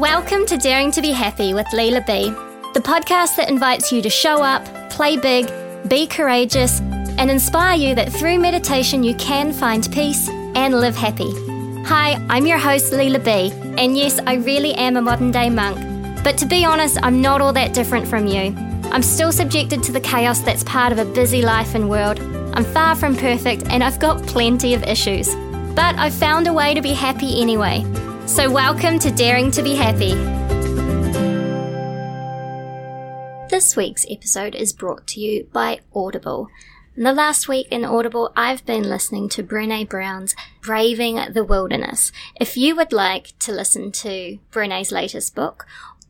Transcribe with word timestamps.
Welcome 0.00 0.44
to 0.46 0.56
Daring 0.56 0.90
to 0.90 1.00
Be 1.00 1.12
Happy 1.12 1.54
with 1.54 1.68
Leela 1.68 2.04
B, 2.04 2.28
the 2.72 2.80
podcast 2.80 3.36
that 3.36 3.48
invites 3.48 3.92
you 3.92 4.02
to 4.02 4.10
show 4.10 4.42
up, 4.42 4.64
play 4.90 5.16
big, 5.16 5.48
be 5.88 6.08
courageous, 6.08 6.80
and 6.80 7.30
inspire 7.30 7.76
you 7.76 7.94
that 7.94 8.12
through 8.12 8.40
meditation 8.40 9.04
you 9.04 9.14
can 9.14 9.52
find 9.52 9.88
peace 9.92 10.28
and 10.28 10.80
live 10.80 10.96
happy. 10.96 11.30
Hi, 11.84 12.20
I'm 12.28 12.44
your 12.44 12.58
host, 12.58 12.92
Leela 12.92 13.24
B, 13.24 13.52
and 13.80 13.96
yes, 13.96 14.18
I 14.26 14.34
really 14.34 14.74
am 14.74 14.96
a 14.96 15.00
modern 15.00 15.30
day 15.30 15.48
monk. 15.48 15.78
But 16.24 16.38
to 16.38 16.46
be 16.46 16.64
honest, 16.64 16.98
I'm 17.04 17.22
not 17.22 17.40
all 17.40 17.52
that 17.52 17.72
different 17.72 18.08
from 18.08 18.26
you. 18.26 18.52
I'm 18.90 19.02
still 19.02 19.30
subjected 19.30 19.84
to 19.84 19.92
the 19.92 20.00
chaos 20.00 20.40
that's 20.40 20.64
part 20.64 20.90
of 20.90 20.98
a 20.98 21.04
busy 21.04 21.42
life 21.42 21.76
and 21.76 21.88
world. 21.88 22.18
I'm 22.54 22.64
far 22.64 22.96
from 22.96 23.14
perfect, 23.14 23.68
and 23.68 23.84
I've 23.84 24.00
got 24.00 24.26
plenty 24.26 24.74
of 24.74 24.82
issues. 24.82 25.32
But 25.76 25.94
I've 25.94 26.14
found 26.14 26.48
a 26.48 26.52
way 26.52 26.74
to 26.74 26.82
be 26.82 26.94
happy 26.94 27.40
anyway. 27.40 27.84
So, 28.26 28.50
welcome 28.50 28.98
to 29.00 29.10
Daring 29.10 29.50
to 29.50 29.62
Be 29.62 29.74
Happy. 29.74 30.14
This 33.50 33.76
week's 33.76 34.06
episode 34.08 34.54
is 34.54 34.72
brought 34.72 35.06
to 35.08 35.20
you 35.20 35.46
by 35.52 35.80
Audible. 35.94 36.48
In 36.96 37.02
the 37.02 37.12
last 37.12 37.48
week 37.48 37.68
in 37.70 37.84
Audible, 37.84 38.32
I've 38.34 38.64
been 38.64 38.88
listening 38.88 39.28
to 39.28 39.42
Brene 39.42 39.90
Brown's 39.90 40.34
Braving 40.62 41.20
the 41.34 41.44
Wilderness. 41.44 42.12
If 42.40 42.56
you 42.56 42.74
would 42.76 42.94
like 42.94 43.38
to 43.40 43.52
listen 43.52 43.92
to 43.92 44.38
Brene's 44.50 44.90
latest 44.90 45.34
book, 45.34 45.66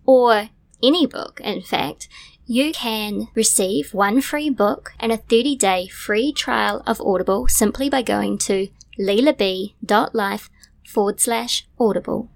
or 0.06 0.51
any 0.80 1.06
book, 1.06 1.40
in 1.42 1.62
fact, 1.62 2.09
you 2.46 2.73
can 2.73 3.26
receive 3.34 3.92
one 3.92 4.20
free 4.20 4.51
book 4.51 4.92
and 5.01 5.10
a 5.10 5.16
30 5.16 5.56
day 5.56 5.88
free 5.88 6.32
trial 6.32 6.84
of 6.87 7.01
Audible 7.01 7.48
simply 7.48 7.90
by 7.90 8.02
going 8.02 8.38
to 8.38 8.68
lilab.life 9.01 10.48
forward 10.87 11.20
slash 11.20 11.66
audible. 11.79 12.30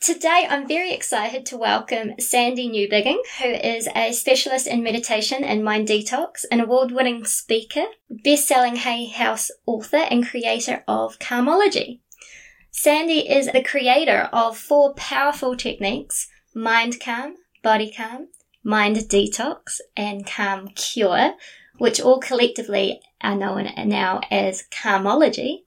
Today, 0.00 0.46
I'm 0.50 0.68
very 0.68 0.92
excited 0.92 1.46
to 1.46 1.56
welcome 1.56 2.12
Sandy 2.18 2.68
Newbigging, 2.68 3.16
who 3.40 3.48
is 3.48 3.88
a 3.96 4.12
specialist 4.12 4.66
in 4.66 4.82
meditation 4.82 5.42
and 5.42 5.64
mind 5.64 5.88
detox, 5.88 6.44
an 6.52 6.60
award 6.60 6.92
winning 6.92 7.24
speaker, 7.24 7.84
best 8.10 8.46
selling 8.46 8.76
Hay 8.76 9.06
House 9.06 9.50
author, 9.64 9.96
and 9.96 10.26
creator 10.28 10.84
of 10.86 11.18
Calmology. 11.18 12.00
Sandy 12.70 13.20
is 13.20 13.46
the 13.46 13.62
creator 13.62 14.28
of 14.30 14.58
four 14.58 14.92
powerful 14.92 15.56
techniques 15.56 16.28
Mind 16.54 17.00
Calm, 17.00 17.36
Body 17.62 17.90
Calm, 17.90 18.28
Mind 18.62 18.96
Detox, 18.96 19.80
and 19.96 20.26
Calm 20.26 20.68
Cure, 20.68 21.32
which 21.78 22.00
all 22.00 22.20
collectively 22.20 23.00
are 23.22 23.36
known 23.36 23.70
now 23.86 24.20
as 24.30 24.64
Calmology. 24.70 25.63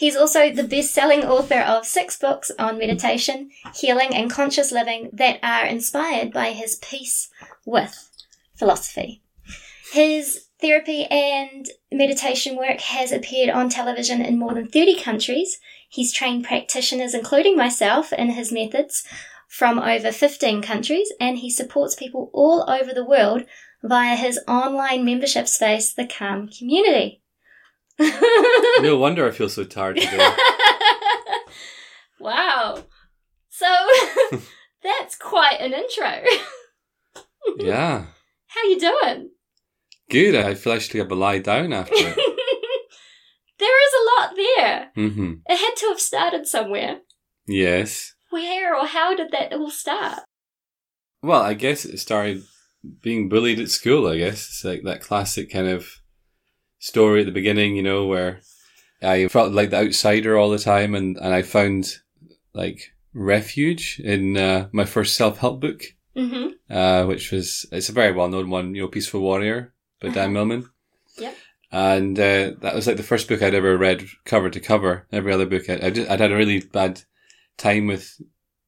He's 0.00 0.16
also 0.16 0.50
the 0.50 0.64
best 0.64 0.94
selling 0.94 1.26
author 1.26 1.60
of 1.60 1.84
six 1.84 2.18
books 2.18 2.50
on 2.58 2.78
meditation, 2.78 3.50
healing, 3.74 4.14
and 4.14 4.30
conscious 4.30 4.72
living 4.72 5.10
that 5.12 5.38
are 5.42 5.66
inspired 5.66 6.32
by 6.32 6.52
his 6.52 6.76
peace 6.76 7.28
with 7.66 8.08
philosophy. 8.56 9.20
His 9.92 10.46
therapy 10.58 11.04
and 11.04 11.68
meditation 11.92 12.56
work 12.56 12.80
has 12.80 13.12
appeared 13.12 13.50
on 13.50 13.68
television 13.68 14.22
in 14.22 14.38
more 14.38 14.54
than 14.54 14.68
30 14.68 15.02
countries. 15.02 15.60
He's 15.90 16.14
trained 16.14 16.46
practitioners, 16.46 17.12
including 17.12 17.54
myself, 17.54 18.10
in 18.10 18.30
his 18.30 18.50
methods 18.50 19.06
from 19.48 19.78
over 19.78 20.12
15 20.12 20.62
countries, 20.62 21.12
and 21.20 21.36
he 21.36 21.50
supports 21.50 21.94
people 21.94 22.30
all 22.32 22.64
over 22.70 22.94
the 22.94 23.04
world 23.04 23.42
via 23.82 24.16
his 24.16 24.40
online 24.48 25.04
membership 25.04 25.46
space, 25.46 25.92
the 25.92 26.06
Calm 26.06 26.48
Community. 26.48 27.20
no 28.80 28.96
wonder 28.96 29.28
I 29.28 29.30
feel 29.30 29.48
so 29.48 29.64
tired 29.64 29.96
today. 29.96 30.16
wow. 32.20 32.82
So 33.50 33.66
that's 34.82 35.16
quite 35.16 35.60
an 35.60 35.74
intro. 35.74 36.22
yeah. 37.58 38.06
How 38.46 38.62
you 38.64 38.80
doing? 38.80 39.30
Good. 40.08 40.34
I 40.34 40.54
feel 40.54 40.72
I 40.72 40.78
should 40.78 40.98
have 40.98 41.12
a 41.12 41.14
lie 41.14 41.40
down 41.40 41.74
after 41.74 41.94
it. 41.94 42.16
there 43.58 43.86
is 43.86 43.94
a 43.94 44.20
lot 44.20 44.36
there. 44.36 44.90
Mm-hmm. 44.96 45.32
It 45.46 45.56
had 45.56 45.74
to 45.76 45.86
have 45.88 46.00
started 46.00 46.46
somewhere. 46.46 47.00
Yes. 47.46 48.14
Where 48.30 48.74
or 48.76 48.86
how 48.86 49.14
did 49.14 49.30
that 49.32 49.52
all 49.52 49.70
start? 49.70 50.20
Well, 51.22 51.42
I 51.42 51.52
guess 51.52 51.84
it 51.84 51.98
started 51.98 52.44
being 53.02 53.28
bullied 53.28 53.60
at 53.60 53.68
school, 53.68 54.08
I 54.08 54.16
guess. 54.16 54.48
It's 54.48 54.64
like 54.64 54.84
that 54.84 55.02
classic 55.02 55.52
kind 55.52 55.68
of 55.68 55.99
story 56.80 57.20
at 57.20 57.26
the 57.26 57.32
beginning, 57.32 57.76
you 57.76 57.82
know, 57.82 58.06
where 58.06 58.40
I 59.00 59.28
felt 59.28 59.52
like 59.52 59.70
the 59.70 59.78
outsider 59.78 60.36
all 60.36 60.50
the 60.50 60.58
time 60.58 60.94
and, 60.96 61.16
and 61.16 61.32
I 61.32 61.42
found 61.42 61.98
like 62.52 62.92
refuge 63.14 64.00
in 64.02 64.36
uh, 64.36 64.68
my 64.72 64.84
first 64.84 65.14
self 65.14 65.38
help 65.38 65.60
book, 65.60 65.82
mm-hmm. 66.16 66.74
uh, 66.74 67.06
which 67.06 67.30
was, 67.30 67.66
it's 67.70 67.88
a 67.88 67.92
very 67.92 68.12
well 68.12 68.28
known 68.28 68.50
one, 68.50 68.74
you 68.74 68.82
know, 68.82 68.88
Peaceful 68.88 69.20
Warrior 69.20 69.72
by 70.00 70.08
uh-huh. 70.08 70.14
Dan 70.14 70.32
Millman. 70.32 70.68
Yep. 71.18 71.36
And 71.70 72.18
uh, 72.18 72.52
that 72.62 72.74
was 72.74 72.88
like 72.88 72.96
the 72.96 73.04
first 73.04 73.28
book 73.28 73.42
I'd 73.42 73.54
ever 73.54 73.76
read 73.76 74.04
cover 74.24 74.50
to 74.50 74.58
cover. 74.58 75.06
Every 75.12 75.32
other 75.32 75.46
book, 75.46 75.70
I, 75.70 75.78
I 75.82 75.90
just, 75.90 76.10
I'd 76.10 76.20
had 76.20 76.32
a 76.32 76.36
really 76.36 76.60
bad 76.60 77.02
time 77.56 77.86
with 77.86 78.20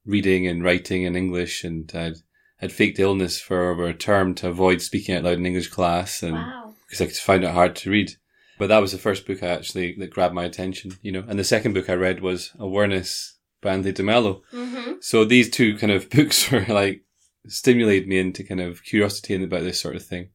reading 0.05 0.47
and 0.47 0.63
writing 0.63 1.03
in 1.03 1.15
English 1.15 1.63
and 1.63 1.91
I'd 1.95 2.17
had 2.57 2.71
faked 2.71 2.99
illness 2.99 3.41
for 3.41 3.71
over 3.71 3.87
a 3.87 3.93
term 3.93 4.35
to 4.35 4.47
avoid 4.47 4.81
speaking 4.81 5.15
out 5.15 5.23
loud 5.23 5.37
in 5.37 5.45
English 5.45 5.67
class. 5.67 6.23
And 6.23 6.35
wow 6.35 6.62
because 6.97 7.19
I 7.19 7.21
found 7.21 7.43
it 7.43 7.51
hard 7.51 7.75
to 7.77 7.91
read. 7.91 8.13
But 8.59 8.67
that 8.67 8.79
was 8.79 8.91
the 8.91 8.97
first 8.97 9.25
book 9.25 9.41
I 9.41 9.47
actually 9.47 9.95
that 9.97 10.11
grabbed 10.11 10.35
my 10.35 10.43
attention, 10.43 10.97
you 11.01 11.11
know. 11.11 11.23
And 11.27 11.39
the 11.39 11.43
second 11.43 11.73
book 11.73 11.89
I 11.89 11.93
read 11.93 12.21
was 12.21 12.51
Awareness 12.59 13.37
by 13.61 13.73
Anthony 13.73 13.93
DeMello. 13.93 14.41
Mm-hmm. 14.53 14.93
So 15.01 15.25
these 15.25 15.49
two 15.49 15.77
kind 15.77 15.91
of 15.91 16.09
books 16.11 16.51
were 16.51 16.65
like 16.67 17.03
stimulated 17.47 18.07
me 18.07 18.19
into 18.19 18.43
kind 18.43 18.61
of 18.61 18.83
curiosity 18.83 19.41
about 19.43 19.63
this 19.63 19.81
sort 19.81 19.95
of 19.95 20.05
thing, 20.05 20.29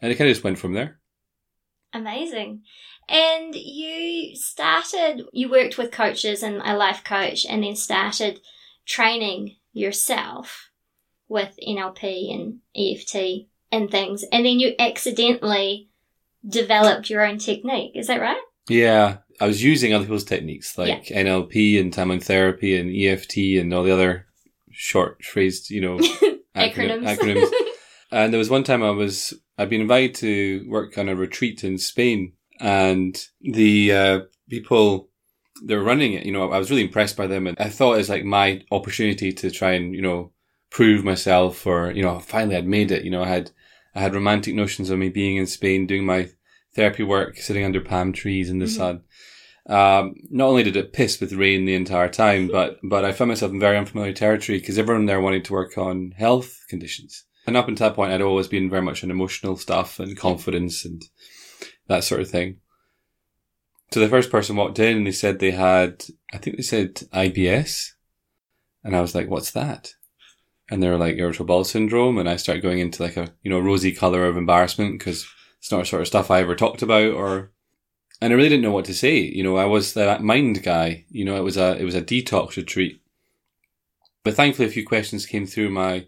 and 0.00 0.12
it 0.12 0.16
kind 0.16 0.28
of 0.28 0.34
just 0.34 0.44
went 0.44 0.58
from 0.58 0.74
there. 0.74 1.00
Amazing. 1.94 2.62
And 3.08 3.54
you 3.54 4.36
started, 4.36 5.24
you 5.32 5.50
worked 5.50 5.76
with 5.76 5.90
coaches 5.90 6.42
and 6.42 6.62
a 6.64 6.76
life 6.76 7.02
coach, 7.04 7.44
and 7.48 7.62
then 7.62 7.76
started 7.76 8.40
training 8.86 9.56
yourself 9.72 10.70
with 11.28 11.58
NLP 11.66 12.34
and 12.34 12.58
EFT 12.76 13.48
and 13.70 13.90
things. 13.90 14.24
And 14.30 14.44
then 14.44 14.60
you 14.60 14.74
accidentally 14.78 15.88
developed 16.46 17.10
your 17.10 17.24
own 17.24 17.38
technique. 17.38 17.92
Is 17.94 18.06
that 18.06 18.20
right? 18.20 18.40
Yeah. 18.68 19.18
I 19.40 19.46
was 19.46 19.62
using 19.62 19.92
other 19.92 20.04
people's 20.04 20.24
techniques 20.24 20.78
like 20.78 21.10
yeah. 21.10 21.22
NLP 21.22 21.80
and 21.80 21.92
Timeline 21.92 22.22
Therapy 22.22 22.78
and 22.78 22.94
EFT 22.94 23.36
and 23.60 23.72
all 23.74 23.82
the 23.82 23.92
other 23.92 24.26
short 24.70 25.24
phrased, 25.24 25.70
you 25.70 25.80
know, 25.80 25.96
acronyms. 26.56 27.16
acronyms. 27.16 27.50
and 28.12 28.32
there 28.32 28.38
was 28.38 28.50
one 28.50 28.64
time 28.64 28.82
I 28.82 28.90
was, 28.90 29.34
I'd 29.58 29.70
been 29.70 29.80
invited 29.80 30.14
to 30.16 30.64
work 30.68 30.96
on 30.96 31.08
a 31.08 31.16
retreat 31.16 31.64
in 31.64 31.78
Spain 31.78 32.34
and 32.60 33.20
the 33.40 33.92
uh, 33.92 34.20
people 34.48 35.08
they 35.64 35.76
were 35.76 35.82
running 35.82 36.12
it, 36.14 36.26
you 36.26 36.32
know, 36.32 36.50
I 36.50 36.58
was 36.58 36.70
really 36.70 36.84
impressed 36.84 37.16
by 37.16 37.26
them 37.26 37.46
and 37.46 37.56
I 37.58 37.68
thought 37.68 37.94
it 37.94 37.98
was 37.98 38.08
like 38.08 38.24
my 38.24 38.62
opportunity 38.70 39.32
to 39.32 39.50
try 39.50 39.72
and, 39.72 39.94
you 39.94 40.02
know, 40.02 40.32
prove 40.70 41.04
myself 41.04 41.66
or, 41.66 41.90
you 41.92 42.02
know, 42.02 42.18
finally 42.18 42.56
I'd 42.56 42.66
made 42.66 42.90
it, 42.90 43.04
you 43.04 43.10
know, 43.10 43.22
I 43.22 43.28
had 43.28 43.50
I 43.94 44.00
had 44.00 44.14
romantic 44.14 44.54
notions 44.54 44.90
of 44.90 44.98
me 44.98 45.08
being 45.08 45.36
in 45.36 45.46
Spain, 45.46 45.86
doing 45.86 46.04
my 46.04 46.30
therapy 46.74 47.02
work, 47.02 47.36
sitting 47.36 47.64
under 47.64 47.80
palm 47.80 48.12
trees 48.12 48.50
in 48.50 48.58
the 48.58 48.66
mm-hmm. 48.66 48.76
sun. 48.76 49.02
Um, 49.66 50.14
not 50.30 50.48
only 50.48 50.64
did 50.64 50.76
it 50.76 50.92
piss 50.92 51.20
with 51.20 51.32
rain 51.32 51.64
the 51.64 51.74
entire 51.74 52.08
time, 52.08 52.48
but 52.52 52.78
but 52.82 53.04
I 53.04 53.12
found 53.12 53.28
myself 53.28 53.52
in 53.52 53.60
very 53.60 53.76
unfamiliar 53.76 54.12
territory 54.12 54.58
because 54.58 54.78
everyone 54.78 55.06
there 55.06 55.20
wanted 55.20 55.44
to 55.46 55.52
work 55.52 55.76
on 55.78 56.12
health 56.16 56.58
conditions. 56.68 57.24
And 57.46 57.56
up 57.56 57.68
until 57.68 57.88
that 57.88 57.96
point, 57.96 58.12
I'd 58.12 58.22
always 58.22 58.48
been 58.48 58.70
very 58.70 58.82
much 58.82 59.02
on 59.02 59.10
emotional 59.10 59.56
stuff 59.56 59.98
and 59.98 60.16
confidence 60.16 60.84
and 60.84 61.02
that 61.88 62.04
sort 62.04 62.20
of 62.20 62.30
thing. 62.30 62.58
So 63.90 64.00
the 64.00 64.08
first 64.08 64.30
person 64.30 64.56
walked 64.56 64.78
in 64.78 64.96
and 64.96 65.06
they 65.06 65.12
said 65.12 65.38
they 65.38 65.50
had, 65.50 66.04
I 66.32 66.38
think 66.38 66.56
they 66.56 66.62
said 66.62 66.94
IBS. 67.12 67.88
And 68.84 68.96
I 68.96 69.00
was 69.00 69.14
like, 69.14 69.28
what's 69.28 69.50
that? 69.50 69.92
And 70.72 70.82
they 70.82 70.88
were 70.88 70.96
like 70.96 71.18
irritable 71.18 71.44
bowel 71.44 71.64
syndrome, 71.64 72.16
and 72.16 72.26
I 72.26 72.36
started 72.36 72.62
going 72.62 72.78
into 72.78 73.02
like 73.02 73.18
a 73.18 73.28
you 73.42 73.50
know 73.50 73.60
rosy 73.60 73.92
color 73.92 74.24
of 74.24 74.38
embarrassment 74.38 74.98
because 74.98 75.26
it's 75.58 75.70
not 75.70 75.86
sort 75.86 76.00
of 76.00 76.08
stuff 76.08 76.30
I 76.30 76.40
ever 76.40 76.56
talked 76.56 76.80
about, 76.80 77.12
or 77.12 77.52
and 78.22 78.32
I 78.32 78.36
really 78.36 78.48
didn't 78.48 78.62
know 78.62 78.72
what 78.72 78.86
to 78.86 78.94
say. 78.94 79.18
You 79.18 79.42
know, 79.42 79.56
I 79.58 79.66
was 79.66 79.92
that 79.92 80.22
mind 80.22 80.62
guy. 80.62 81.04
You 81.10 81.26
know, 81.26 81.36
it 81.36 81.44
was 81.44 81.58
a 81.58 81.76
it 81.78 81.84
was 81.84 81.94
a 81.94 82.00
detox 82.00 82.56
retreat, 82.56 83.02
but 84.24 84.32
thankfully 84.32 84.66
a 84.66 84.72
few 84.72 84.86
questions 84.86 85.26
came 85.26 85.44
through 85.44 85.68
my 85.68 86.06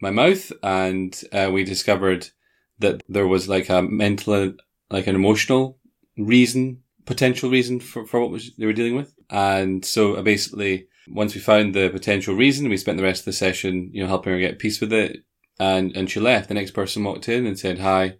my 0.00 0.10
mouth, 0.10 0.50
and 0.62 1.22
uh, 1.30 1.50
we 1.52 1.62
discovered 1.62 2.30
that 2.78 3.02
there 3.10 3.26
was 3.26 3.50
like 3.50 3.68
a 3.68 3.82
mental, 3.82 4.54
like 4.90 5.06
an 5.06 5.14
emotional 5.14 5.76
reason, 6.16 6.82
potential 7.04 7.50
reason 7.50 7.80
for 7.80 8.06
for 8.06 8.18
what 8.18 8.30
was, 8.30 8.56
they 8.56 8.64
were 8.64 8.72
dealing 8.72 8.96
with, 8.96 9.12
and 9.28 9.84
so 9.84 10.16
I 10.16 10.22
basically 10.22 10.88
once 11.08 11.34
we 11.34 11.40
found 11.40 11.74
the 11.74 11.88
potential 11.88 12.34
reason, 12.34 12.68
we 12.68 12.76
spent 12.76 12.98
the 12.98 13.04
rest 13.04 13.20
of 13.20 13.26
the 13.26 13.32
session, 13.32 13.90
you 13.92 14.02
know, 14.02 14.08
helping 14.08 14.32
her 14.32 14.38
get 14.38 14.58
peace 14.58 14.80
with 14.80 14.92
it. 14.92 15.24
And, 15.58 15.96
and 15.96 16.10
she 16.10 16.20
left. 16.20 16.48
The 16.48 16.54
next 16.54 16.72
person 16.72 17.04
walked 17.04 17.28
in 17.28 17.46
and 17.46 17.58
said, 17.58 17.78
hi, 17.78 18.16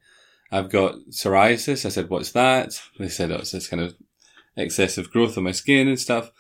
I've 0.50 0.70
got 0.70 0.94
psoriasis. 1.10 1.84
I 1.84 1.90
said, 1.90 2.08
what's 2.08 2.32
that? 2.32 2.80
They 2.98 3.08
said, 3.08 3.30
oh, 3.30 3.36
it's 3.36 3.52
this 3.52 3.68
kind 3.68 3.82
of 3.82 3.94
excessive 4.56 5.10
growth 5.10 5.36
on 5.36 5.44
my 5.44 5.52
skin 5.52 5.88
and 5.88 5.98
stuff. 5.98 6.30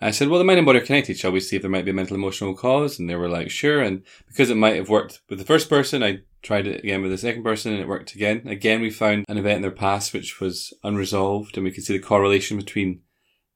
I 0.00 0.10
said, 0.10 0.28
well, 0.28 0.40
the 0.40 0.44
mind 0.44 0.58
and 0.58 0.66
body 0.66 0.80
are 0.80 0.84
connected. 0.84 1.16
Shall 1.16 1.30
we 1.30 1.38
see 1.38 1.54
if 1.54 1.62
there 1.62 1.70
might 1.70 1.84
be 1.84 1.92
a 1.92 1.94
mental 1.94 2.16
emotional 2.16 2.56
cause? 2.56 2.98
And 2.98 3.08
they 3.08 3.14
were 3.14 3.28
like, 3.28 3.50
sure. 3.50 3.80
And 3.80 4.02
because 4.26 4.50
it 4.50 4.56
might 4.56 4.74
have 4.74 4.88
worked 4.88 5.20
with 5.28 5.38
the 5.38 5.44
first 5.44 5.68
person, 5.68 6.02
I 6.02 6.22
tried 6.42 6.66
it 6.66 6.82
again 6.82 7.02
with 7.02 7.12
the 7.12 7.18
second 7.18 7.44
person 7.44 7.72
and 7.72 7.80
it 7.80 7.86
worked 7.86 8.16
again. 8.16 8.42
Again, 8.48 8.80
we 8.80 8.90
found 8.90 9.24
an 9.28 9.38
event 9.38 9.56
in 9.56 9.62
their 9.62 9.70
past 9.70 10.12
which 10.12 10.40
was 10.40 10.74
unresolved 10.82 11.56
and 11.56 11.62
we 11.62 11.70
could 11.70 11.84
see 11.84 11.96
the 11.96 12.02
correlation 12.02 12.56
between 12.56 13.02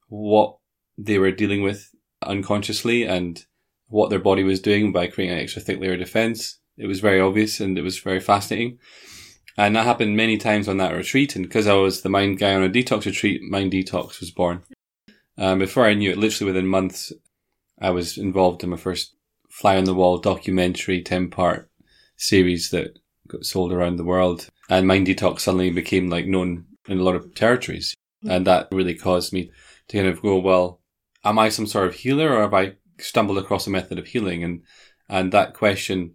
what 0.06 0.56
they 0.96 1.18
were 1.18 1.32
dealing 1.32 1.62
with 1.62 1.90
unconsciously 2.26 3.04
and 3.04 3.44
what 3.88 4.10
their 4.10 4.18
body 4.18 4.42
was 4.42 4.60
doing 4.60 4.92
by 4.92 5.06
creating 5.06 5.36
an 5.36 5.42
extra 5.42 5.62
thick 5.62 5.80
layer 5.80 5.92
of 5.92 5.98
defense. 5.98 6.58
It 6.76 6.86
was 6.86 7.00
very 7.00 7.20
obvious 7.20 7.60
and 7.60 7.78
it 7.78 7.82
was 7.82 7.98
very 7.98 8.20
fascinating. 8.20 8.78
And 9.56 9.74
that 9.74 9.86
happened 9.86 10.16
many 10.16 10.36
times 10.36 10.68
on 10.68 10.76
that 10.78 10.94
retreat. 10.94 11.34
And 11.34 11.46
because 11.46 11.66
I 11.66 11.74
was 11.74 12.02
the 12.02 12.08
mind 12.08 12.38
guy 12.38 12.54
on 12.54 12.62
a 12.62 12.68
detox 12.68 13.06
retreat, 13.06 13.40
Mind 13.42 13.72
Detox 13.72 14.20
was 14.20 14.30
born. 14.30 14.62
Um, 15.38 15.58
before 15.58 15.86
I 15.86 15.94
knew 15.94 16.10
it, 16.10 16.18
literally 16.18 16.52
within 16.52 16.66
months, 16.66 17.12
I 17.80 17.90
was 17.90 18.18
involved 18.18 18.62
in 18.62 18.70
my 18.70 18.76
first 18.76 19.14
fly 19.48 19.76
on 19.76 19.84
the 19.84 19.94
wall 19.94 20.18
documentary 20.18 21.02
10 21.02 21.30
part 21.30 21.70
series 22.16 22.70
that 22.70 22.98
got 23.28 23.44
sold 23.44 23.72
around 23.72 23.96
the 23.96 24.04
world. 24.04 24.48
And 24.68 24.86
Mind 24.86 25.06
Detox 25.06 25.40
suddenly 25.40 25.70
became 25.70 26.10
like 26.10 26.26
known 26.26 26.66
in 26.88 26.98
a 26.98 27.02
lot 27.02 27.14
of 27.14 27.34
territories. 27.34 27.94
And 28.28 28.46
that 28.46 28.68
really 28.70 28.94
caused 28.94 29.32
me 29.32 29.50
to 29.88 29.96
kind 29.96 30.08
of 30.08 30.20
go, 30.20 30.38
well, 30.38 30.80
am 31.26 31.38
I 31.38 31.48
some 31.48 31.66
sort 31.66 31.88
of 31.88 31.94
healer 31.94 32.32
or 32.32 32.42
have 32.42 32.54
I 32.54 32.74
stumbled 32.98 33.38
across 33.38 33.66
a 33.66 33.70
method 33.70 33.98
of 33.98 34.06
healing? 34.06 34.44
And, 34.44 34.62
and 35.08 35.32
that 35.32 35.54
question 35.54 36.14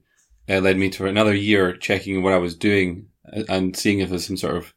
uh, 0.49 0.59
led 0.59 0.77
me 0.77 0.89
to 0.91 1.05
another 1.05 1.35
year 1.35 1.75
checking 1.75 2.23
what 2.23 2.33
I 2.33 2.37
was 2.37 2.55
doing 2.55 3.07
and 3.25 3.75
seeing 3.75 3.99
if 3.99 4.09
there's 4.09 4.25
some 4.25 4.37
sort 4.37 4.55
of 4.55 4.73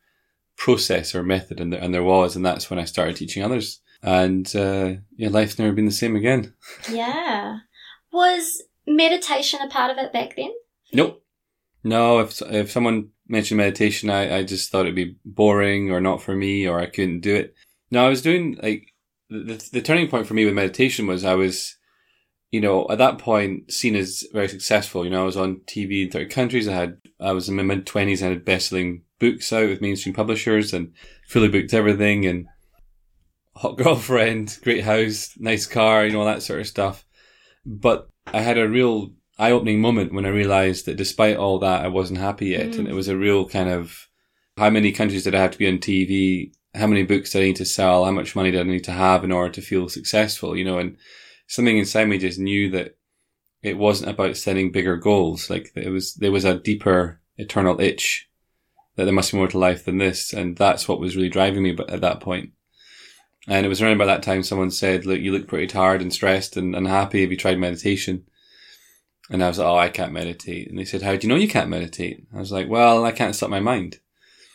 process 0.56 1.14
or 1.14 1.22
method 1.22 1.60
and 1.60 1.72
there, 1.72 1.80
and 1.80 1.94
there 1.94 2.02
was. 2.02 2.36
And 2.36 2.44
that's 2.44 2.68
when 2.68 2.78
I 2.78 2.84
started 2.84 3.16
teaching 3.16 3.42
others. 3.42 3.80
And, 4.02 4.54
uh, 4.54 4.94
yeah, 5.16 5.30
life's 5.30 5.58
never 5.58 5.72
been 5.72 5.86
the 5.86 5.92
same 5.92 6.16
again. 6.16 6.54
Yeah. 6.90 7.58
Was 8.12 8.62
meditation 8.86 9.60
a 9.60 9.68
part 9.68 9.90
of 9.90 9.98
it 9.98 10.12
back 10.12 10.36
then? 10.36 10.52
Nope. 10.92 11.24
No, 11.82 12.20
if, 12.20 12.40
if 12.42 12.70
someone 12.70 13.10
mentioned 13.26 13.58
meditation, 13.58 14.10
I, 14.10 14.38
I 14.38 14.42
just 14.44 14.70
thought 14.70 14.82
it'd 14.82 14.94
be 14.94 15.16
boring 15.24 15.90
or 15.90 16.00
not 16.00 16.22
for 16.22 16.36
me 16.36 16.66
or 16.68 16.78
I 16.78 16.86
couldn't 16.86 17.20
do 17.20 17.34
it. 17.34 17.54
No, 17.90 18.06
I 18.06 18.08
was 18.08 18.22
doing 18.22 18.58
like 18.62 18.93
the, 19.42 19.68
the 19.72 19.82
turning 19.82 20.08
point 20.08 20.26
for 20.26 20.34
me 20.34 20.44
with 20.44 20.54
meditation 20.54 21.06
was 21.06 21.24
I 21.24 21.34
was, 21.34 21.76
you 22.50 22.60
know, 22.60 22.86
at 22.88 22.98
that 22.98 23.18
point 23.18 23.72
seen 23.72 23.96
as 23.96 24.24
very 24.32 24.48
successful. 24.48 25.04
You 25.04 25.10
know, 25.10 25.22
I 25.22 25.26
was 25.26 25.36
on 25.36 25.62
TV 25.66 26.04
in 26.04 26.10
30 26.10 26.26
countries. 26.26 26.68
I 26.68 26.72
had, 26.72 26.98
I 27.20 27.32
was 27.32 27.48
in 27.48 27.56
my 27.56 27.62
mid 27.62 27.86
twenties. 27.86 28.22
I 28.22 28.28
had 28.28 28.44
best-selling 28.44 29.02
books 29.18 29.52
out 29.52 29.68
with 29.68 29.80
mainstream 29.80 30.14
publishers 30.14 30.72
and 30.72 30.92
fully 31.26 31.48
booked 31.48 31.74
everything 31.74 32.26
and 32.26 32.46
hot 33.56 33.76
girlfriend, 33.78 34.58
great 34.62 34.84
house, 34.84 35.34
nice 35.38 35.66
car, 35.66 36.04
you 36.04 36.12
know, 36.12 36.20
all 36.20 36.26
that 36.26 36.42
sort 36.42 36.60
of 36.60 36.66
stuff. 36.66 37.04
But 37.66 38.08
I 38.26 38.40
had 38.40 38.58
a 38.58 38.68
real 38.68 39.12
eye-opening 39.38 39.80
moment 39.80 40.12
when 40.12 40.26
I 40.26 40.30
realized 40.30 40.86
that 40.86 40.96
despite 40.96 41.36
all 41.36 41.58
that, 41.60 41.84
I 41.84 41.88
wasn't 41.88 42.20
happy 42.20 42.48
yet. 42.48 42.70
Mm. 42.70 42.80
And 42.80 42.88
it 42.88 42.94
was 42.94 43.08
a 43.08 43.16
real 43.16 43.48
kind 43.48 43.68
of, 43.68 44.08
how 44.56 44.70
many 44.70 44.92
countries 44.92 45.24
did 45.24 45.34
I 45.34 45.40
have 45.40 45.50
to 45.52 45.58
be 45.58 45.68
on 45.68 45.78
TV? 45.78 46.52
How 46.74 46.86
many 46.86 47.04
books 47.04 47.30
do 47.30 47.40
I 47.40 47.42
need 47.44 47.56
to 47.56 47.64
sell? 47.64 48.04
How 48.04 48.10
much 48.10 48.34
money 48.34 48.50
do 48.50 48.60
I 48.60 48.64
need 48.64 48.84
to 48.84 48.92
have 48.92 49.24
in 49.24 49.32
order 49.32 49.52
to 49.52 49.62
feel 49.62 49.88
successful? 49.88 50.56
You 50.56 50.64
know, 50.64 50.78
and 50.78 50.96
something 51.46 51.78
inside 51.78 52.08
me 52.08 52.18
just 52.18 52.38
knew 52.38 52.70
that 52.70 52.96
it 53.62 53.78
wasn't 53.78 54.10
about 54.10 54.36
setting 54.36 54.72
bigger 54.72 54.96
goals. 54.96 55.48
Like 55.48 55.70
it 55.74 55.90
was, 55.90 56.14
there 56.14 56.32
was 56.32 56.44
a 56.44 56.58
deeper 56.58 57.20
eternal 57.36 57.80
itch 57.80 58.28
that 58.96 59.04
there 59.04 59.14
must 59.14 59.32
be 59.32 59.38
more 59.38 59.48
to 59.48 59.58
life 59.58 59.84
than 59.84 59.98
this. 59.98 60.32
And 60.32 60.56
that's 60.56 60.88
what 60.88 61.00
was 61.00 61.16
really 61.16 61.28
driving 61.28 61.62
me 61.62 61.76
at 61.88 62.00
that 62.00 62.20
point. 62.20 62.50
And 63.46 63.66
it 63.66 63.68
was 63.68 63.82
around 63.82 63.98
by 63.98 64.06
that 64.06 64.22
time 64.22 64.42
someone 64.42 64.70
said, 64.70 65.04
look, 65.04 65.20
you 65.20 65.32
look 65.32 65.46
pretty 65.46 65.66
tired 65.66 66.00
and 66.00 66.12
stressed 66.12 66.56
and 66.56 66.74
unhappy. 66.74 67.20
Have 67.22 67.30
you 67.30 67.36
tried 67.36 67.58
meditation? 67.58 68.24
And 69.30 69.42
I 69.42 69.48
was 69.48 69.58
like, 69.58 69.66
oh, 69.66 69.76
I 69.76 69.88
can't 69.88 70.12
meditate. 70.12 70.68
And 70.68 70.78
they 70.78 70.84
said, 70.84 71.02
how 71.02 71.16
do 71.16 71.26
you 71.26 71.28
know 71.28 71.38
you 71.38 71.48
can't 71.48 71.70
meditate? 71.70 72.26
I 72.34 72.38
was 72.38 72.52
like, 72.52 72.68
well, 72.68 73.04
I 73.04 73.12
can't 73.12 73.34
stop 73.34 73.50
my 73.50 73.60
mind. 73.60 74.00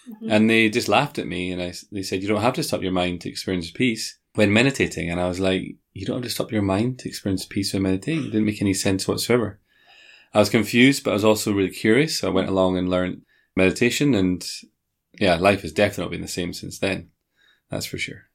Mm-hmm. 0.09 0.31
And 0.31 0.49
they 0.49 0.69
just 0.69 0.87
laughed 0.87 1.19
at 1.19 1.27
me 1.27 1.51
and 1.51 1.61
I, 1.61 1.73
they 1.91 2.01
said, 2.03 2.21
you 2.21 2.27
don't 2.27 2.41
have 2.41 2.55
to 2.55 2.63
stop 2.63 2.81
your 2.81 2.91
mind 2.91 3.21
to 3.21 3.29
experience 3.29 3.69
peace 3.71 4.17
when 4.33 4.51
meditating. 4.51 5.09
And 5.09 5.19
I 5.19 5.27
was 5.27 5.39
like, 5.39 5.75
you 5.93 6.05
don't 6.05 6.17
have 6.17 6.23
to 6.23 6.29
stop 6.29 6.51
your 6.51 6.61
mind 6.61 6.99
to 6.99 7.09
experience 7.09 7.45
peace 7.45 7.73
when 7.73 7.83
meditating. 7.83 8.25
It 8.25 8.31
didn't 8.31 8.45
make 8.45 8.61
any 8.61 8.73
sense 8.73 9.07
whatsoever. 9.07 9.59
I 10.33 10.39
was 10.39 10.49
confused, 10.49 11.03
but 11.03 11.11
I 11.11 11.13
was 11.13 11.25
also 11.25 11.53
really 11.53 11.69
curious. 11.69 12.19
So 12.19 12.27
I 12.27 12.31
went 12.31 12.49
along 12.49 12.77
and 12.77 12.89
learned 12.89 13.23
meditation 13.55 14.15
and 14.15 14.45
yeah, 15.19 15.35
life 15.35 15.61
has 15.61 15.73
definitely 15.73 16.15
been 16.15 16.21
the 16.21 16.27
same 16.27 16.53
since 16.53 16.79
then. 16.79 17.09
That's 17.69 17.85
for 17.85 17.97
sure. 17.97 18.29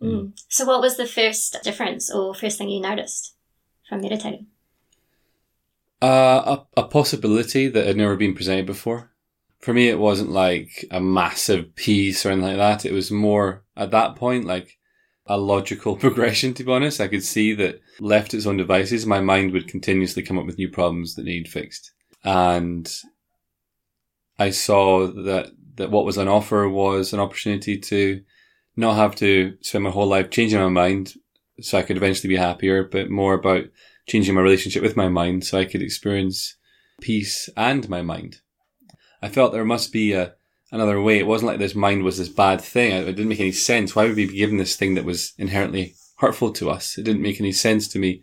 Mm. 0.00 0.32
So, 0.48 0.66
what 0.66 0.82
was 0.82 0.96
the 0.96 1.06
first 1.06 1.56
difference 1.62 2.12
or 2.12 2.34
first 2.34 2.58
thing 2.58 2.68
you 2.68 2.80
noticed 2.80 3.34
from 3.88 4.02
meditating? 4.02 4.46
Uh, 6.02 6.58
a, 6.76 6.80
a 6.80 6.88
possibility 6.88 7.68
that 7.68 7.86
had 7.86 7.96
never 7.96 8.16
been 8.16 8.34
presented 8.34 8.66
before. 8.66 9.10
For 9.60 9.72
me, 9.72 9.88
it 9.88 9.98
wasn't 9.98 10.30
like 10.30 10.84
a 10.90 11.00
massive 11.00 11.74
peace 11.74 12.24
or 12.24 12.30
anything 12.30 12.56
like 12.56 12.80
that. 12.80 12.86
It 12.86 12.92
was 12.92 13.10
more 13.10 13.64
at 13.76 13.90
that 13.90 14.16
point 14.16 14.44
like 14.44 14.78
a 15.26 15.38
logical 15.38 15.96
progression, 16.04 16.54
to 16.54 16.64
be 16.64 16.72
honest. 16.72 17.00
I 17.00 17.08
could 17.08 17.24
see 17.24 17.52
that 17.54 17.80
left 18.00 18.34
its 18.34 18.46
own 18.46 18.56
devices, 18.56 19.06
my 19.06 19.20
mind 19.20 19.52
would 19.52 19.68
continuously 19.68 20.22
come 20.22 20.38
up 20.38 20.46
with 20.46 20.58
new 20.58 20.68
problems 20.68 21.14
that 21.14 21.24
need 21.24 21.48
fixed. 21.48 21.92
And 22.24 22.90
I 24.38 24.50
saw 24.50 25.06
that, 25.06 25.52
that 25.76 25.90
what 25.90 26.04
was 26.04 26.18
on 26.18 26.28
offer 26.28 26.68
was 26.68 27.12
an 27.12 27.20
opportunity 27.20 27.78
to 27.78 28.22
not 28.76 28.96
have 28.96 29.16
to 29.16 29.56
spend 29.62 29.84
my 29.84 29.90
whole 29.90 30.06
life 30.06 30.30
changing 30.30 30.60
my 30.60 30.68
mind 30.68 31.14
so 31.60 31.78
I 31.78 31.82
could 31.82 31.96
eventually 31.96 32.28
be 32.28 32.36
happier, 32.36 32.84
but 32.84 33.10
more 33.10 33.34
about 33.34 33.64
changing 34.06 34.34
my 34.34 34.42
relationship 34.42 34.82
with 34.82 34.96
my 34.96 35.08
mind 35.08 35.44
so 35.44 35.58
I 35.58 35.64
could 35.64 35.82
experience 35.82 36.56
peace 37.00 37.48
and 37.56 37.88
my 37.88 38.02
mind. 38.02 38.40
I 39.22 39.28
felt 39.28 39.52
there 39.52 39.64
must 39.64 39.92
be 39.92 40.12
a, 40.12 40.34
another 40.70 41.00
way. 41.00 41.18
It 41.18 41.26
wasn't 41.26 41.48
like 41.48 41.58
this 41.58 41.74
mind 41.74 42.02
was 42.02 42.18
this 42.18 42.28
bad 42.28 42.60
thing. 42.60 42.92
It 42.92 43.04
didn't 43.04 43.28
make 43.28 43.40
any 43.40 43.52
sense. 43.52 43.94
Why 43.94 44.04
would 44.04 44.16
we 44.16 44.26
be 44.26 44.36
given 44.36 44.58
this 44.58 44.76
thing 44.76 44.94
that 44.94 45.04
was 45.04 45.32
inherently 45.38 45.94
hurtful 46.18 46.52
to 46.54 46.70
us? 46.70 46.98
It 46.98 47.04
didn't 47.04 47.22
make 47.22 47.40
any 47.40 47.52
sense 47.52 47.88
to 47.88 47.98
me 47.98 48.22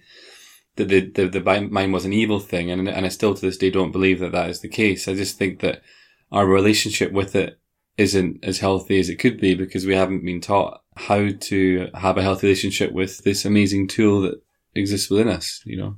that 0.76 0.90
the, 0.90 1.02
the, 1.02 1.28
the 1.28 1.68
mind 1.70 1.94
was 1.94 2.06
an 2.06 2.14
evil 2.14 2.40
thing. 2.40 2.72
And, 2.72 2.88
and 2.88 3.06
I 3.06 3.10
still 3.10 3.34
to 3.34 3.42
this 3.42 3.58
day 3.58 3.70
don't 3.70 3.92
believe 3.92 4.20
that 4.20 4.32
that 4.32 4.50
is 4.50 4.62
the 4.62 4.70
case. 4.70 5.08
I 5.08 5.14
just 5.14 5.38
think 5.38 5.60
that 5.60 5.82
our 6.32 6.46
relationship 6.46 7.12
with 7.12 7.36
it 7.36 7.60
isn't 7.98 8.44
as 8.44 8.60
healthy 8.60 9.00
as 9.00 9.10
it 9.10 9.18
could 9.18 9.40
be 9.40 9.54
because 9.54 9.86
we 9.86 9.96
haven't 9.96 10.26
been 10.26 10.42
taught 10.42 10.82
how 10.96 11.30
to 11.40 11.90
have 11.94 12.18
a 12.18 12.24
healthy 12.24 12.48
relationship 12.48 12.92
with 12.92 13.20
this 13.20 13.46
amazing 13.46 13.88
tool 13.88 14.22
that 14.22 14.42
exists 14.76 15.10
within 15.10 15.28
us, 15.28 15.62
you 15.66 15.78
know. 15.78 15.98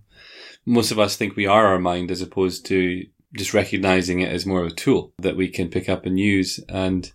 Most 0.65 0.91
of 0.91 0.99
us 0.99 1.15
think 1.15 1.35
we 1.35 1.45
are 1.45 1.67
our 1.67 1.79
mind 1.79 2.11
as 2.11 2.21
opposed 2.21 2.65
to 2.65 3.05
just 3.37 3.53
recognizing 3.53 4.19
it 4.19 4.31
as 4.31 4.45
more 4.45 4.61
of 4.61 4.67
a 4.67 4.75
tool 4.75 5.13
that 5.19 5.35
we 5.35 5.47
can 5.47 5.69
pick 5.69 5.89
up 5.89 6.05
and 6.05 6.19
use. 6.19 6.59
And 6.69 7.11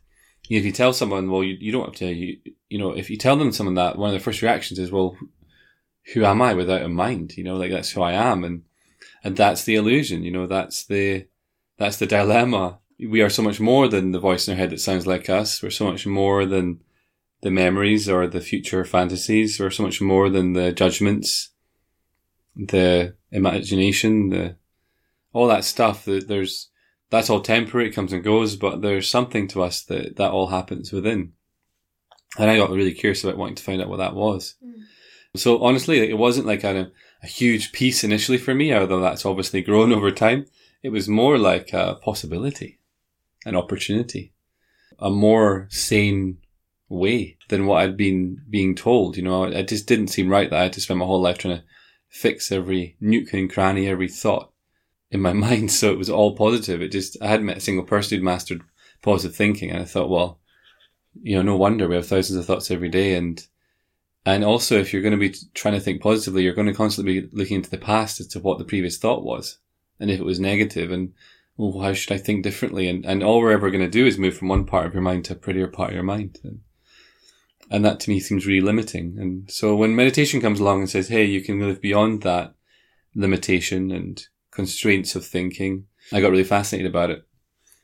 if 0.49 0.65
you 0.65 0.73
tell 0.73 0.93
someone, 0.93 1.31
well, 1.31 1.45
you, 1.45 1.57
you 1.61 1.73
don't 1.73 1.87
have 1.87 1.97
to, 1.97 2.13
you, 2.13 2.39
you 2.69 2.79
know, 2.79 2.93
if 2.93 3.11
you 3.11 3.17
tell 3.17 3.37
them 3.37 3.53
someone 3.53 3.75
that, 3.75 3.97
one 3.97 4.11
of 4.11 4.15
the 4.15 4.21
first 4.21 4.43
reactions 4.43 4.79
is, 4.79 4.91
well, 4.91 5.17
who 6.13 6.25
am 6.25 6.43
I 6.43 6.55
without 6.55 6.83
a 6.83 6.89
mind? 6.89 7.37
You 7.37 7.45
know, 7.45 7.57
like 7.57 7.71
that's 7.71 7.91
who 7.91 8.03
I 8.03 8.13
am. 8.13 8.45
And, 8.45 8.63
and 9.23 9.37
that's 9.37 9.65
the 9.65 9.77
illusion, 9.77 10.23
you 10.23 10.31
know, 10.31 10.47
that's 10.47 10.85
the, 10.85 11.27
that's 11.79 11.97
the 11.97 12.07
dilemma 12.07 12.81
we 13.09 13.23
are 13.23 13.31
so 13.31 13.43
much 13.43 13.61
more 13.61 13.89
than 13.89 14.13
the 14.13 14.21
voice 14.21 14.47
in 14.47 14.53
our 14.53 14.59
head 14.59 14.71
that 14.71 14.81
sounds 14.81 15.07
like 15.07 15.31
us. 15.31 15.63
We're 15.63 15.71
so 15.71 15.91
much 15.91 16.07
more 16.07 16.45
than 16.45 16.81
the 17.43 17.51
memories 17.51 18.09
or 18.09 18.27
the 18.27 18.41
future 18.41 18.85
fantasies. 18.85 19.59
We're 19.59 19.71
so 19.71 19.85
much 19.85 20.01
more 20.01 20.29
than 20.29 20.53
the 20.53 20.73
judgments, 20.73 21.51
the 22.55 23.17
imagination, 23.31 24.29
the 24.29 24.57
all 25.33 25.49
that 25.49 25.65
stuff. 25.65 26.05
That 26.05 26.29
there's 26.29 26.69
that's 27.11 27.31
all 27.31 27.41
temporary. 27.41 27.89
It 27.89 27.95
comes 27.95 28.13
and 28.13 28.23
goes, 28.25 28.57
but 28.57 28.83
there's 28.83 29.09
something 29.09 29.49
to 29.49 29.63
us 29.63 29.83
that 29.85 30.17
that 30.17 30.31
all 30.31 30.49
happens 30.49 30.93
within. 30.93 31.33
And 32.39 32.51
I 32.51 32.57
got 32.57 32.71
really 32.71 32.95
curious 32.95 33.25
about 33.25 33.37
wanting 33.37 33.57
to 33.57 33.63
find 33.63 33.83
out 33.83 33.89
what 33.89 33.97
that 33.99 34.15
was. 34.15 34.55
Mm. 34.65 34.85
So 35.37 35.63
honestly, 35.63 35.99
it 35.99 36.19
wasn't 36.19 36.47
like 36.47 36.63
a, 36.63 36.91
a 37.23 37.27
huge 37.27 37.73
peace 37.73 38.05
initially 38.05 38.39
for 38.39 38.55
me, 38.55 38.73
although 38.73 39.01
that's 39.01 39.27
obviously 39.27 39.63
grown 39.63 39.93
over 39.95 40.11
time. 40.11 40.47
It 40.83 40.91
was 40.91 41.09
more 41.09 41.39
like 41.39 41.73
a 41.73 41.99
possibility 42.03 42.81
an 43.45 43.57
opportunity, 43.57 44.33
a 44.99 45.11
more 45.11 45.67
sane 45.71 46.39
way 46.89 47.37
than 47.49 47.67
what 47.67 47.83
I'd 47.83 47.97
been 47.97 48.43
being 48.49 48.75
told. 48.75 49.17
You 49.17 49.23
know, 49.23 49.45
it 49.45 49.69
just 49.69 49.87
didn't 49.87 50.09
seem 50.09 50.29
right 50.29 50.51
that 50.51 50.59
I 50.59 50.65
had 50.65 50.73
to 50.75 50.81
spend 50.81 51.01
my 51.01 51.07
whole 51.07 51.21
life 51.23 51.39
trying 51.39 51.59
to 51.59 51.65
fix 52.09 52.51
every 52.53 52.97
nook 53.01 53.33
and 53.33 53.51
cranny, 53.51 53.87
every 53.87 54.09
thought 54.09 54.53
in 55.11 55.21
my 55.21 55.33
mind. 55.47 55.71
So 55.71 55.91
it 55.91 55.99
was 55.99 56.11
all 56.11 56.37
positive. 56.37 56.83
It 56.83 56.93
just, 56.93 57.17
I 57.23 57.29
hadn't 57.29 57.47
met 57.47 57.59
a 57.59 57.61
single 57.61 57.85
person 57.85 58.17
who'd 58.17 58.25
mastered 58.25 58.63
positive 59.03 59.37
thinking. 59.37 59.71
And 59.71 59.81
I 59.81 59.85
thought, 59.85 60.11
well, 60.11 60.39
you 61.23 61.37
know, 61.37 61.43
no 61.43 61.57
wonder 61.57 61.89
we 61.89 61.97
have 61.97 62.07
thousands 62.07 62.39
of 62.39 62.47
thoughts 62.47 62.71
every 62.71 62.89
day. 62.89 63.15
And, 63.15 63.45
and 64.25 64.45
also 64.45 64.79
if 64.79 64.93
you're 64.93 65.03
going 65.03 65.19
to 65.19 65.19
be 65.19 65.35
trying 65.55 65.75
to 65.75 65.81
think 65.81 66.03
positively, 66.03 66.43
you're 66.43 66.55
going 66.55 66.69
to 66.69 66.75
constantly 66.75 67.21
be 67.21 67.29
looking 67.33 67.57
into 67.57 67.71
the 67.71 67.79
past 67.79 68.21
as 68.21 68.27
to 68.29 68.41
what 68.41 68.59
the 68.59 68.65
previous 68.65 68.99
thought 68.99 69.25
was. 69.25 69.59
And 69.99 70.11
if 70.11 70.21
it 70.21 70.25
was 70.25 70.41
negative 70.41 70.91
and 70.91 71.13
well, 71.57 71.83
how 71.83 71.93
should 71.93 72.13
I 72.13 72.19
think 72.19 72.43
differently? 72.43 72.89
And, 72.89 73.05
and 73.05 73.23
all 73.23 73.41
we're 73.41 73.53
ever 73.53 73.71
going 73.71 73.85
to 73.85 73.91
do 73.91 74.07
is 74.07 74.17
move 74.17 74.37
from 74.37 74.49
one 74.49 74.65
part 74.65 74.87
of 74.87 74.95
your 74.95 75.03
mind 75.03 75.27
to 75.27 75.35
a 75.35 75.37
prettier 75.37 75.69
part 75.69 75.91
of 75.91 75.95
your 75.95 76.05
mind. 76.05 76.39
And, 76.43 76.61
And 77.71 77.85
that 77.85 78.01
to 78.01 78.11
me 78.11 78.19
seems 78.19 78.47
really 78.47 78.63
limiting. 78.63 79.19
And 79.19 79.51
so 79.51 79.77
when 79.77 79.95
meditation 79.95 80.41
comes 80.41 80.59
along 80.59 80.81
and 80.81 80.91
says, 80.91 81.09
hey, 81.09 81.25
you 81.25 81.43
can 81.43 81.61
live 81.61 81.83
beyond 81.83 82.23
that 82.23 82.55
limitation 83.15 83.91
and 83.91 84.27
constraints 84.51 85.15
of 85.15 85.25
thinking, 85.25 85.87
I 86.13 86.21
got 86.21 86.31
really 86.31 86.45
fascinated 86.45 86.91
about 86.91 87.11
it. 87.11 87.27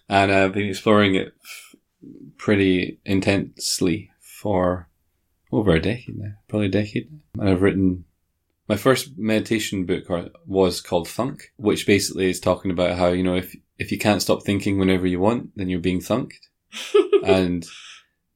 And 0.09 0.33
I've 0.33 0.53
been 0.53 0.69
exploring 0.69 1.15
it 1.15 1.35
pretty 2.37 3.01
intensely 3.05 4.11
for 4.21 4.89
over 5.53 5.73
a 5.73 5.81
decade 5.81 6.19
now, 6.19 6.33
probably 6.49 6.67
a 6.67 6.71
decade. 6.71 7.11
And 7.39 7.49
I've 7.49 7.63
written 7.63 8.05
my 8.69 8.77
first 8.77 9.17
meditation 9.17 9.87
book 9.87 10.05
was 10.47 10.81
called 10.81 11.09
Thunk, 11.09 11.53
which 11.57 11.87
basically 11.87 12.31
is 12.31 12.41
talking 12.41 12.71
about 12.71 12.97
how, 12.99 13.09
you 13.09 13.23
know, 13.23 13.37
if, 13.37 13.55
if 13.79 13.93
you 13.93 13.99
can't 13.99 14.23
stop 14.23 14.43
thinking 14.43 14.79
whenever 14.79 15.07
you 15.07 15.21
want, 15.21 15.51
then 15.57 15.69
you're 15.69 15.79
being 15.79 16.01
thunked. 16.01 16.35
and 17.25 17.67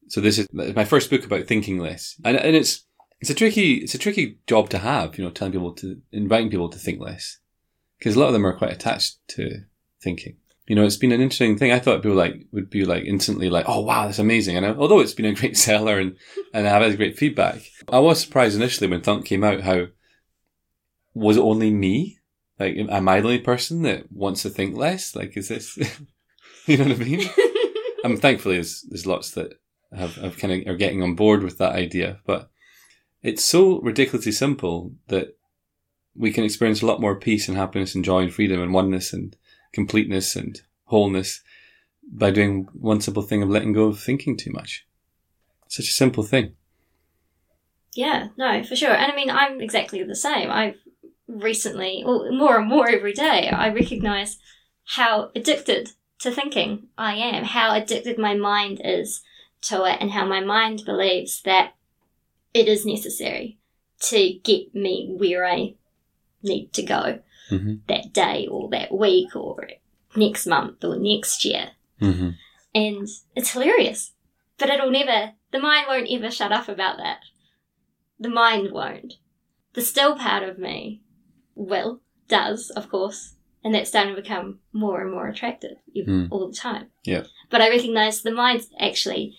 so 0.07 0.21
this 0.21 0.37
is 0.37 0.47
my 0.53 0.85
first 0.85 1.09
book 1.09 1.25
about 1.25 1.47
thinking 1.47 1.79
less. 1.79 2.15
And, 2.23 2.37
and 2.37 2.55
it's, 2.55 2.85
it's 3.19 3.29
a 3.29 3.35
tricky, 3.35 3.75
it's 3.75 3.93
a 3.93 3.99
tricky 3.99 4.39
job 4.47 4.69
to 4.69 4.79
have, 4.79 5.17
you 5.17 5.23
know, 5.23 5.31
telling 5.31 5.51
people 5.51 5.73
to, 5.73 6.01
inviting 6.11 6.49
people 6.49 6.69
to 6.69 6.79
think 6.79 6.99
less. 6.99 7.39
Because 8.01 8.15
a 8.15 8.19
lot 8.19 8.27
of 8.27 8.33
them 8.33 8.47
are 8.47 8.57
quite 8.57 8.73
attached 8.73 9.19
to 9.35 9.61
thinking. 10.01 10.37
You 10.65 10.75
know, 10.75 10.83
it's 10.83 10.97
been 10.97 11.11
an 11.11 11.21
interesting 11.21 11.55
thing. 11.55 11.71
I 11.71 11.77
thought 11.77 12.01
people 12.01 12.17
like, 12.17 12.47
would 12.51 12.71
be 12.71 12.83
like 12.83 13.03
instantly 13.03 13.47
like, 13.47 13.65
oh 13.67 13.81
wow, 13.81 14.05
that's 14.05 14.17
amazing. 14.17 14.57
And 14.57 14.65
I, 14.65 14.69
although 14.71 15.01
it's 15.01 15.13
been 15.13 15.27
a 15.27 15.35
great 15.35 15.55
seller 15.67 15.99
and, 15.99 16.17
and 16.51 16.67
I've 16.67 16.81
had 16.81 16.97
great 16.97 17.15
feedback, 17.15 17.61
I 17.87 17.99
was 17.99 18.19
surprised 18.19 18.55
initially 18.55 18.87
when 18.87 19.01
Thunk 19.01 19.25
came 19.27 19.43
out 19.43 19.61
how, 19.61 19.85
was 21.13 21.37
it 21.37 21.41
only 21.41 21.69
me? 21.69 22.17
Like, 22.59 22.75
am 22.75 23.07
I 23.07 23.21
the 23.21 23.27
only 23.27 23.39
person 23.39 23.83
that 23.83 24.11
wants 24.11 24.41
to 24.41 24.49
think 24.49 24.75
less? 24.75 25.15
Like, 25.15 25.37
is 25.37 25.49
this, 25.49 25.77
you 26.65 26.77
know 26.77 26.85
what 26.85 27.01
I 27.01 27.03
mean? 27.03 27.29
I'm 28.03 28.17
thankfully 28.17 28.55
there's, 28.55 28.81
there's 28.89 29.05
lots 29.05 29.29
that 29.31 29.53
have, 29.95 30.15
have 30.15 30.39
kind 30.39 30.53
of 30.53 30.73
are 30.73 30.77
getting 30.77 31.03
on 31.03 31.13
board 31.13 31.43
with 31.43 31.59
that 31.59 31.75
idea, 31.75 32.19
but 32.25 32.49
it's 33.21 33.43
so 33.43 33.79
ridiculously 33.81 34.31
simple 34.31 34.93
that 35.07 35.37
we 36.15 36.31
can 36.31 36.43
experience 36.43 36.81
a 36.81 36.85
lot 36.85 37.01
more 37.01 37.15
peace 37.15 37.47
and 37.47 37.57
happiness 37.57 37.95
and 37.95 38.05
joy 38.05 38.23
and 38.23 38.33
freedom 38.33 38.61
and 38.61 38.73
oneness 38.73 39.13
and 39.13 39.35
completeness 39.73 40.35
and 40.35 40.61
wholeness 40.85 41.41
by 42.11 42.31
doing 42.31 42.67
one 42.73 43.01
simple 43.01 43.23
thing 43.23 43.41
of 43.41 43.49
letting 43.49 43.73
go 43.73 43.85
of 43.85 43.99
thinking 43.99 44.35
too 44.35 44.51
much. 44.51 44.85
Such 45.67 45.87
a 45.87 45.93
simple 45.93 46.23
thing. 46.23 46.55
Yeah, 47.93 48.29
no, 48.37 48.63
for 48.63 48.75
sure. 48.75 48.93
And 48.93 49.11
I 49.11 49.15
mean, 49.15 49.29
I'm 49.29 49.61
exactly 49.61 50.03
the 50.03 50.15
same. 50.15 50.49
I've 50.49 50.77
recently, 51.27 52.03
or 52.05 52.31
more 52.31 52.57
and 52.59 52.67
more 52.67 52.89
every 52.89 53.13
day, 53.13 53.49
I 53.49 53.69
recognize 53.69 54.37
how 54.83 55.31
addicted 55.35 55.91
to 56.19 56.31
thinking 56.31 56.87
I 56.97 57.15
am, 57.15 57.43
how 57.43 57.73
addicted 57.73 58.17
my 58.17 58.35
mind 58.35 58.81
is 58.83 59.21
to 59.63 59.85
it, 59.85 59.97
and 60.01 60.11
how 60.11 60.25
my 60.25 60.41
mind 60.41 60.83
believes 60.85 61.41
that 61.43 61.73
it 62.53 62.67
is 62.67 62.85
necessary 62.85 63.59
to 64.01 64.33
get 64.43 64.73
me 64.73 65.13
where 65.17 65.45
I 65.45 65.75
need 66.43 66.73
to 66.73 66.83
go 66.83 67.19
mm-hmm. 67.49 67.75
that 67.87 68.13
day 68.13 68.47
or 68.49 68.69
that 68.69 68.93
week 68.93 69.35
or 69.35 69.67
next 70.15 70.45
month 70.45 70.83
or 70.83 70.97
next 70.97 71.45
year. 71.45 71.71
Mm-hmm. 72.01 72.29
And 72.73 73.07
it's 73.35 73.51
hilarious. 73.51 74.13
But 74.57 74.69
it'll 74.69 74.91
never, 74.91 75.33
the 75.51 75.59
mind 75.59 75.85
won't 75.87 76.09
ever 76.09 76.31
shut 76.31 76.51
up 76.51 76.67
about 76.67 76.97
that. 76.97 77.19
The 78.19 78.29
mind 78.29 78.71
won't. 78.71 79.15
The 79.73 79.81
still 79.81 80.15
part 80.15 80.43
of 80.43 80.59
me 80.59 81.01
will, 81.55 82.01
does, 82.27 82.69
of 82.71 82.89
course, 82.89 83.35
and 83.63 83.73
that's 83.73 83.89
starting 83.89 84.15
to 84.15 84.21
become 84.21 84.59
more 84.73 85.01
and 85.01 85.11
more 85.11 85.27
attractive 85.27 85.77
mm. 85.95 86.27
all 86.29 86.47
the 86.47 86.55
time. 86.55 86.87
Yeah. 87.03 87.23
But 87.49 87.61
I 87.61 87.69
recognize 87.69 88.21
the 88.21 88.31
mind 88.31 88.67
actually 88.79 89.37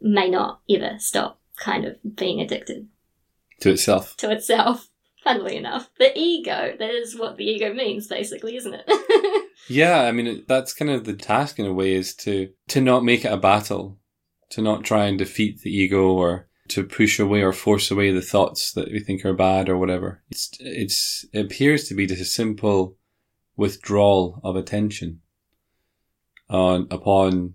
may 0.00 0.28
not 0.28 0.60
ever 0.70 0.96
stop 0.98 1.40
kind 1.56 1.84
of 1.84 1.96
being 2.16 2.40
addicted 2.40 2.88
to 3.60 3.70
itself. 3.70 4.16
To 4.18 4.30
itself. 4.30 4.88
Funnily 5.28 5.56
enough, 5.56 5.90
the 5.98 6.18
ego, 6.18 6.74
that 6.78 6.90
is 6.90 7.18
what 7.18 7.36
the 7.36 7.44
ego 7.44 7.74
means, 7.74 8.06
basically, 8.06 8.56
isn't 8.56 8.74
it? 8.74 9.50
yeah, 9.68 10.04
I 10.04 10.10
mean, 10.10 10.42
that's 10.48 10.72
kind 10.72 10.90
of 10.90 11.04
the 11.04 11.12
task 11.12 11.58
in 11.58 11.66
a 11.66 11.72
way 11.72 11.92
is 11.92 12.14
to, 12.14 12.48
to 12.68 12.80
not 12.80 13.04
make 13.04 13.26
it 13.26 13.32
a 13.32 13.36
battle, 13.36 13.98
to 14.48 14.62
not 14.62 14.84
try 14.84 15.04
and 15.04 15.18
defeat 15.18 15.60
the 15.60 15.70
ego 15.70 16.12
or 16.12 16.48
to 16.68 16.82
push 16.82 17.18
away 17.18 17.42
or 17.42 17.52
force 17.52 17.90
away 17.90 18.10
the 18.10 18.22
thoughts 18.22 18.72
that 18.72 18.90
we 18.90 19.00
think 19.00 19.22
are 19.22 19.34
bad 19.34 19.68
or 19.68 19.76
whatever. 19.76 20.22
It's, 20.30 20.50
it's, 20.60 21.26
it 21.34 21.40
appears 21.40 21.86
to 21.88 21.94
be 21.94 22.06
just 22.06 22.22
a 22.22 22.24
simple 22.24 22.96
withdrawal 23.54 24.40
of 24.42 24.56
attention 24.56 25.20
on, 26.48 26.86
upon 26.90 27.52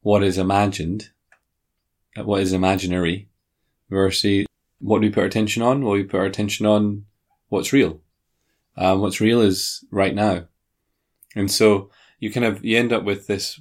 what 0.00 0.22
is 0.22 0.38
imagined, 0.38 1.10
uh, 2.16 2.24
what 2.24 2.40
is 2.40 2.54
imaginary 2.54 3.28
versus 3.90 4.46
what 4.78 5.02
do 5.02 5.08
we 5.08 5.12
put 5.12 5.20
our 5.20 5.26
attention 5.26 5.62
on? 5.62 5.84
Well, 5.84 5.92
we 5.92 6.04
put 6.04 6.20
our 6.20 6.24
attention 6.24 6.64
on 6.64 7.04
what's 7.50 7.72
real. 7.72 8.00
Um, 8.76 9.00
what's 9.00 9.20
real 9.20 9.42
is 9.42 9.84
right 9.90 10.14
now. 10.14 10.46
And 11.36 11.50
so 11.50 11.90
you 12.18 12.32
kind 12.32 12.46
of, 12.46 12.64
you 12.64 12.78
end 12.78 12.92
up 12.92 13.04
with 13.04 13.26
this 13.26 13.60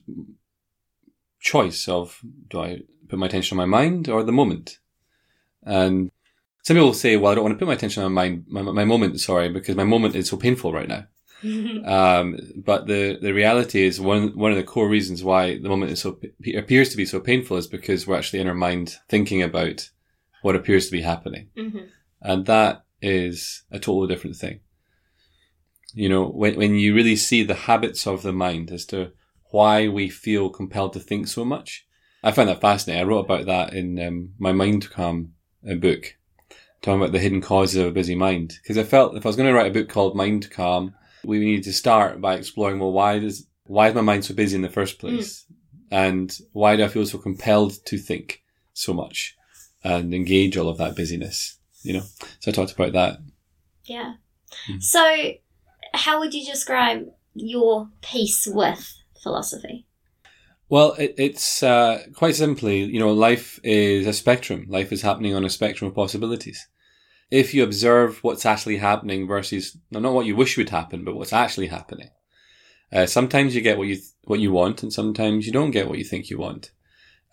choice 1.42 1.88
of, 1.90 2.22
do 2.48 2.62
I 2.62 2.82
put 3.10 3.20
my 3.20 3.26
attention 3.26 3.60
on 3.60 3.70
my 3.70 3.78
mind 3.78 4.08
or 4.08 4.24
the 4.24 4.32
moment? 4.32 4.80
And 5.64 6.12
some 6.64 6.78
people 6.78 6.94
say, 6.94 7.18
well, 7.18 7.32
I 7.32 7.36
don't 7.36 7.44
want 7.44 7.56
to 7.56 7.60
put 7.60 7.68
my 7.68 7.74
attention 7.74 8.04
on 8.04 8.14
my, 8.14 8.40
my, 8.48 8.62
my 8.62 8.86
moment, 8.86 9.20
sorry, 9.20 9.50
because 9.50 9.76
my 9.76 9.84
moment 9.84 10.16
is 10.16 10.30
so 10.30 10.38
painful 10.38 10.72
right 10.72 10.88
now. 10.88 11.06
um, 11.86 12.38
but 12.58 12.88
the, 12.88 13.18
the 13.22 13.34
reality 13.34 13.84
is 13.84 14.00
one, 14.00 14.38
one 14.38 14.52
of 14.52 14.58
the 14.58 14.64
core 14.64 14.90
reasons 14.90 15.24
why 15.24 15.58
the 15.58 15.70
moment 15.70 15.92
is 15.92 16.02
so, 16.02 16.20
appears 16.56 16.90
to 16.90 16.98
be 16.98 17.06
so 17.06 17.20
painful 17.20 17.58
is 17.58 17.68
because 17.68 18.06
we're 18.06 18.18
actually 18.18 18.40
in 18.40 18.48
our 18.48 18.54
mind 18.54 18.98
thinking 19.08 19.42
about 19.42 19.90
what 20.42 20.56
appears 20.56 20.86
to 20.86 20.92
be 20.92 21.02
happening. 21.02 21.50
Mm-hmm. 21.58 21.86
And 22.22 22.46
that 22.48 22.84
is 23.02 23.64
a 23.72 23.80
totally 23.80 24.08
different 24.08 24.36
thing. 24.36 24.60
You 25.94 26.10
know, 26.10 26.28
when, 26.28 26.56
when 26.56 26.76
you 26.76 26.94
really 26.94 27.16
see 27.16 27.44
the 27.44 27.56
habits 27.56 28.06
of 28.06 28.22
the 28.22 28.34
mind 28.34 28.72
as 28.72 28.86
to 28.88 29.12
why 29.52 29.88
we 29.88 30.10
feel 30.10 30.50
compelled 30.50 30.94
to 30.94 31.00
think 31.00 31.28
so 31.28 31.44
much, 31.44 31.86
I 32.24 32.32
find 32.32 32.50
that 32.50 32.62
fascinating. 32.62 33.02
I 33.02 33.08
wrote 33.08 33.26
about 33.26 33.46
that 33.46 33.74
in 33.74 34.00
um, 34.00 34.34
my 34.38 34.52
Mind 34.52 34.90
Calm 34.90 35.34
uh, 35.70 35.76
book, 35.76 36.16
talking 36.82 37.02
about 37.02 37.12
the 37.14 37.20
hidden 37.20 37.42
causes 37.42 37.78
of 37.78 37.88
a 37.88 37.92
busy 37.92 38.16
mind. 38.16 38.60
Because 38.62 38.78
I 38.78 38.84
felt 38.84 39.16
if 39.16 39.26
I 39.26 39.30
was 39.30 39.36
going 39.36 39.50
to 39.50 39.54
write 39.56 39.72
a 39.72 39.74
book 39.74 39.90
called 39.90 40.16
Mind 40.16 40.52
Calm, 40.52 40.94
we 41.24 41.40
needed 41.40 41.64
to 41.64 41.74
start 41.74 42.22
by 42.22 42.36
exploring, 42.36 42.80
well, 42.80 42.92
why 42.92 43.20
does, 43.20 43.48
why 43.64 43.88
is 43.88 43.96
my 43.96 44.02
mind 44.02 44.26
so 44.26 44.34
busy 44.34 44.56
in 44.56 44.62
the 44.62 44.70
first 44.70 45.00
place? 45.00 45.46
Mm. 45.46 45.56
And 45.92 46.38
why 46.52 46.76
do 46.76 46.84
I 46.84 46.88
feel 46.88 47.06
so 47.06 47.18
compelled 47.18 47.84
to 47.86 47.98
think 47.98 48.44
so 48.74 48.94
much 48.94 49.36
and 49.84 50.14
engage 50.14 50.56
all 50.56 50.70
of 50.70 50.78
that 50.78 50.96
busyness? 50.96 51.59
You 51.90 51.96
know, 51.96 52.06
so 52.40 52.52
I 52.52 52.54
talked 52.54 52.74
about 52.74 52.94
that. 52.94 53.18
Yeah. 53.86 54.14
Mm. 54.70 54.84
So, 54.84 55.32
how 55.96 56.20
would 56.20 56.36
you 56.36 56.46
describe 56.46 57.08
your 57.34 57.90
peace 58.02 58.48
with 58.48 58.94
philosophy? 59.24 59.88
Well, 60.70 60.94
it, 61.00 61.16
it's 61.18 61.64
uh, 61.64 62.04
quite 62.14 62.36
simply, 62.36 62.84
you 62.84 63.00
know, 63.00 63.12
life 63.12 63.60
is 63.64 64.06
a 64.06 64.14
spectrum. 64.14 64.68
Life 64.70 64.92
is 64.92 65.02
happening 65.02 65.34
on 65.34 65.44
a 65.44 65.50
spectrum 65.50 65.88
of 65.88 65.96
possibilities. 65.96 66.68
If 67.32 67.56
you 67.56 67.64
observe 67.64 68.24
what's 68.24 68.46
actually 68.46 68.78
happening 68.78 69.28
versus 69.28 69.76
not 69.90 70.14
what 70.14 70.28
you 70.28 70.36
wish 70.36 70.58
would 70.58 70.70
happen, 70.70 71.04
but 71.04 71.16
what's 71.16 71.34
actually 71.34 71.68
happening, 71.68 72.12
uh, 72.94 73.08
sometimes 73.08 73.56
you 73.56 73.62
get 73.62 73.80
what 73.80 73.88
you 73.88 73.96
th- 73.96 74.14
what 74.26 74.40
you 74.40 74.52
want, 74.52 74.84
and 74.84 74.94
sometimes 74.94 75.48
you 75.48 75.52
don't 75.52 75.72
get 75.72 75.90
what 75.90 75.98
you 75.98 76.06
think 76.06 76.30
you 76.30 76.38
want, 76.38 76.70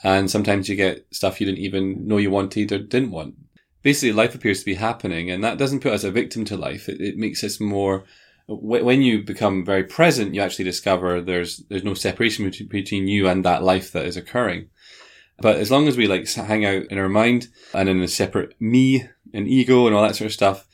and 0.03 0.31
sometimes 0.31 0.71
you 0.71 0.77
get 0.77 1.07
stuff 1.11 1.43
you 1.43 1.47
didn't 1.47 1.59
even 1.59 2.09
know 2.09 2.17
you 2.17 2.31
wanted 2.31 2.73
or 2.73 2.79
didn't 2.79 3.11
want 3.11 3.35
basically 3.87 4.11
life 4.11 4.35
appears 4.35 4.59
to 4.59 4.65
be 4.65 4.75
happening 4.75 5.31
and 5.31 5.45
that 5.45 5.59
doesn't 5.59 5.79
put 5.79 5.93
us 5.93 6.03
a 6.03 6.11
victim 6.11 6.45
to 6.45 6.57
life. 6.57 6.89
It, 6.89 7.01
it 7.01 7.17
makes 7.17 7.45
us 7.45 7.61
more, 7.61 8.05
when 8.49 9.01
you 9.01 9.23
become 9.23 9.65
very 9.65 9.85
present, 9.85 10.35
you 10.35 10.41
actually 10.41 10.65
discover 10.65 11.21
there's, 11.21 11.59
there's 11.69 11.85
no 11.85 11.95
separation 11.95 12.51
between 12.69 13.07
you 13.07 13.29
and 13.29 13.45
that 13.45 13.63
life 13.63 13.93
that 13.93 14.05
is 14.05 14.17
occurring. 14.17 14.71
But 15.39 15.59
as 15.59 15.71
long 15.71 15.87
as 15.87 15.97
we 15.97 16.09
like 16.09 16.29
hang 16.29 16.65
out 16.65 16.87
in 16.87 16.99
our 16.99 17.09
mind 17.09 17.47
and 17.73 17.89
in 17.89 18.01
a 18.01 18.09
separate 18.09 18.61
me 18.61 19.09
and 19.33 19.47
ego 19.47 19.87
and 19.87 19.95
all 19.95 20.03
that 20.03 20.17
sort 20.17 20.27
of 20.27 20.33
stuff, 20.33 20.67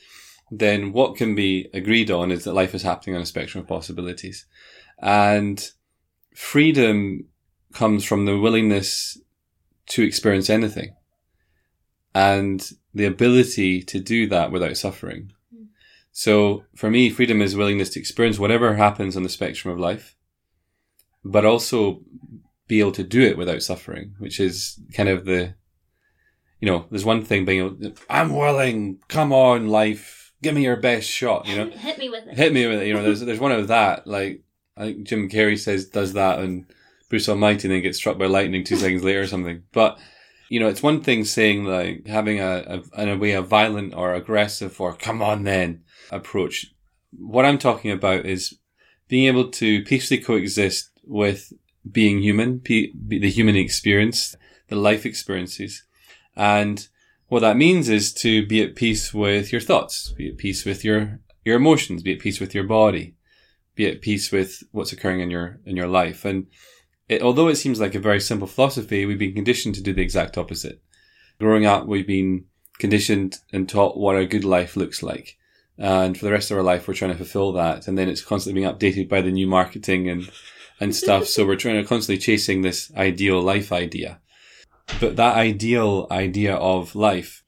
then 0.51 0.95
what 0.95 1.15
can 1.15 1.35
be 1.35 1.69
agreed 1.75 2.11
on 2.11 2.33
is 2.33 2.45
that 2.45 2.55
life 2.55 2.75
is 2.75 2.83
happening 2.83 3.15
on 3.15 3.21
a 3.21 3.27
spectrum 3.27 3.61
of 3.61 3.69
possibilities. 3.69 4.47
And 5.01 5.63
freedom 6.35 7.27
comes 7.75 8.07
from 8.07 8.25
the 8.25 8.39
willingness 8.39 9.21
to 9.89 10.03
experience 10.03 10.49
anything. 10.49 10.95
And 12.15 12.67
the 12.95 13.05
ability 13.05 13.83
to 13.83 14.01
do 14.01 14.27
that 14.29 14.51
without 14.51 14.77
suffering. 14.77 15.33
Mm. 15.55 15.69
So 16.11 16.65
for 16.75 16.91
me, 16.91 17.11
freedom 17.11 17.41
is 17.41 17.57
willingness 17.57 17.91
to 17.91 18.01
experience 18.01 18.39
whatever 18.39 18.75
happens 18.75 19.17
on 19.17 19.23
the 19.23 19.29
spectrum 19.29 19.73
of 19.73 19.81
life, 19.81 20.17
but 21.25 21.45
also 21.45 22.03
be 22.69 22.81
able 22.81 22.93
to 22.93 23.05
do 23.05 23.23
it 23.23 23.37
without 23.37 23.63
suffering, 23.63 24.15
which 24.19 24.39
is 24.41 24.81
kind 24.95 25.09
of 25.09 25.25
the, 25.25 25.55
you 26.61 26.67
know, 26.67 26.87
there's 26.91 27.05
one 27.05 27.25
thing 27.25 27.45
being, 27.45 27.95
I'm 28.09 28.35
willing, 28.35 28.99
come 29.09 29.33
on, 29.33 29.69
life, 29.69 30.33
give 30.43 30.55
me 30.55 30.65
your 30.65 30.77
best 30.77 31.09
shot, 31.09 31.47
you 31.47 31.57
know? 31.57 31.71
Hit 31.77 31.99
me 31.99 32.09
with 32.09 32.27
it. 32.27 32.37
Hit 32.37 32.53
me 32.53 32.67
with 32.67 32.83
it, 32.83 32.87
you 32.87 32.95
know, 32.95 33.03
there's, 33.03 33.21
there's 33.21 33.41
one 33.41 33.53
of 33.53 33.69
that, 33.69 34.07
like, 34.07 34.43
I 34.77 34.85
think 34.85 35.07
Jim 35.07 35.29
Carrey 35.29 35.59
says, 35.59 35.87
does 35.87 36.15
that 36.15 36.39
and 36.39 36.67
Bruce 37.13 37.29
Almighty 37.29 37.69
and 37.69 37.75
then 37.75 37.83
gets 37.83 37.99
struck 37.99 38.17
by 38.17 38.25
lightning 38.25 38.65
two 38.65 38.77
seconds 38.77 39.05
later 39.05 39.21
or 39.21 39.27
something. 39.27 39.65
But 39.73 39.99
you 40.53 40.61
know, 40.61 40.69
it's 40.69 40.83
one 40.83 41.01
thing 41.01 41.25
saying 41.25 41.65
like 41.65 42.07
having 42.07 42.39
a, 42.39 42.83
a 42.95 43.03
in 43.03 43.09
a 43.09 43.17
way 43.17 43.33
a 43.33 43.41
violent 43.41 43.95
or 43.95 44.13
aggressive 44.13 44.79
or 44.83 44.93
come 44.93 45.23
on 45.23 45.45
then 45.45 45.83
approach. 46.11 46.67
What 47.19 47.47
I'm 47.47 47.57
talking 47.57 47.91
about 47.91 48.27
is 48.27 48.59
being 49.09 49.29
able 49.29 49.49
to 49.53 49.83
peacefully 49.83 50.21
coexist 50.21 50.91
with 51.05 51.55
being 51.91 52.21
human, 52.21 52.61
the 52.67 53.31
human 53.31 53.57
experience, 53.57 54.37
the 54.69 54.77
life 54.77 55.07
experiences. 55.07 55.85
And 56.37 56.87
what 57.29 57.41
that 57.41 57.57
means 57.57 57.89
is 57.89 58.13
to 58.17 58.47
be 58.47 58.63
at 58.63 58.77
peace 58.77 59.15
with 59.15 59.53
your 59.53 59.61
thoughts, 59.63 60.13
be 60.19 60.29
at 60.29 60.37
peace 60.37 60.67
with 60.67 60.85
your, 60.85 61.21
your 61.47 61.57
emotions, 61.57 62.03
be 62.03 62.13
at 62.13 62.21
peace 62.21 62.41
with 62.41 62.55
your 62.55 62.65
body, 62.65 63.15
be 63.75 63.87
at 63.87 64.03
peace 64.03 64.31
with 64.31 64.63
what's 64.71 64.93
occurring 64.93 65.21
in 65.21 65.31
your, 65.31 65.61
in 65.65 65.77
your 65.77 65.89
life. 65.89 66.27
And 66.27 66.49
it, 67.13 67.23
although 67.23 67.49
it 67.49 67.57
seems 67.57 67.81
like 67.81 67.95
a 67.95 68.01
very 68.01 68.21
simple 68.21 68.47
philosophy, 68.47 69.05
we've 69.05 69.19
been 69.19 69.35
conditioned 69.35 69.75
to 69.75 69.83
do 69.83 69.93
the 69.93 70.03
exact 70.03 70.39
opposite. 70.39 70.83
Growing 71.39 71.67
up, 71.67 71.87
we've 71.87 72.07
been 72.07 72.45
conditioned 72.79 73.39
and 73.53 73.69
taught 73.69 73.99
what 73.99 74.17
a 74.17 74.27
good 74.27 74.45
life 74.45 74.77
looks 74.77 75.03
like. 75.03 75.37
And 75.79 76.17
for 76.17 76.25
the 76.25 76.33
rest 76.33 76.51
of 76.51 76.57
our 76.57 76.63
life, 76.63 76.87
we're 76.87 76.95
trying 76.95 77.13
to 77.13 77.17
fulfill 77.17 77.53
that. 77.53 77.87
And 77.87 77.99
then 77.99 78.09
it's 78.09 78.25
constantly 78.25 78.61
being 78.61 78.73
updated 78.73 79.09
by 79.09 79.21
the 79.21 79.31
new 79.31 79.47
marketing 79.47 80.09
and, 80.09 80.31
and 80.81 80.95
stuff. 80.95 81.27
so 81.27 81.45
we're 81.45 81.57
trying 81.57 81.81
to 81.83 81.89
constantly 81.89 82.21
chasing 82.21 82.63
this 82.63 82.93
ideal 82.97 83.41
life 83.41 83.73
idea. 83.73 84.21
But 85.01 85.17
that 85.17 85.37
ideal 85.37 86.07
idea 86.11 86.55
of 86.55 86.95
life 86.95 87.43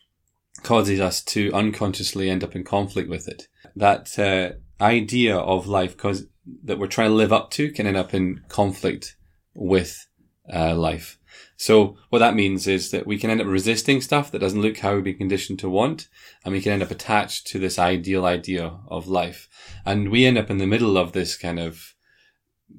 causes 0.62 1.00
us 1.00 1.22
to 1.22 1.52
unconsciously 1.52 2.30
end 2.30 2.44
up 2.44 2.54
in 2.56 2.64
conflict 2.64 3.08
with 3.08 3.28
it. 3.28 3.48
That 3.76 4.18
uh, 4.18 4.56
idea 4.82 5.36
of 5.36 5.66
life 5.66 5.96
cause, 5.96 6.26
that 6.64 6.78
we're 6.78 6.86
trying 6.86 7.10
to 7.10 7.14
live 7.14 7.32
up 7.32 7.50
to 7.52 7.70
can 7.70 7.86
end 7.86 7.96
up 7.96 8.14
in 8.14 8.42
conflict 8.48 9.16
with 9.54 10.06
uh, 10.52 10.74
life. 10.74 11.18
So 11.56 11.96
what 12.10 12.18
that 12.18 12.34
means 12.34 12.66
is 12.66 12.90
that 12.90 13.06
we 13.06 13.18
can 13.18 13.30
end 13.30 13.40
up 13.40 13.46
resisting 13.46 14.00
stuff 14.00 14.30
that 14.30 14.40
doesn't 14.40 14.60
look 14.60 14.78
how 14.78 14.94
we've 14.94 15.04
been 15.04 15.18
conditioned 15.18 15.58
to 15.60 15.70
want, 15.70 16.08
and 16.44 16.52
we 16.52 16.60
can 16.60 16.72
end 16.72 16.82
up 16.82 16.90
attached 16.90 17.46
to 17.48 17.58
this 17.58 17.78
ideal 17.78 18.26
idea 18.26 18.78
of 18.88 19.08
life. 19.08 19.48
And 19.84 20.10
we 20.10 20.26
end 20.26 20.38
up 20.38 20.50
in 20.50 20.58
the 20.58 20.66
middle 20.66 20.98
of 20.98 21.12
this 21.12 21.36
kind 21.36 21.58
of 21.58 21.94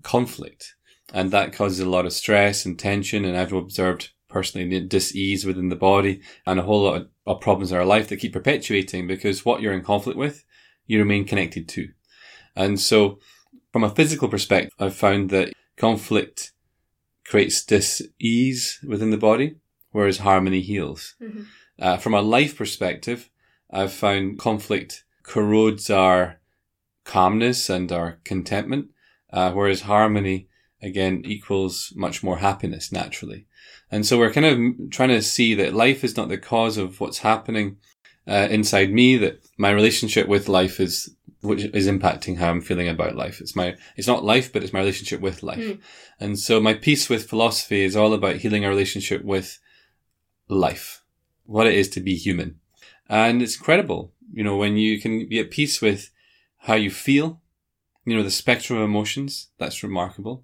conflict. 0.03 0.75
And 1.13 1.31
that 1.31 1.53
causes 1.53 1.79
a 1.79 1.89
lot 1.89 2.05
of 2.05 2.13
stress 2.13 2.65
and 2.65 2.77
tension, 2.77 3.25
and 3.25 3.37
I've 3.37 3.53
observed 3.53 4.11
personally 4.27 4.81
dis-ease 4.81 5.45
within 5.45 5.69
the 5.69 5.75
body 5.75 6.19
and 6.45 6.59
a 6.59 6.63
whole 6.63 6.83
lot 6.83 7.01
of, 7.01 7.07
of 7.25 7.39
problems 7.39 7.71
in 7.71 7.77
our 7.77 7.85
life 7.85 8.09
that 8.09 8.17
keep 8.17 8.33
perpetuating 8.33 9.07
because 9.07 9.45
what 9.45 9.61
you're 9.61 9.71
in 9.71 9.81
conflict 9.81 10.17
with, 10.17 10.43
you 10.87 10.99
remain 10.99 11.23
connected 11.23 11.69
to. 11.69 11.87
And 12.53 12.77
so 12.79 13.19
from 13.71 13.85
a 13.85 13.89
physical 13.89 14.27
perspective, 14.27 14.73
I've 14.77 14.95
found 14.95 15.29
that 15.29 15.53
conflict 15.77 16.51
creates 17.25 17.63
dis-ease 17.63 18.79
within 18.87 19.11
the 19.11 19.17
body, 19.17 19.55
whereas 19.91 20.19
harmony 20.19 20.61
heals. 20.61 21.15
Mm-hmm. 21.21 21.43
Uh, 21.79 21.97
from 21.97 22.13
a 22.13 22.21
life 22.21 22.57
perspective, 22.57 23.29
I've 23.71 23.93
found 23.93 24.39
conflict 24.39 25.03
corrodes 25.23 25.89
our 25.89 26.39
calmness 27.03 27.69
and 27.69 27.91
our 27.91 28.19
contentment, 28.23 28.89
uh, 29.31 29.51
whereas 29.51 29.81
harmony 29.81 30.47
again 30.81 31.23
equals 31.25 31.91
much 31.95 32.23
more 32.23 32.37
happiness 32.37 32.91
naturally. 32.91 33.47
And 33.91 34.05
so 34.05 34.17
we're 34.17 34.31
kind 34.33 34.45
of 34.45 34.91
trying 34.91 35.09
to 35.09 35.21
see 35.21 35.53
that 35.55 35.73
life 35.73 36.03
is 36.03 36.15
not 36.15 36.29
the 36.29 36.37
cause 36.37 36.77
of 36.77 36.99
what's 36.99 37.19
happening 37.19 37.77
uh, 38.27 38.47
inside 38.49 38.91
me, 38.91 39.17
that 39.17 39.39
my 39.57 39.71
relationship 39.71 40.27
with 40.27 40.49
life 40.49 40.79
is 40.79 41.15
which 41.45 41.65
is 41.65 41.87
impacting 41.87 42.37
how 42.37 42.49
I'm 42.49 42.61
feeling 42.61 42.89
about 42.89 43.15
life. 43.15 43.39
It's 43.39 43.55
my, 43.55 43.75
it's 43.95 44.07
not 44.07 44.23
life, 44.23 44.51
but 44.51 44.63
it's 44.63 44.73
my 44.73 44.79
relationship 44.79 45.21
with 45.21 45.43
life. 45.43 45.59
Mm. 45.59 45.79
And 46.19 46.39
so 46.39 46.59
my 46.59 46.73
peace 46.73 47.09
with 47.09 47.29
philosophy 47.29 47.83
is 47.83 47.95
all 47.95 48.13
about 48.13 48.37
healing 48.37 48.65
our 48.65 48.71
relationship 48.71 49.23
with 49.23 49.59
life, 50.49 51.03
what 51.45 51.67
it 51.67 51.75
is 51.75 51.89
to 51.89 51.99
be 51.99 52.15
human. 52.15 52.59
And 53.07 53.41
it's 53.41 53.57
incredible, 53.57 54.13
you 54.33 54.43
know, 54.43 54.57
when 54.57 54.77
you 54.77 54.99
can 54.99 55.27
be 55.27 55.39
at 55.39 55.51
peace 55.51 55.81
with 55.81 56.09
how 56.59 56.73
you 56.75 56.89
feel, 56.89 57.41
you 58.05 58.15
know, 58.15 58.23
the 58.23 58.31
spectrum 58.31 58.79
of 58.79 58.85
emotions, 58.85 59.49
that's 59.57 59.83
remarkable. 59.83 60.43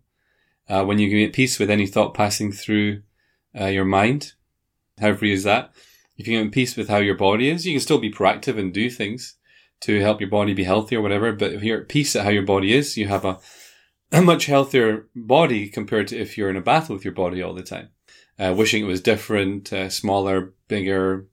Uh, 0.69 0.85
when 0.85 0.99
you 0.99 1.09
can 1.09 1.17
be 1.17 1.25
at 1.25 1.33
peace 1.33 1.59
with 1.59 1.69
any 1.69 1.87
thought 1.87 2.13
passing 2.13 2.51
through 2.51 3.01
uh, 3.59 3.65
your 3.65 3.85
mind, 3.85 4.33
how 4.99 5.13
free 5.15 5.33
is 5.33 5.43
that? 5.43 5.73
If 6.21 6.27
you're 6.27 6.39
in 6.39 6.51
peace 6.51 6.77
with 6.77 6.87
how 6.87 6.99
your 6.99 7.17
body 7.17 7.49
is, 7.49 7.65
you 7.65 7.73
can 7.73 7.81
still 7.81 7.97
be 7.97 8.11
proactive 8.11 8.59
and 8.59 8.71
do 8.71 8.91
things 8.91 9.37
to 9.79 9.99
help 10.01 10.21
your 10.21 10.29
body 10.29 10.53
be 10.53 10.65
healthy 10.65 10.95
or 10.95 11.01
whatever. 11.01 11.31
But 11.31 11.53
if 11.53 11.63
you're 11.63 11.81
at 11.81 11.89
peace 11.89 12.15
at 12.15 12.23
how 12.23 12.29
your 12.29 12.45
body 12.45 12.75
is, 12.75 12.95
you 12.95 13.07
have 13.07 13.25
a, 13.25 13.39
a 14.11 14.21
much 14.21 14.45
healthier 14.45 15.07
body 15.15 15.67
compared 15.67 16.09
to 16.09 16.19
if 16.19 16.37
you're 16.37 16.51
in 16.51 16.55
a 16.55 16.61
battle 16.61 16.93
with 16.93 17.03
your 17.03 17.15
body 17.15 17.41
all 17.41 17.55
the 17.55 17.63
time. 17.63 17.89
Uh, 18.37 18.53
wishing 18.55 18.83
it 18.83 18.87
was 18.87 19.01
different, 19.01 19.73
uh, 19.73 19.89
smaller, 19.89 20.53
bigger, 20.67 21.25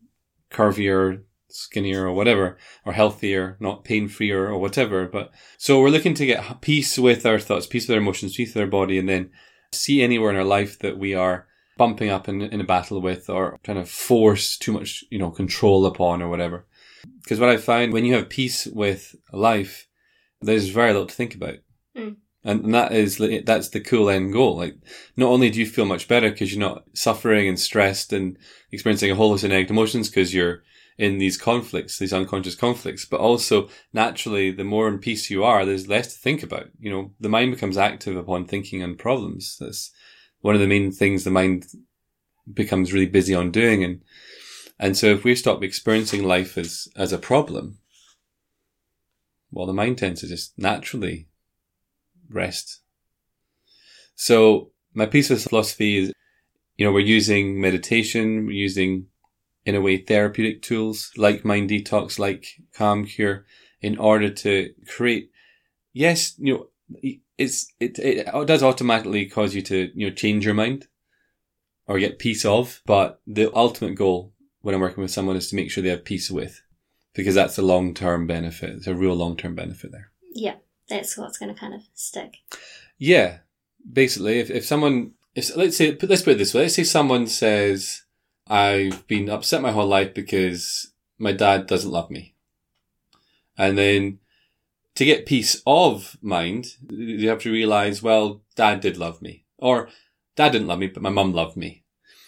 curvier, 0.51 1.23
skinnier 1.49 2.07
or 2.07 2.15
whatever, 2.15 2.57
or 2.87 2.95
healthier, 2.95 3.59
not 3.61 3.85
pain 3.85 4.09
freer 4.09 4.47
or 4.47 4.57
whatever. 4.57 5.07
But 5.07 5.33
so 5.59 5.83
we're 5.83 5.91
looking 5.91 6.15
to 6.15 6.25
get 6.25 6.63
peace 6.63 6.99
with 6.99 7.27
our 7.27 7.39
thoughts, 7.39 7.67
peace 7.67 7.87
with 7.87 7.95
our 7.95 8.01
emotions, 8.01 8.37
peace 8.37 8.55
with 8.55 8.63
our 8.63 8.71
body, 8.71 8.99
and 8.99 9.07
then 9.07 9.33
see 9.71 10.01
anywhere 10.01 10.31
in 10.31 10.37
our 10.37 10.45
life 10.45 10.79
that 10.79 10.97
we 10.97 11.13
are 11.13 11.47
bumping 11.79 12.11
up 12.11 12.29
in, 12.29 12.43
in 12.43 12.61
a 12.61 12.65
battle 12.65 13.01
with 13.01 13.31
or 13.31 13.59
trying 13.63 13.79
to 13.79 13.87
force 13.87 14.59
too 14.59 14.73
much, 14.73 15.03
you 15.11 15.19
know, 15.19 15.31
control 15.31 15.87
upon 15.87 16.21
or 16.21 16.29
whatever. 16.29 16.67
Because 17.23 17.41
what 17.41 17.49
I 17.49 17.57
find 17.57 17.93
when 17.93 18.05
you 18.05 18.15
have 18.15 18.29
peace 18.29 18.67
with 18.67 19.17
life, 19.33 19.89
there's 20.43 20.69
very 20.69 20.93
little 20.93 21.07
to 21.07 21.15
think 21.15 21.35
about. 21.35 21.57
Mm. 21.97 22.17
And 22.45 22.75
that 22.75 22.93
is, 22.93 23.21
that's 23.45 23.71
the 23.71 23.81
cool 23.81 24.11
end 24.11 24.33
goal. 24.33 24.59
Like, 24.59 24.77
not 25.17 25.29
only 25.29 25.51
do 25.51 25.59
you 25.59 25.67
feel 25.67 25.85
much 25.85 26.09
better 26.09 26.31
because 26.31 26.53
you're 26.53 26.61
not 26.61 26.85
suffering 26.95 27.49
and 27.49 27.59
stressed 27.59 28.13
and 28.13 28.37
experiencing 28.71 29.11
a 29.11 29.15
whole 29.15 29.31
lot 29.31 29.43
of 29.43 29.51
negative 29.51 29.71
emotions 29.71 30.09
because 30.09 30.35
you're 30.35 30.63
in 30.99 31.19
these 31.19 31.37
conflicts, 31.37 31.99
these 31.99 32.13
unconscious 32.13 32.57
conflicts, 32.57 33.05
but 33.05 33.21
also 33.21 33.69
naturally, 33.93 34.51
the 34.51 34.65
more 34.65 34.89
in 34.89 34.99
peace 34.99 35.31
you 35.31 35.45
are, 35.45 35.65
there's 35.65 35.89
less 35.89 36.13
to 36.13 36.19
think 36.19 36.43
about. 36.43 36.67
You 36.81 36.91
know, 36.91 37.13
the 37.21 37.29
mind 37.29 37.53
becomes 37.53 37.79
active 37.79 38.17
upon 38.17 38.47
thinking 38.47 38.83
and 38.83 38.99
problems. 38.99 39.57
That's 39.61 39.93
one 40.41 40.55
of 40.55 40.61
the 40.61 40.67
main 40.67 40.93
things 40.93 41.25
the 41.25 41.31
mind 41.31 41.67
becomes 42.53 42.93
really 42.93 43.07
busy 43.07 43.35
on 43.35 43.51
doing. 43.51 43.85
And 43.85 44.03
and 44.79 44.97
so 44.97 45.07
if 45.07 45.25
we 45.25 45.35
stop 45.35 45.63
experiencing 45.63 46.23
life 46.23 46.57
as, 46.57 46.89
as 46.95 47.13
a 47.13 47.19
problem, 47.19 47.79
well, 49.51 49.67
the 49.67 49.73
mind 49.73 49.99
tends 49.99 50.21
to 50.21 50.29
just 50.29 50.57
naturally 50.57 51.27
rest. 52.31 52.81
So 54.15 54.71
my 54.95 55.07
piece 55.07 55.31
of 55.31 55.43
philosophy 55.43 55.97
is, 55.97 56.13
you 56.77 56.87
know, 56.87 56.93
we're 56.93 57.01
using 57.01 57.61
meditation, 57.61 58.47
we're 58.47 58.53
using, 58.53 59.07
in 59.65 59.75
a 59.75 59.81
way, 59.81 59.97
therapeutic 59.97 60.63
tools 60.63 61.11
like 61.17 61.45
mind 61.45 61.71
detox, 61.71 62.19
like 62.19 62.47
calm 62.73 63.05
cure 63.05 63.47
in 63.81 63.99
order 63.99 64.31
to 64.31 64.73
create, 64.87 65.31
yes, 65.93 66.35
you 66.39 66.55
know, 66.55 67.13
it's, 67.39 67.73
it, 67.81 67.99
it 67.99 68.27
does 68.47 68.63
automatically 68.63 69.27
cause 69.27 69.55
you 69.55 69.63
to, 69.63 69.91
you 69.95 70.09
know, 70.09 70.15
change 70.15 70.45
your 70.45 70.55
mind 70.55 70.89
or 71.87 71.99
get 71.99 72.19
peace 72.19 72.45
of, 72.45 72.83
but 72.85 73.21
the 73.27 73.55
ultimate 73.57 73.95
goal 73.95 74.33
when 74.61 74.75
I'm 74.75 74.81
working 74.81 75.03
with 75.03 75.11
someone 75.11 75.37
is 75.37 75.49
to 75.51 75.57
make 75.57 75.71
sure 75.71 75.83
they 75.83 75.89
have 75.89 76.05
peace 76.05 76.31
with, 76.31 76.63
because 77.15 77.35
that's 77.35 77.59
a 77.59 77.63
long 77.63 77.95
term 77.95 78.27
benefit. 78.27 78.71
It's 78.71 78.87
a 78.87 78.95
real 78.95 79.15
long 79.15 79.37
term 79.37 79.55
benefit 79.55 79.93
there. 79.93 80.11
Yeah, 80.35 80.57
that's 80.89 81.17
what's 81.17 81.39
going 81.39 81.55
to 81.55 81.59
kind 81.59 81.75
of 81.75 81.83
stick. 81.95 82.39
Yeah, 82.99 83.39
basically, 83.91 84.41
if 84.41 84.51
if 84.51 84.67
someone, 84.67 85.13
if 85.35 85.57
let's 85.57 85.77
say, 85.77 85.97
let's 86.03 86.23
put 86.23 86.33
it 86.33 86.39
this 86.39 86.55
way, 86.55 86.63
let's 86.63 86.75
say 86.75 86.85
someone 86.85 87.27
says, 87.27 88.03
"I've 88.47 89.07
been 89.07 89.31
upset 89.31 89.63
my 89.63 89.73
whole 89.73 89.87
life 89.87 90.13
because 90.13 90.93
my 91.19 91.33
dad 91.33 91.67
doesn't 91.67 91.91
love 91.91 92.11
me," 92.11 92.35
and 93.57 93.79
then 93.79 94.19
to 94.99 95.05
get 95.05 95.27
peace 95.27 95.63
of 95.65 96.17
mind, 96.21 96.75
you 96.91 97.29
have 97.29 97.39
to 97.43 97.53
realize, 97.53 98.03
well, 98.03 98.43
dad 98.57 98.81
did 98.81 98.97
love 98.97 99.23
me, 99.23 99.45
or 99.57 99.89
dad 100.35 100.51
didn't 100.51 100.67
love 100.67 100.81
me, 100.81 100.89
but 100.89 101.05
my 101.05 101.09
mum 101.09 101.33
loved 101.33 101.57
me. 101.57 101.85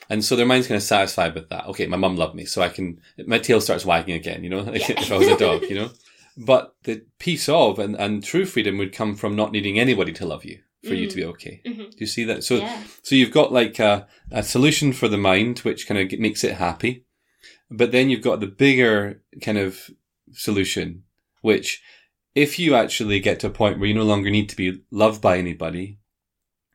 And 0.09 0.25
so 0.25 0.37
their 0.37 0.47
mind's 0.47 0.69
kind 0.69 0.77
of 0.77 0.85
satisfied 0.85 1.35
with 1.35 1.49
that. 1.49 1.67
Okay, 1.67 1.89
my 1.89 1.97
mum 1.97 2.17
loved 2.17 2.37
me, 2.37 2.45
so 2.45 2.63
I 2.63 2.69
can, 2.69 3.01
my 3.27 3.41
tail 3.41 3.61
starts 3.61 3.85
wagging 3.85 4.15
again, 4.15 4.45
you 4.45 4.51
know, 4.51 4.61
like 4.75 4.89
yeah. 4.89 5.01
if 5.01 5.11
I 5.11 5.19
was 5.19 5.27
a 5.27 5.37
dog, 5.37 5.63
you 5.63 5.75
know? 5.75 5.91
But 6.37 6.77
the 6.85 7.05
peace 7.19 7.49
of 7.49 7.81
and, 7.81 7.97
and 7.97 8.23
true 8.23 8.47
freedom 8.47 8.79
would 8.79 8.93
come 8.93 9.17
from 9.17 9.35
not 9.35 9.51
needing 9.51 9.81
anybody 9.81 10.13
to 10.13 10.25
love 10.25 10.45
you 10.45 10.61
for 10.85 10.91
mm. 10.91 10.99
you 10.99 11.09
to 11.09 11.17
be 11.17 11.23
mm. 11.23 11.31
okay. 11.31 11.61
Mm-hmm. 11.67 11.83
Do 11.83 11.97
you 11.97 12.07
see 12.07 12.23
that? 12.23 12.45
So, 12.45 12.59
yeah. 12.59 12.85
so 13.03 13.17
you've 13.17 13.33
got 13.33 13.53
like 13.53 13.81
a, 13.81 14.07
a 14.31 14.45
solution 14.45 14.93
for 14.93 15.09
the 15.09 15.19
mind, 15.19 15.59
which 15.61 15.89
kind 15.89 16.01
of 16.01 16.21
makes 16.21 16.45
it 16.45 16.55
happy. 16.55 17.05
But 17.69 17.91
then 17.91 18.11
you've 18.11 18.23
got 18.23 18.39
the 18.39 18.47
bigger 18.47 19.23
kind 19.43 19.59
of 19.59 19.91
solution, 20.33 21.03
which 21.41 21.83
if 22.35 22.59
you 22.59 22.75
actually 22.75 23.21
get 23.21 23.41
to 23.41 23.49
a 23.49 23.51
point 23.51 23.79
where 23.79 23.89
you 23.89 23.95
no 23.95 24.05
longer 24.05 24.31
need 24.31 24.49
to 24.51 24.57
be 24.57 24.83
loved 24.91 25.21
by 25.21 25.39
anybody, 25.39 25.99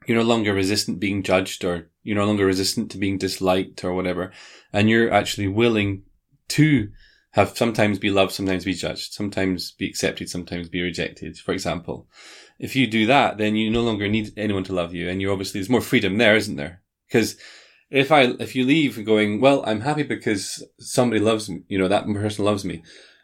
you're 0.07 0.17
no 0.17 0.23
longer 0.23 0.53
resistant 0.53 0.99
being 0.99 1.23
judged 1.23 1.63
or 1.63 1.89
you're 2.03 2.17
no 2.17 2.25
longer 2.25 2.45
resistant 2.45 2.91
to 2.91 2.97
being 2.97 3.17
disliked 3.17 3.83
or 3.83 3.93
whatever. 3.93 4.31
And 4.71 4.89
you're 4.89 5.11
actually 5.11 5.47
willing 5.47 6.03
to 6.49 6.89
have 7.31 7.57
sometimes 7.57 7.99
be 7.99 8.09
loved, 8.09 8.31
sometimes 8.31 8.65
be 8.65 8.73
judged, 8.73 9.13
sometimes 9.13 9.71
be 9.71 9.87
accepted, 9.87 10.29
sometimes 10.29 10.69
be 10.69 10.81
rejected, 10.81 11.37
for 11.37 11.53
example. 11.53 12.07
If 12.59 12.75
you 12.75 12.87
do 12.87 13.05
that, 13.07 13.37
then 13.37 13.55
you 13.55 13.69
no 13.69 13.81
longer 13.81 14.07
need 14.07 14.31
anyone 14.37 14.63
to 14.65 14.73
love 14.73 14.93
you. 14.93 15.09
And 15.09 15.21
you 15.21 15.31
obviously, 15.31 15.59
there's 15.59 15.69
more 15.69 15.81
freedom 15.81 16.17
there, 16.17 16.35
isn't 16.35 16.55
there? 16.55 16.81
Because 17.07 17.35
if 17.89 18.11
I 18.11 18.33
if 18.39 18.55
you 18.55 18.65
leave 18.65 19.03
going, 19.05 19.41
well, 19.41 19.63
I'm 19.65 19.81
happy 19.81 20.03
because 20.03 20.65
somebody 20.79 21.19
loves 21.19 21.49
me, 21.49 21.63
you 21.67 21.77
know, 21.77 21.87
that 21.87 22.05
person 22.05 22.45
loves 22.45 22.63
me. 22.63 22.83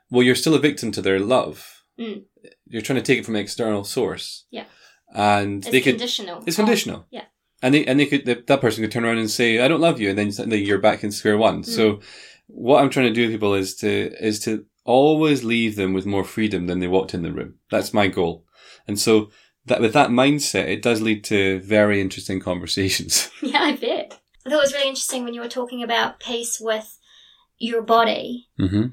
Well, 0.10 0.24
you're 0.24 0.36
still 0.36 0.56
a 0.56 0.60
victim 0.60 0.92
to 0.92 1.02
their 1.02 1.20
love. 1.20 1.81
Mm. 2.02 2.24
You're 2.68 2.82
trying 2.82 2.98
to 3.00 3.04
take 3.04 3.20
it 3.20 3.26
from 3.26 3.36
an 3.36 3.42
external 3.42 3.84
source. 3.84 4.46
Yeah. 4.50 4.66
And 5.14 5.64
It's 5.64 5.72
they 5.72 5.82
could 5.82 5.94
conditional. 5.96 6.44
it's 6.48 6.56
conditional. 6.56 7.06
yeah. 7.12 7.26
And 7.62 7.74
they 7.76 7.86
and 7.86 8.00
they 8.00 8.06
could 8.08 8.26
that 8.48 8.62
person 8.62 8.84
could 8.84 8.92
turn 8.92 9.06
around 9.06 9.20
and 9.20 9.30
say, 9.30 9.60
I 9.60 9.68
don't 9.68 9.82
love 9.82 10.02
you, 10.02 10.10
and 10.10 10.18
then 10.18 10.32
suddenly 10.32 10.64
you're 10.64 10.80
back 10.80 11.04
in 11.04 11.12
square 11.12 11.38
one. 11.38 11.64
So 11.64 12.00
what 12.48 12.82
I'm 12.82 12.90
trying 12.90 13.08
to 13.08 13.14
do 13.14 13.22
with 13.24 13.32
people 13.32 13.54
is 13.54 13.76
to 13.78 14.12
is 14.20 14.40
to 14.46 14.66
always 14.84 15.44
leave 15.44 15.76
them 15.76 15.94
with 15.94 16.06
more 16.08 16.24
freedom 16.24 16.66
than 16.68 16.80
they 16.80 16.88
walked 16.88 17.14
in 17.14 17.22
the 17.22 17.32
room. 17.32 17.56
That's 17.70 17.94
my 17.94 18.08
goal. 18.08 18.46
And 18.88 19.00
so 19.00 19.30
that 19.68 19.80
with 19.82 19.94
that 19.94 20.10
mindset, 20.10 20.68
it 20.70 20.82
does 20.82 21.02
lead 21.02 21.24
to 21.26 21.60
very 21.60 22.02
interesting 22.02 22.40
conversations. 22.50 23.30
Yeah, 23.44 23.60
I 23.62 23.76
bet. 23.76 24.20
I 24.46 24.50
thought 24.50 24.58
it 24.58 24.62
was 24.68 24.74
really 24.74 24.88
interesting 24.90 25.24
when 25.24 25.36
you 25.36 25.42
were 25.42 25.48
talking 25.50 25.84
about 25.84 26.20
peace 26.20 26.60
with 26.60 26.98
your 27.60 27.84
body. 27.84 28.48
mm-hmm. 28.60 28.88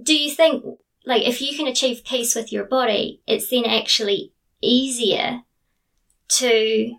Do 0.00 0.14
you 0.16 0.30
think, 0.30 0.64
like, 1.04 1.22
if 1.22 1.40
you 1.40 1.56
can 1.56 1.66
achieve 1.66 2.04
peace 2.04 2.34
with 2.34 2.52
your 2.52 2.64
body, 2.64 3.22
it's 3.26 3.50
then 3.50 3.64
actually 3.64 4.32
easier 4.60 5.42
to 6.28 6.96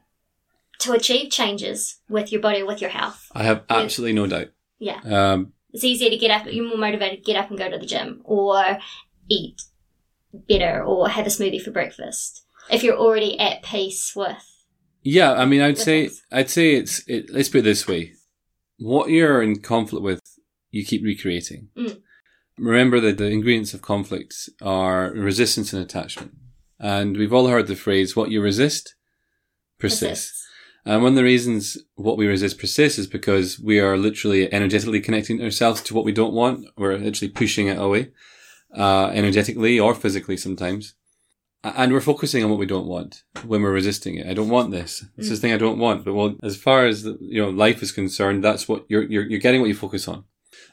to 0.80 0.92
achieve 0.92 1.32
changes 1.32 2.00
with 2.10 2.32
your 2.32 2.42
body, 2.42 2.62
with 2.64 2.82
your 2.82 2.90
health? 2.90 3.28
I 3.34 3.44
have 3.44 3.64
absolutely 3.70 4.14
no 4.14 4.28
doubt. 4.28 4.48
Yeah. 4.80 5.00
Um, 5.06 5.54
It's 5.72 5.84
easier 5.84 6.10
to 6.10 6.18
get 6.18 6.32
up, 6.32 6.46
you're 6.52 6.68
more 6.68 6.78
motivated 6.78 7.20
to 7.20 7.32
get 7.32 7.42
up 7.42 7.50
and 7.50 7.58
go 7.58 7.70
to 7.70 7.78
the 7.78 7.86
gym 7.86 8.22
or 8.26 8.80
eat 9.30 9.62
better 10.34 10.84
or 10.84 11.08
have 11.08 11.26
a 11.26 11.30
smoothie 11.30 11.62
for 11.62 11.72
breakfast 11.72 12.46
if 12.70 12.84
you're 12.84 12.98
already 12.98 13.40
at 13.40 13.64
peace 13.64 14.14
with. 14.16 14.44
yeah, 15.04 15.34
I 15.34 15.46
mean, 15.46 15.62
I'd 15.62 15.78
say, 15.78 16.08
things. 16.08 16.24
I'd 16.32 16.50
say 16.50 16.74
it's, 16.76 17.08
it, 17.08 17.30
let's 17.30 17.50
put 17.50 17.60
it 17.60 17.64
this 17.64 17.88
way. 17.88 18.14
What 18.80 19.10
you're 19.10 19.42
in 19.42 19.62
conflict 19.62 20.04
with, 20.04 20.20
you 20.72 20.84
keep 20.86 21.04
recreating. 21.04 21.70
Mm. 21.78 22.02
Remember 22.58 23.00
that 23.00 23.18
the 23.18 23.30
ingredients 23.30 23.74
of 23.74 23.82
conflict 23.82 24.50
are 24.62 25.12
resistance 25.12 25.74
and 25.74 25.82
attachment. 25.82 26.34
And 26.80 27.18
we've 27.18 27.34
all 27.34 27.48
heard 27.48 27.68
the 27.68 27.76
phrase, 27.76 28.16
what 28.16 28.30
you 28.30 28.42
resist 28.42 28.96
persists. 29.80 30.46
And 30.86 31.02
one 31.02 31.14
of 31.14 31.16
the 31.16 31.24
reasons 31.24 31.78
what 31.96 32.18
we 32.18 32.28
resist 32.28 32.60
persists 32.60 33.00
is 33.00 33.08
because 33.08 33.60
we 33.60 33.80
are 33.80 33.98
literally 33.98 34.54
energetically 34.54 35.00
connecting 35.00 35.42
ourselves 35.42 35.82
to 35.84 35.94
what 35.94 36.04
we 36.04 36.12
don't 36.12 36.34
want. 36.34 36.68
We're 36.78 36.98
literally 36.98 37.32
pushing 37.32 37.68
it 37.68 37.80
away, 37.80 38.12
uh, 38.78 39.08
energetically 39.14 39.80
or 39.80 39.96
physically 39.96 40.36
sometimes. 40.36 40.96
And 41.64 41.94
we're 41.94 42.02
focusing 42.02 42.44
on 42.44 42.50
what 42.50 42.60
we 42.60 42.66
don't 42.66 42.88
want 42.88 43.24
when 43.46 43.62
we're 43.62 43.72
resisting 43.72 44.16
it. 44.16 44.28
I 44.28 44.34
don't 44.34 44.50
want 44.50 44.72
this. 44.72 45.06
This 45.16 45.32
is 45.32 45.40
the 45.40 45.48
thing 45.48 45.54
I 45.54 45.58
don't 45.58 45.80
want. 45.80 46.04
But 46.04 46.14
well, 46.14 46.36
as 46.44 46.58
far 46.58 46.86
as 46.86 47.04
the, 47.04 47.18
you 47.22 47.42
know, 47.42 47.50
life 47.50 47.82
is 47.82 47.94
concerned, 47.94 48.44
that's 48.44 48.68
what 48.68 48.86
you're, 48.90 49.04
you're, 49.04 49.24
you're 49.24 49.40
getting 49.40 49.62
what 49.62 49.70
you 49.70 49.76
focus 49.76 50.10
on. 50.10 50.26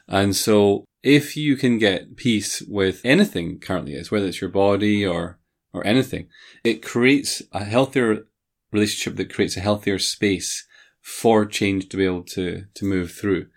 And 0.09 0.35
so 0.35 0.83
if 1.03 1.35
you 1.35 1.55
can 1.55 1.77
get 1.77 2.15
peace 2.15 2.61
with 2.61 3.01
anything 3.03 3.59
currently 3.59 3.93
is, 3.93 4.11
whether 4.11 4.27
it's 4.27 4.41
your 4.41 4.49
body 4.49 5.05
or, 5.05 5.39
or 5.73 5.85
anything, 5.85 6.27
it 6.63 6.83
creates 6.83 7.41
a 7.51 7.63
healthier 7.63 8.27
relationship 8.71 9.17
that 9.17 9.33
creates 9.33 9.57
a 9.57 9.61
healthier 9.61 9.99
space 9.99 10.67
for 11.01 11.45
change 11.45 11.89
to 11.89 11.97
be 11.97 12.05
able 12.05 12.23
to, 12.23 12.65
to 12.75 12.85
move 12.85 13.11
through. 13.11 13.47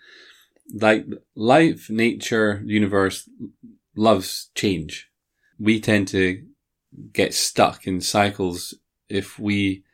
Like 0.72 1.06
life, 1.34 1.90
nature, 1.90 2.62
universe 2.64 3.28
loves 3.94 4.50
change. 4.54 5.10
We 5.58 5.80
tend 5.80 6.08
to 6.08 6.42
get 7.12 7.34
stuck 7.34 7.86
in 7.86 8.00
cycles 8.00 8.74
if 9.08 9.38
we, 9.38 9.84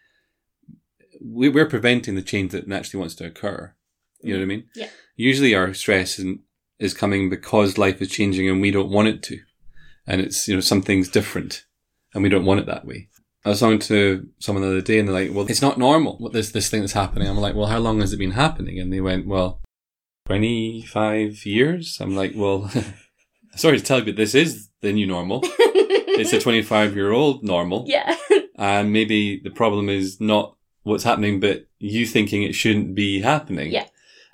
we 1.20 1.48
we're 1.48 1.66
preventing 1.66 2.14
the 2.14 2.22
change 2.22 2.52
that 2.52 2.68
naturally 2.68 3.00
wants 3.00 3.16
to 3.16 3.26
occur. 3.26 3.74
You 4.22 4.34
know 4.34 4.40
what 4.40 4.44
I 4.44 4.46
mean? 4.46 4.64
Yeah. 4.76 4.88
Usually 5.16 5.54
our 5.54 5.74
stress 5.74 6.18
is, 6.18 6.36
is 6.80 6.94
coming 6.94 7.28
because 7.30 7.78
life 7.78 8.00
is 8.02 8.10
changing 8.10 8.48
and 8.48 8.60
we 8.60 8.70
don't 8.70 8.90
want 8.90 9.08
it 9.08 9.22
to. 9.24 9.38
And 10.06 10.20
it's, 10.20 10.48
you 10.48 10.54
know, 10.54 10.60
something's 10.60 11.08
different 11.08 11.64
and 12.14 12.22
we 12.22 12.28
don't 12.28 12.44
want 12.44 12.60
it 12.60 12.66
that 12.66 12.86
way. 12.86 13.08
I 13.44 13.50
was 13.50 13.60
talking 13.60 13.78
to 13.78 14.28
someone 14.38 14.62
the 14.62 14.68
other 14.68 14.80
day 14.80 14.98
and 14.98 15.08
they're 15.08 15.14
like, 15.14 15.30
well, 15.32 15.46
it's 15.48 15.62
not 15.62 15.78
normal. 15.78 16.18
What 16.18 16.32
this, 16.32 16.50
this 16.50 16.68
thing 16.68 16.80
that's 16.80 16.92
happening. 16.92 17.28
I'm 17.28 17.38
like, 17.38 17.54
well, 17.54 17.68
how 17.68 17.78
long 17.78 18.00
has 18.00 18.12
it 18.12 18.18
been 18.18 18.32
happening? 18.32 18.78
And 18.78 18.92
they 18.92 19.00
went, 19.00 19.26
well, 19.26 19.60
25 20.26 21.46
years. 21.46 21.98
I'm 22.00 22.14
like, 22.16 22.32
well, 22.36 22.70
sorry 23.56 23.78
to 23.78 23.84
tell 23.84 24.00
you, 24.00 24.04
but 24.06 24.16
this 24.16 24.34
is 24.34 24.68
the 24.80 24.92
new 24.92 25.06
normal. 25.06 25.44
It's 26.12 26.34
a 26.34 26.40
25 26.40 26.96
year 26.96 27.12
old 27.12 27.42
normal. 27.42 27.84
yeah. 27.86 28.14
And 28.56 28.92
maybe 28.92 29.40
the 29.42 29.50
problem 29.50 29.88
is 29.88 30.20
not 30.20 30.54
what's 30.82 31.04
happening, 31.04 31.40
but 31.40 31.66
you 31.78 32.04
thinking 32.04 32.42
it 32.42 32.54
shouldn't 32.54 32.94
be 32.94 33.22
happening. 33.22 33.72
Yeah. 33.72 33.86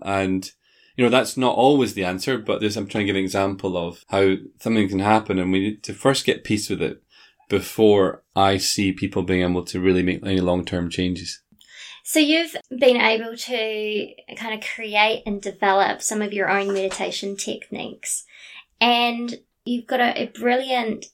And, 0.02 0.50
you 0.96 1.04
know, 1.04 1.10
that's 1.10 1.36
not 1.36 1.54
always 1.54 1.94
the 1.94 2.04
answer, 2.04 2.38
but 2.38 2.60
this, 2.60 2.76
I'm 2.76 2.86
trying 2.86 3.02
to 3.02 3.06
give 3.06 3.16
an 3.16 3.22
example 3.22 3.76
of 3.76 4.04
how 4.08 4.36
something 4.60 4.88
can 4.88 5.00
happen 5.00 5.38
and 5.38 5.52
we 5.52 5.60
need 5.60 5.82
to 5.84 5.92
first 5.92 6.24
get 6.24 6.44
peace 6.44 6.70
with 6.70 6.80
it 6.80 7.02
before 7.48 8.22
I 8.34 8.56
see 8.56 8.92
people 8.92 9.22
being 9.22 9.42
able 9.42 9.64
to 9.64 9.80
really 9.80 10.02
make 10.02 10.24
any 10.24 10.40
long-term 10.40 10.90
changes. 10.90 11.42
So 12.02 12.18
you've 12.18 12.56
been 12.70 12.96
able 12.96 13.36
to 13.36 14.14
kind 14.36 14.54
of 14.54 14.68
create 14.74 15.24
and 15.26 15.42
develop 15.42 16.00
some 16.00 16.22
of 16.22 16.32
your 16.32 16.48
own 16.48 16.72
meditation 16.72 17.36
techniques, 17.36 18.24
and 18.80 19.40
you've 19.64 19.88
got 19.88 20.00
a, 20.00 20.22
a 20.22 20.26
brilliant, 20.26 21.06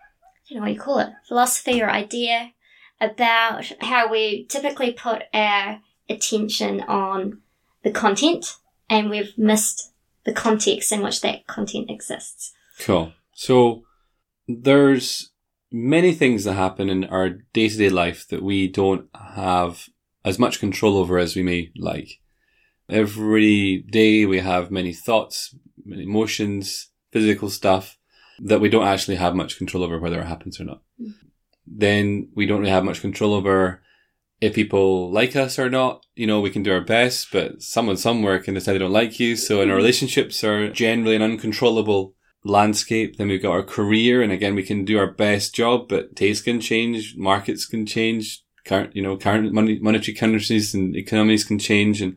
I 0.00 0.54
don't 0.54 0.56
know 0.56 0.62
what 0.62 0.72
you 0.72 0.80
call 0.80 1.00
it, 1.00 1.10
philosophy 1.28 1.82
or 1.82 1.90
idea 1.90 2.52
about 2.98 3.70
how 3.82 4.10
we 4.10 4.46
typically 4.46 4.92
put 4.92 5.24
our 5.34 5.80
attention 6.08 6.80
on 6.80 7.42
the 7.84 7.90
content, 7.90 8.56
and 8.88 9.10
we've 9.10 9.36
missed 9.36 9.92
the 10.24 10.32
context 10.32 10.92
in 10.92 11.02
which 11.02 11.20
that 11.20 11.46
content 11.46 11.90
exists. 11.90 12.52
Cool. 12.80 13.12
So 13.34 13.84
there's 14.46 15.30
many 15.70 16.12
things 16.14 16.44
that 16.44 16.54
happen 16.54 16.88
in 16.88 17.04
our 17.04 17.30
day-to-day 17.52 17.90
life 17.90 18.26
that 18.28 18.42
we 18.42 18.68
don't 18.68 19.06
have 19.14 19.88
as 20.24 20.38
much 20.38 20.60
control 20.60 20.96
over 20.96 21.18
as 21.18 21.36
we 21.36 21.42
may 21.42 21.70
like. 21.76 22.20
Every 22.88 23.84
day 23.90 24.24
we 24.24 24.40
have 24.40 24.70
many 24.70 24.92
thoughts, 24.92 25.54
many 25.84 26.04
emotions, 26.04 26.90
physical 27.12 27.50
stuff 27.50 27.98
that 28.40 28.60
we 28.60 28.68
don't 28.68 28.86
actually 28.86 29.16
have 29.16 29.34
much 29.34 29.58
control 29.58 29.82
over 29.82 29.98
whether 29.98 30.20
it 30.20 30.26
happens 30.26 30.60
or 30.60 30.64
not. 30.64 30.82
Mm-hmm. 31.00 31.26
Then 31.66 32.28
we 32.34 32.46
don't 32.46 32.60
really 32.60 32.72
have 32.72 32.84
much 32.84 33.00
control 33.00 33.34
over 33.34 33.82
if 34.40 34.54
people 34.54 35.10
like 35.10 35.36
us 35.36 35.58
or 35.58 35.68
not. 35.68 36.04
You 36.14 36.26
know, 36.26 36.40
we 36.40 36.50
can 36.50 36.62
do 36.62 36.72
our 36.72 36.80
best, 36.80 37.28
but 37.32 37.62
someone 37.62 37.96
somewhere 37.96 38.38
can 38.38 38.54
decide 38.54 38.74
they 38.74 38.78
don't 38.78 38.92
like 38.92 39.18
you. 39.20 39.36
So 39.36 39.60
in 39.60 39.68
our 39.68 39.74
mm-hmm. 39.74 39.76
relationships 39.76 40.44
are 40.44 40.70
generally 40.70 41.16
an 41.16 41.22
uncontrollable 41.22 42.14
landscape. 42.44 43.16
Then 43.16 43.28
we've 43.28 43.42
got 43.42 43.52
our 43.52 43.62
career, 43.62 44.22
and 44.22 44.32
again, 44.32 44.54
we 44.54 44.62
can 44.62 44.84
do 44.84 44.98
our 44.98 45.10
best 45.10 45.54
job, 45.54 45.88
but 45.88 46.16
tastes 46.16 46.44
can 46.44 46.60
change, 46.60 47.14
markets 47.16 47.66
can 47.66 47.86
change, 47.86 48.44
current, 48.64 48.94
you 48.94 49.02
know, 49.02 49.16
current 49.16 49.52
money, 49.52 49.78
monetary 49.80 50.14
currencies 50.14 50.74
and 50.74 50.96
economies 50.96 51.44
can 51.44 51.58
change, 51.58 52.00
and 52.00 52.16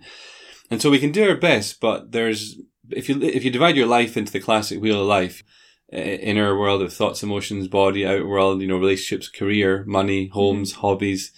and 0.70 0.82
so 0.82 0.90
we 0.90 1.00
can 1.00 1.12
do 1.12 1.28
our 1.28 1.36
best. 1.36 1.80
But 1.80 2.12
there's 2.12 2.58
if 2.90 3.10
you 3.10 3.22
if 3.22 3.44
you 3.44 3.52
divide 3.52 3.76
your 3.76 3.88
life 3.88 4.18
into 4.18 4.32
the 4.32 4.40
classic 4.40 4.82
wheel 4.82 5.02
of 5.02 5.08
life, 5.08 5.44
inner 5.92 6.58
world 6.58 6.82
of 6.82 6.94
thoughts, 6.94 7.24
emotions, 7.24 7.68
body, 7.68 8.06
outer 8.06 8.28
world, 8.28 8.62
you 8.62 8.68
know, 8.68 8.78
relationships, 8.78 9.30
career, 9.30 9.84
money, 9.88 10.26
mm-hmm. 10.26 10.34
homes, 10.34 10.74
hobbies. 10.74 11.32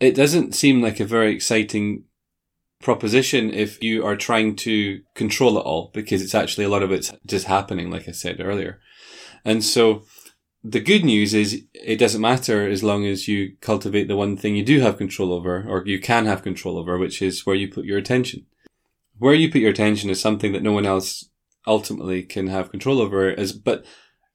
It 0.00 0.14
doesn't 0.14 0.54
seem 0.54 0.80
like 0.80 1.00
a 1.00 1.04
very 1.04 1.34
exciting 1.34 2.04
proposition 2.80 3.52
if 3.52 3.82
you 3.82 4.04
are 4.04 4.16
trying 4.16 4.54
to 4.54 5.00
control 5.14 5.58
it 5.58 5.62
all 5.62 5.90
because 5.92 6.22
it's 6.22 6.34
actually 6.34 6.64
a 6.64 6.68
lot 6.68 6.82
of 6.82 6.92
it's 6.92 7.12
just 7.26 7.46
happening, 7.46 7.90
like 7.90 8.08
I 8.08 8.12
said 8.12 8.40
earlier. 8.40 8.80
And 9.44 9.64
so 9.64 10.04
the 10.62 10.80
good 10.80 11.04
news 11.04 11.34
is 11.34 11.64
it 11.74 11.98
doesn't 11.98 12.20
matter 12.20 12.68
as 12.68 12.82
long 12.82 13.06
as 13.06 13.28
you 13.28 13.56
cultivate 13.60 14.08
the 14.08 14.16
one 14.16 14.36
thing 14.36 14.56
you 14.56 14.64
do 14.64 14.80
have 14.80 14.98
control 14.98 15.32
over 15.32 15.64
or 15.68 15.84
you 15.86 15.98
can 16.00 16.26
have 16.26 16.42
control 16.42 16.78
over, 16.78 16.98
which 16.98 17.22
is 17.22 17.44
where 17.46 17.56
you 17.56 17.68
put 17.68 17.84
your 17.84 17.98
attention. 17.98 18.46
Where 19.18 19.34
you 19.34 19.50
put 19.50 19.60
your 19.60 19.70
attention 19.70 20.10
is 20.10 20.20
something 20.20 20.52
that 20.52 20.62
no 20.62 20.72
one 20.72 20.86
else 20.86 21.28
ultimately 21.66 22.22
can 22.22 22.46
have 22.46 22.70
control 22.70 23.00
over 23.00 23.28
as, 23.28 23.52
but 23.52 23.84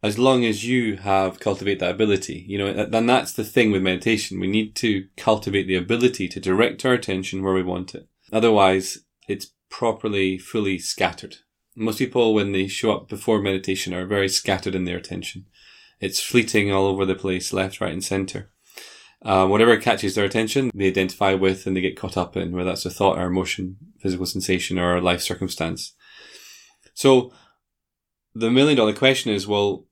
as 0.03 0.19
long 0.19 0.43
as 0.43 0.65
you 0.65 0.97
have 0.97 1.39
cultivate 1.39 1.79
that 1.79 1.91
ability, 1.91 2.43
you 2.45 2.57
know, 2.57 2.85
then 2.85 3.05
that's 3.05 3.31
the 3.31 3.43
thing 3.45 3.71
with 3.71 3.81
meditation. 3.81 4.37
We 4.39 4.47
need 4.47 4.75
to 4.75 5.07
cultivate 5.15 5.65
the 5.65 5.77
ability 5.77 6.27
to 6.27 6.41
direct 6.41 6.85
our 6.85 6.91
attention 6.91 7.41
where 7.41 7.53
we 7.53 7.63
want 7.63 7.95
it. 7.95 8.09
Otherwise, 8.31 8.99
it's 9.29 9.53
properly, 9.69 10.37
fully 10.37 10.77
scattered. 10.77 11.37
Most 11.75 11.99
people, 11.99 12.33
when 12.33 12.51
they 12.51 12.67
show 12.67 12.91
up 12.91 13.07
before 13.07 13.41
meditation, 13.41 13.93
are 13.93 14.05
very 14.05 14.27
scattered 14.27 14.75
in 14.75 14.83
their 14.83 14.97
attention. 14.97 15.45
It's 16.01 16.19
fleeting 16.19 16.69
all 16.69 16.85
over 16.85 17.05
the 17.05 17.15
place, 17.15 17.53
left, 17.53 17.79
right, 17.79 17.93
and 17.93 18.03
center. 18.03 18.51
Uh, 19.23 19.47
whatever 19.47 19.77
catches 19.77 20.15
their 20.15 20.25
attention, 20.25 20.69
they 20.75 20.87
identify 20.87 21.33
with 21.33 21.65
and 21.65 21.77
they 21.77 21.81
get 21.81 21.97
caught 21.97 22.17
up 22.17 22.35
in, 22.35 22.51
whether 22.51 22.69
that's 22.69 22.85
a 22.85 22.89
thought 22.89 23.17
or 23.17 23.25
emotion, 23.25 23.77
physical 23.99 24.25
sensation, 24.25 24.77
or 24.77 24.97
a 24.97 25.01
life 25.01 25.21
circumstance. 25.21 25.93
So, 26.93 27.31
the 28.35 28.51
million 28.51 28.75
dollar 28.75 28.93
question 28.93 29.31
is, 29.31 29.47
well, 29.47 29.85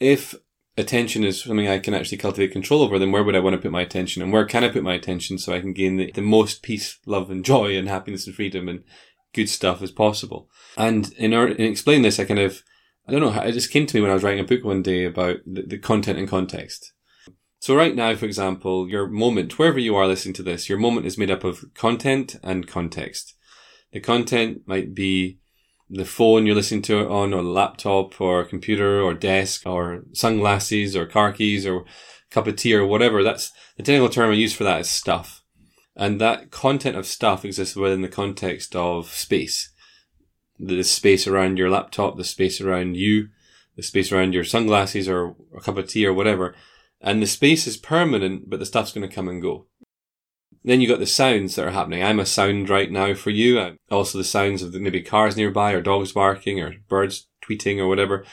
if 0.00 0.34
attention 0.76 1.24
is 1.24 1.42
something 1.42 1.68
I 1.68 1.78
can 1.78 1.94
actually 1.94 2.18
cultivate 2.18 2.52
control 2.52 2.82
over, 2.82 2.98
then 2.98 3.12
where 3.12 3.24
would 3.24 3.34
I 3.34 3.40
want 3.40 3.54
to 3.54 3.62
put 3.62 3.70
my 3.70 3.82
attention 3.82 4.22
and 4.22 4.32
where 4.32 4.44
can 4.44 4.62
I 4.62 4.68
put 4.68 4.82
my 4.82 4.94
attention 4.94 5.38
so 5.38 5.54
I 5.54 5.60
can 5.60 5.72
gain 5.72 5.96
the, 5.96 6.12
the 6.12 6.22
most 6.22 6.62
peace, 6.62 6.98
love 7.06 7.30
and 7.30 7.44
joy 7.44 7.76
and 7.76 7.88
happiness 7.88 8.26
and 8.26 8.36
freedom 8.36 8.68
and 8.68 8.84
good 9.34 9.48
stuff 9.48 9.82
as 9.82 9.90
possible. 9.90 10.50
And 10.76 11.12
in 11.14 11.32
order, 11.32 11.54
in 11.54 11.64
explain 11.64 12.02
this, 12.02 12.20
I 12.20 12.24
kind 12.24 12.40
of, 12.40 12.62
I 13.08 13.12
don't 13.12 13.20
know, 13.20 13.40
it 13.40 13.52
just 13.52 13.70
came 13.70 13.86
to 13.86 13.96
me 13.96 14.02
when 14.02 14.10
I 14.10 14.14
was 14.14 14.22
writing 14.22 14.40
a 14.40 14.44
book 14.44 14.64
one 14.64 14.82
day 14.82 15.04
about 15.04 15.38
the, 15.46 15.62
the 15.62 15.78
content 15.78 16.18
and 16.18 16.28
context. 16.28 16.92
So 17.58 17.74
right 17.74 17.94
now, 17.94 18.14
for 18.14 18.26
example, 18.26 18.88
your 18.88 19.08
moment, 19.08 19.58
wherever 19.58 19.78
you 19.78 19.96
are 19.96 20.06
listening 20.06 20.34
to 20.34 20.42
this, 20.42 20.68
your 20.68 20.78
moment 20.78 21.06
is 21.06 21.18
made 21.18 21.30
up 21.30 21.42
of 21.42 21.64
content 21.74 22.36
and 22.42 22.66
context. 22.66 23.34
The 23.92 24.00
content 24.00 24.62
might 24.66 24.94
be 24.94 25.38
the 25.88 26.04
phone 26.04 26.46
you're 26.46 26.54
listening 26.54 26.82
to 26.82 27.00
it 27.00 27.08
on, 27.08 27.32
or 27.32 27.42
laptop, 27.42 28.20
or 28.20 28.44
computer, 28.44 29.00
or 29.00 29.14
desk, 29.14 29.66
or 29.66 30.04
sunglasses, 30.12 30.96
or 30.96 31.06
car 31.06 31.32
keys, 31.32 31.66
or 31.66 31.84
cup 32.30 32.46
of 32.46 32.56
tea, 32.56 32.74
or 32.74 32.86
whatever. 32.86 33.22
That's 33.22 33.52
the 33.76 33.82
technical 33.82 34.08
term 34.08 34.30
I 34.30 34.34
use 34.34 34.54
for 34.54 34.64
that 34.64 34.80
is 34.80 34.90
stuff. 34.90 35.42
And 35.94 36.20
that 36.20 36.50
content 36.50 36.96
of 36.96 37.06
stuff 37.06 37.44
exists 37.44 37.76
within 37.76 38.02
the 38.02 38.08
context 38.08 38.76
of 38.76 39.08
space. 39.08 39.70
The 40.58 40.82
space 40.82 41.26
around 41.26 41.58
your 41.58 41.70
laptop, 41.70 42.16
the 42.16 42.24
space 42.24 42.60
around 42.60 42.96
you, 42.96 43.28
the 43.76 43.82
space 43.82 44.10
around 44.10 44.34
your 44.34 44.44
sunglasses 44.44 45.08
or 45.08 45.36
a 45.56 45.60
cup 45.60 45.76
of 45.76 45.88
tea 45.88 46.06
or 46.06 46.12
whatever. 46.12 46.54
And 47.00 47.22
the 47.22 47.26
space 47.26 47.66
is 47.66 47.76
permanent, 47.76 48.48
but 48.50 48.58
the 48.58 48.66
stuff's 48.66 48.92
going 48.92 49.08
to 49.08 49.14
come 49.14 49.28
and 49.28 49.40
go. 49.40 49.66
Then 50.66 50.80
you 50.80 50.88
got 50.88 50.98
the 50.98 51.06
sounds 51.06 51.54
that 51.54 51.64
are 51.64 51.70
happening. 51.70 52.02
I'm 52.02 52.18
a 52.18 52.26
sound 52.26 52.68
right 52.68 52.90
now 52.90 53.14
for 53.14 53.30
you. 53.30 53.60
Uh, 53.60 53.74
also 53.88 54.18
the 54.18 54.24
sounds 54.24 54.62
of 54.62 54.72
the, 54.72 54.80
maybe 54.80 55.00
cars 55.00 55.36
nearby 55.36 55.72
or 55.72 55.80
dogs 55.80 56.10
barking 56.10 56.60
or 56.60 56.74
birds 56.88 57.28
tweeting 57.40 57.78
or 57.78 57.86
whatever. 57.86 58.24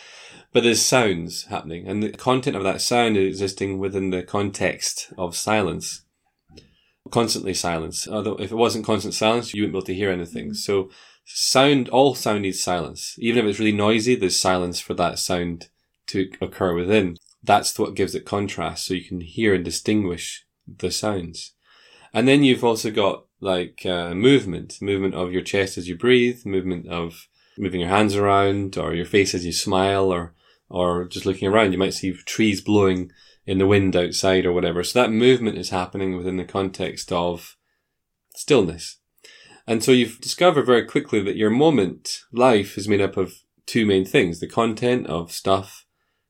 But 0.52 0.64
there's 0.64 0.82
sounds 0.82 1.44
happening 1.46 1.88
and 1.88 2.02
the 2.02 2.10
content 2.10 2.56
of 2.56 2.64
that 2.64 2.82
sound 2.82 3.18
is 3.18 3.28
existing 3.28 3.78
within 3.78 4.10
the 4.10 4.24
context 4.24 5.14
of 5.16 5.36
silence. 5.36 6.06
Constantly 7.12 7.54
silence. 7.54 8.08
Although 8.08 8.38
if 8.38 8.52
it 8.52 8.56
wasn't 8.56 8.86
constant 8.86 9.14
silence, 9.14 9.54
you 9.54 9.62
wouldn't 9.62 9.74
be 9.74 9.78
able 9.78 9.86
to 9.86 9.94
hear 9.94 10.10
anything. 10.10 10.48
Mm-hmm. 10.48 10.54
So 10.54 10.90
sound, 11.26 11.88
all 11.90 12.16
sound 12.16 12.42
needs 12.42 12.60
silence. 12.60 13.16
Even 13.20 13.46
if 13.46 13.50
it's 13.52 13.60
really 13.60 13.72
noisy, 13.72 14.16
there's 14.16 14.40
silence 14.40 14.80
for 14.80 14.96
that 14.96 15.20
sound 15.20 15.70
to 16.08 16.32
occur 16.42 16.74
within. 16.74 17.18
That's 17.44 17.78
what 17.78 17.94
gives 17.94 18.16
it 18.16 18.26
contrast 18.26 18.88
so 18.88 18.96
you 18.96 19.06
can 19.06 19.22
hear 19.22 19.54
and 19.54 19.64
distinguish 19.64 20.46
the 20.66 20.90
sounds. 20.90 21.54
And 22.14 22.28
then 22.28 22.44
you've 22.44 22.64
also 22.64 22.92
got 22.92 23.26
like 23.40 23.86
uh, 23.86 24.14
movement, 24.14 24.82
movement 24.82 25.16
of 25.16 25.32
your 25.32 25.42
chest 25.42 25.78
as 25.78 25.88
you 25.88 25.98
breathe, 25.98 26.46
movement 26.46 26.88
of 26.88 27.28
moving 27.58 27.82
your 27.82 27.90
hands 27.90 28.16
around 28.16 28.78
or 28.78 28.94
your 28.94 29.06
face 29.06 29.34
as 29.34 29.46
you 29.46 29.52
smile 29.52 30.12
or, 30.12 30.34
or 30.70 31.06
just 31.06 31.26
looking 31.26 31.48
around. 31.48 31.72
You 31.72 31.78
might 31.78 31.94
see 31.94 32.14
trees 32.14 32.62
blowing 32.62 33.12
in 33.46 33.58
the 33.58 33.68
wind 33.68 33.96
outside 33.96 34.46
or 34.46 34.54
whatever. 34.54 34.84
So 34.84 35.02
that 35.02 35.12
movement 35.12 35.58
is 35.58 35.70
happening 35.70 36.16
within 36.16 36.38
the 36.38 36.46
context 36.46 37.12
of 37.12 37.58
stillness. 38.36 38.98
And 39.68 39.84
so 39.84 39.92
you've 39.92 40.22
discovered 40.22 40.66
very 40.66 40.86
quickly 40.86 41.22
that 41.22 41.38
your 41.38 41.50
moment 41.50 42.22
life 42.32 42.78
is 42.78 42.88
made 42.88 43.02
up 43.02 43.18
of 43.18 43.34
two 43.66 43.86
main 43.86 44.06
things, 44.06 44.40
the 44.40 44.48
content 44.48 45.08
of 45.08 45.32
stuff, 45.32 45.86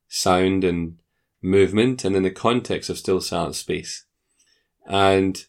sound 0.08 0.64
and 0.64 0.98
movement, 1.42 2.06
and 2.06 2.16
then 2.16 2.24
the 2.24 2.32
context 2.32 2.90
of 2.90 2.98
still 2.98 3.22
silent 3.22 3.56
space. 3.56 4.06
And 4.88 5.46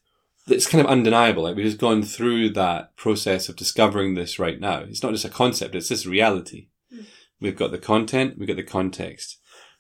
it's 0.47 0.67
kind 0.67 0.85
of 0.85 0.91
undeniable. 0.91 1.45
Like 1.45 1.57
we've 1.57 1.67
just 1.67 1.79
gone 1.79 2.03
through 2.03 2.51
that 2.51 2.97
process 2.97 3.49
of 3.49 3.57
discovering 3.57 4.15
this 4.15 4.39
right 4.39 4.61
now. 4.61 4.81
It's 4.81 5.03
not 5.03 5.13
just 5.13 5.25
a 5.25 5.31
concept; 5.31 5.75
it's 5.75 5.89
just 5.89 6.07
reality. 6.07 6.69
Mm. 6.95 7.07
We've 7.41 7.57
got 7.57 7.71
the 7.71 7.79
content, 7.79 8.39
we've 8.39 8.49
got 8.49 8.57
the 8.57 8.63
context. 8.63 9.39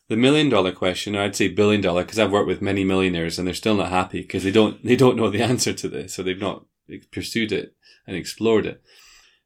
The 0.09 0.16
million 0.16 0.50
dollar 0.50 0.72
question, 0.72 1.16
or 1.16 1.22
I'd 1.22 1.37
say 1.37 1.48
billion 1.48 1.81
dollar, 1.81 2.03
because 2.03 2.18
I've 2.18 2.31
worked 2.31 2.48
with 2.48 2.61
many 2.61 2.85
millionaires 2.85 3.38
and 3.38 3.46
they're 3.46 3.55
still 3.55 3.77
not 3.77 3.88
happy 3.88 4.20
because 4.20 4.42
they 4.42 4.50
don't 4.50 4.85
they 4.85 4.96
don't 4.96 5.16
know 5.16 5.31
the 5.31 5.42
answer 5.50 5.72
to 5.72 5.88
this, 5.88 6.14
so 6.14 6.22
they've 6.22 6.38
not 6.38 6.66
pursued 7.11 7.53
it 7.53 7.74
and 8.07 8.16
explored 8.16 8.66
it. 8.66 8.83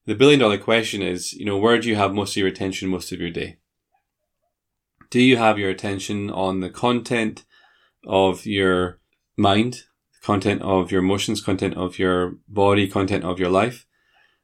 The 0.06 0.14
billion 0.14 0.40
dollar 0.40 0.58
question 0.58 1.02
is, 1.02 1.32
you 1.32 1.44
know, 1.44 1.58
where 1.58 1.78
do 1.78 1.88
you 1.88 1.96
have 1.96 2.14
most 2.14 2.32
of 2.32 2.38
your 2.38 2.48
attention 2.48 2.88
most 2.88 3.12
of 3.12 3.20
your 3.20 3.30
day? 3.30 3.58
Do 5.10 5.20
you 5.20 5.36
have 5.36 5.58
your 5.58 5.70
attention 5.70 6.30
on 6.30 6.60
the 6.60 6.70
content 6.70 7.44
of 8.06 8.46
your 8.46 9.00
mind, 9.36 9.84
content 10.22 10.62
of 10.62 10.90
your 10.90 11.02
emotions, 11.02 11.40
content 11.40 11.74
of 11.76 11.98
your 11.98 12.36
body, 12.48 12.88
content 12.88 13.24
of 13.24 13.38
your 13.38 13.50
life, 13.50 13.86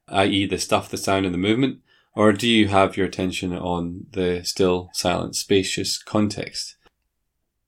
i.e. 0.07 0.45
the 0.45 0.57
stuff, 0.57 0.89
the 0.89 0.97
sound 0.97 1.25
and 1.25 1.33
the 1.33 1.39
movement? 1.39 1.79
Or 2.13 2.31
do 2.31 2.47
you 2.47 2.69
have 2.69 2.95
your 2.95 3.07
attention 3.07 3.53
on 3.53 4.05
the 4.11 4.41
still, 4.43 4.89
silent, 4.93 5.35
spacious 5.35 6.01
context? 6.01 6.77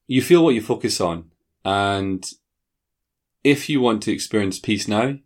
You 0.08 0.22
feel 0.22 0.44
what 0.44 0.56
you 0.56 0.62
focus 0.62 1.02
on. 1.02 1.32
And 1.66 2.26
if 3.44 3.68
you 3.68 3.82
want 3.82 4.04
to 4.04 4.14
experience 4.14 4.58
peace 4.58 4.88
now, 4.88 5.18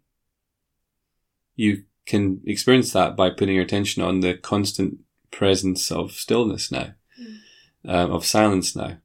you 1.55 1.83
can 2.07 2.41
experience 2.45 2.93
that 2.93 3.15
by 3.15 3.29
putting 3.29 3.55
your 3.55 3.63
attention 3.63 4.01
on 4.01 4.21
the 4.21 4.33
constant 4.33 4.99
presence 5.29 5.91
of 5.91 6.13
stillness 6.13 6.71
now, 6.71 6.93
mm. 7.21 7.37
um, 7.85 8.11
of 8.11 8.25
silence 8.25 8.75
now 8.75 8.97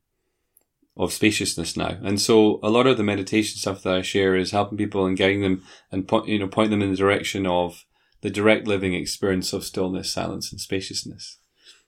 of 0.97 1.13
spaciousness 1.13 1.77
now. 1.77 1.99
And 2.03 2.21
so 2.21 2.59
a 2.63 2.71
lot 2.71 2.87
of 2.87 2.97
the 2.97 3.03
meditation 3.03 3.59
stuff 3.59 3.83
that 3.83 3.95
I 3.95 4.03
share 4.03 4.35
is 4.35 4.51
helping 4.51 4.79
people 4.79 5.05
and 5.05 5.17
guiding 5.17 5.43
them 5.43 5.63
and 5.93 6.09
point, 6.09 6.29
you 6.29 6.39
know, 6.39 6.49
point 6.49 6.71
them 6.71 6.83
in 6.83 6.91
the 6.91 6.97
direction 6.97 7.47
of 7.47 7.85
the 8.23 8.31
direct 8.31 8.67
living 8.67 8.95
experience 8.95 9.53
of 9.53 9.65
stillness, 9.65 10.11
silence 10.11 10.51
and 10.51 10.61
spaciousness. 10.61 11.39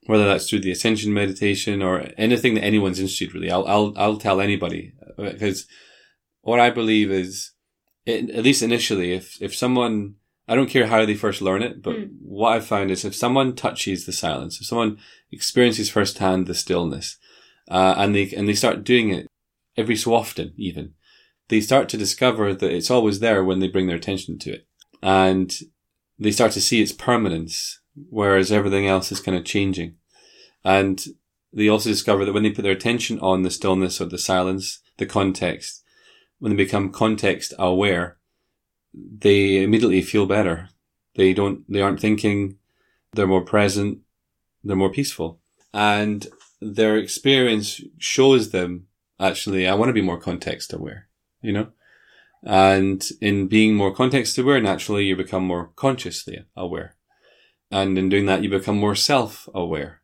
Whether 0.07 0.27
that's 0.27 0.49
through 0.49 0.61
the 0.61 0.71
ascension 0.71 1.13
meditation 1.13 1.83
or 1.83 2.11
anything 2.17 2.55
that 2.55 2.65
anyone's 2.65 3.01
interested 3.01 3.35
really. 3.35 3.51
I'll, 3.51 3.67
I'll, 3.67 3.93
I'll 3.97 4.17
tell 4.17 4.41
anybody 4.41 4.93
because 5.17 5.67
what 6.43 6.61
I 6.61 6.71
believe 6.71 7.11
is 7.11 7.53
it, 8.07 8.31
at 8.31 8.45
least 8.45 8.63
initially, 8.63 9.13
if, 9.13 9.41
if 9.43 9.55
someone, 9.55 10.15
I 10.47 10.55
don't 10.55 10.71
care 10.71 10.87
how 10.87 11.05
they 11.05 11.15
first 11.15 11.43
learn 11.43 11.63
it, 11.63 11.83
but 11.83 11.97
mm. 11.97 12.11
what 12.23 12.53
I've 12.53 12.67
found 12.67 12.91
is 12.91 13.05
if 13.05 13.15
someone 13.15 13.55
touches 13.55 14.07
the 14.07 14.13
silence, 14.13 14.61
if 14.61 14.67
someone 14.67 14.99
experiences 15.31 15.91
firsthand 15.91 16.47
the 16.47 16.55
stillness, 16.55 17.19
uh, 17.71 17.95
and 17.97 18.15
they 18.15 18.31
and 18.33 18.49
they 18.49 18.55
start 18.55 18.85
doing 18.85 19.11
it 19.11 19.27
every 19.77 19.97
so 19.97 20.15
often. 20.15 20.53
Even 20.57 20.95
they 21.49 21.61
start 21.61 21.89
to 21.89 21.97
discover 21.97 22.55
that 22.55 22.71
it's 22.71 22.91
always 22.91 23.21
there 23.21 23.43
when 23.43 23.61
they 23.61 23.69
bring 23.69 23.87
their 23.87 23.97
attention 23.97 24.39
to 24.41 24.53
it, 24.53 24.67
and 25.03 25.61
they 26.19 26.31
start 26.31 26.53
to 26.53 26.61
see 26.61 26.83
its 26.83 26.93
permanence, 26.93 27.81
whereas 28.11 28.53
everything 28.53 28.87
else 28.87 29.13
is 29.13 29.21
kind 29.21 29.37
of 29.37 29.45
changing. 29.45 29.95
And 30.65 31.03
they 31.53 31.69
also 31.69 31.89
discover 31.89 32.25
that 32.25 32.33
when 32.33 32.43
they 32.43 32.51
put 32.51 32.63
their 32.63 32.73
attention 32.73 33.19
on 33.21 33.43
the 33.43 33.51
stillness 33.51 34.01
or 34.01 34.07
the 34.07 34.19
silence, 34.19 34.81
the 34.99 35.07
context, 35.07 35.83
when 36.39 36.51
they 36.51 36.65
become 36.65 36.93
context 36.93 37.55
aware, 37.59 38.19
they 38.93 39.63
immediately 39.63 40.03
feel 40.03 40.27
better. 40.27 40.69
They 41.15 41.33
don't, 41.33 41.65
they 41.73 41.81
aren't 41.81 42.01
thinking, 42.01 42.57
they're 43.13 43.27
more 43.27 43.45
present, 43.45 44.01
they're 44.63 44.77
more 44.77 44.93
peaceful. 44.93 45.41
And 45.73 46.27
their 46.61 46.97
experience 46.97 47.81
shows 47.99 48.51
them 48.51 48.87
actually, 49.21 49.67
I 49.67 49.75
want 49.75 49.89
to 49.89 49.95
be 49.95 50.03
more 50.03 50.21
context 50.21 50.73
aware, 50.73 51.09
you 51.43 51.53
know? 51.53 51.69
And 52.43 53.05
in 53.21 53.49
being 53.49 53.75
more 53.75 53.95
context 53.95 54.39
aware, 54.39 54.61
naturally 54.61 55.05
you 55.05 55.17
become 55.17 55.45
more 55.45 55.71
consciously 55.77 56.45
aware. 56.57 56.95
And 57.71 57.99
in 57.99 58.09
doing 58.09 58.27
that, 58.27 58.43
you 58.43 58.49
become 58.49 58.79
more 58.79 58.95
self 58.95 59.49
aware. 59.55 60.03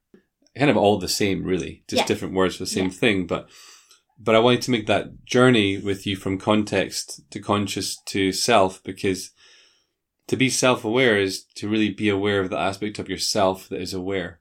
Kind 0.57 0.71
of 0.71 0.77
all 0.77 0.99
the 0.99 1.09
same, 1.09 1.45
really, 1.45 1.85
just 1.89 2.03
yeah. 2.03 2.07
different 2.07 2.35
words 2.35 2.57
for 2.57 2.65
the 2.65 2.71
same 2.71 2.87
yeah. 2.87 2.91
thing. 2.91 3.27
But, 3.27 3.49
but 4.19 4.35
I 4.35 4.41
wanted 4.41 4.63
to 4.63 4.71
make 4.71 4.87
that 4.87 5.25
journey 5.25 5.79
with 5.79 6.07
you 6.07 6.17
from 6.17 6.39
context 6.39 7.23
to 7.31 7.41
conscious 7.41 7.97
to 8.07 8.33
self 8.33 8.83
because 8.83 9.31
to 10.29 10.37
be 10.37 10.49
self 10.49 10.85
aware 10.85 11.19
is 11.19 11.45
to 11.57 11.69
really 11.69 11.91
be 11.91 12.09
aware 12.09 12.41
of 12.41 12.51
the 12.51 12.59
aspect 12.59 12.99
of 12.99 13.09
yourself 13.09 13.69
that 13.69 13.81
is 13.81 13.95
aware. 13.95 14.41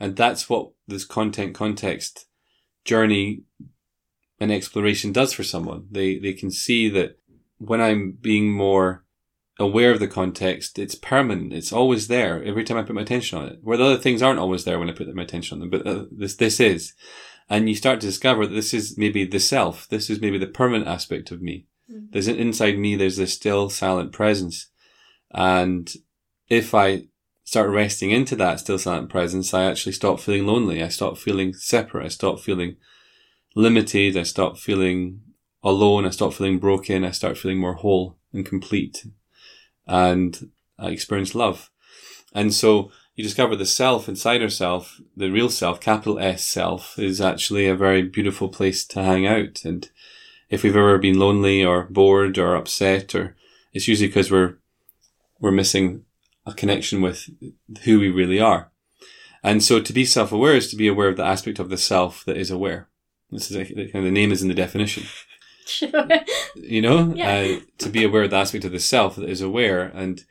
And 0.00 0.16
that's 0.16 0.48
what 0.48 0.70
this 0.88 1.04
content 1.04 1.54
context 1.54 2.26
journey 2.84 3.42
and 4.40 4.50
exploration 4.50 5.12
does 5.12 5.34
for 5.34 5.44
someone. 5.44 5.86
They, 5.90 6.18
they 6.18 6.32
can 6.32 6.50
see 6.50 6.88
that 6.88 7.18
when 7.58 7.82
I'm 7.82 8.16
being 8.18 8.50
more 8.50 9.04
aware 9.58 9.92
of 9.92 10.00
the 10.00 10.08
context, 10.08 10.78
it's 10.78 10.94
permanent. 10.94 11.52
It's 11.52 11.72
always 11.72 12.08
there 12.08 12.42
every 12.42 12.64
time 12.64 12.78
I 12.78 12.82
put 12.82 12.96
my 12.96 13.02
attention 13.02 13.38
on 13.38 13.48
it. 13.48 13.58
Where 13.62 13.76
the 13.76 13.84
other 13.84 13.98
things 13.98 14.22
aren't 14.22 14.38
always 14.38 14.64
there 14.64 14.78
when 14.78 14.88
I 14.88 14.94
put 14.94 15.14
my 15.14 15.22
attention 15.22 15.56
on 15.56 15.60
them, 15.60 15.70
but 15.70 15.86
uh, 15.86 16.06
this, 16.10 16.36
this 16.36 16.58
is. 16.58 16.94
And 17.50 17.68
you 17.68 17.74
start 17.74 18.00
to 18.00 18.06
discover 18.06 18.46
that 18.46 18.54
this 18.54 18.72
is 18.72 18.96
maybe 18.96 19.26
the 19.26 19.40
self. 19.40 19.86
This 19.88 20.08
is 20.08 20.20
maybe 20.20 20.38
the 20.38 20.46
permanent 20.46 20.88
aspect 20.88 21.30
of 21.30 21.42
me. 21.42 21.66
Mm-hmm. 21.92 22.06
There's 22.10 22.28
an 22.28 22.36
inside 22.36 22.78
me, 22.78 22.96
there's 22.96 23.18
this 23.18 23.34
still 23.34 23.68
silent 23.68 24.12
presence. 24.12 24.68
And 25.32 25.92
if 26.48 26.74
I 26.74 27.04
start 27.50 27.68
resting 27.68 28.12
into 28.12 28.36
that 28.36 28.60
still 28.60 28.78
silent 28.78 29.10
presence, 29.10 29.52
I 29.52 29.64
actually 29.64 29.90
stop 29.90 30.20
feeling 30.20 30.46
lonely. 30.46 30.84
I 30.84 30.86
stop 30.86 31.18
feeling 31.18 31.52
separate. 31.52 32.04
I 32.04 32.08
stop 32.08 32.38
feeling 32.38 32.76
limited. 33.56 34.16
I 34.16 34.22
stop 34.22 34.56
feeling 34.56 35.22
alone. 35.64 36.06
I 36.06 36.10
stop 36.10 36.32
feeling 36.32 36.60
broken. 36.60 37.04
I 37.04 37.10
start 37.10 37.36
feeling 37.36 37.58
more 37.58 37.74
whole 37.74 38.16
and 38.32 38.46
complete. 38.46 39.04
And 39.84 40.52
I 40.78 40.90
experience 40.90 41.34
love. 41.34 41.72
And 42.32 42.54
so 42.54 42.92
you 43.16 43.24
discover 43.24 43.56
the 43.56 43.66
self 43.66 44.08
inside 44.08 44.42
ourself, 44.42 45.00
the 45.16 45.28
real 45.28 45.50
self, 45.50 45.80
capital 45.80 46.20
S 46.20 46.46
self, 46.46 47.00
is 47.00 47.20
actually 47.20 47.66
a 47.66 47.74
very 47.74 48.02
beautiful 48.02 48.48
place 48.48 48.86
to 48.86 49.02
hang 49.02 49.26
out. 49.26 49.64
And 49.64 49.90
if 50.50 50.62
we've 50.62 50.76
ever 50.76 50.98
been 50.98 51.18
lonely 51.18 51.64
or 51.64 51.88
bored 51.90 52.38
or 52.38 52.54
upset, 52.54 53.12
or 53.12 53.34
it's 53.72 53.88
usually 53.88 54.06
because 54.06 54.30
we're 54.30 54.58
we're 55.40 55.50
missing 55.50 56.04
a 56.46 56.52
connection 56.54 57.00
with 57.02 57.28
who 57.84 58.00
we 58.00 58.10
really 58.10 58.40
are. 58.40 58.70
And 59.42 59.62
so 59.62 59.80
to 59.80 59.92
be 59.92 60.04
self-aware 60.04 60.54
is 60.54 60.68
to 60.70 60.76
be 60.76 60.88
aware 60.88 61.08
of 61.08 61.16
the 61.16 61.24
aspect 61.24 61.58
of 61.58 61.70
the 61.70 61.78
self 61.78 62.24
that 62.26 62.36
is 62.36 62.50
aware. 62.50 62.88
This 63.30 63.50
is 63.50 63.56
a, 63.56 63.64
kind 63.64 63.94
of 63.94 64.04
the 64.04 64.10
name 64.10 64.32
is 64.32 64.42
in 64.42 64.48
the 64.48 64.54
definition. 64.54 65.04
Sure. 65.66 65.90
You 66.56 66.82
know, 66.82 67.14
Yeah. 67.14 67.30
uh, 67.58 67.60
to 67.78 67.88
be 67.88 68.04
aware 68.04 68.24
of 68.24 68.30
the 68.30 68.36
aspect 68.36 68.64
of 68.64 68.72
the 68.72 68.80
self 68.80 69.16
that 69.16 69.28
is 69.28 69.40
aware. 69.40 69.82
And 69.94 70.24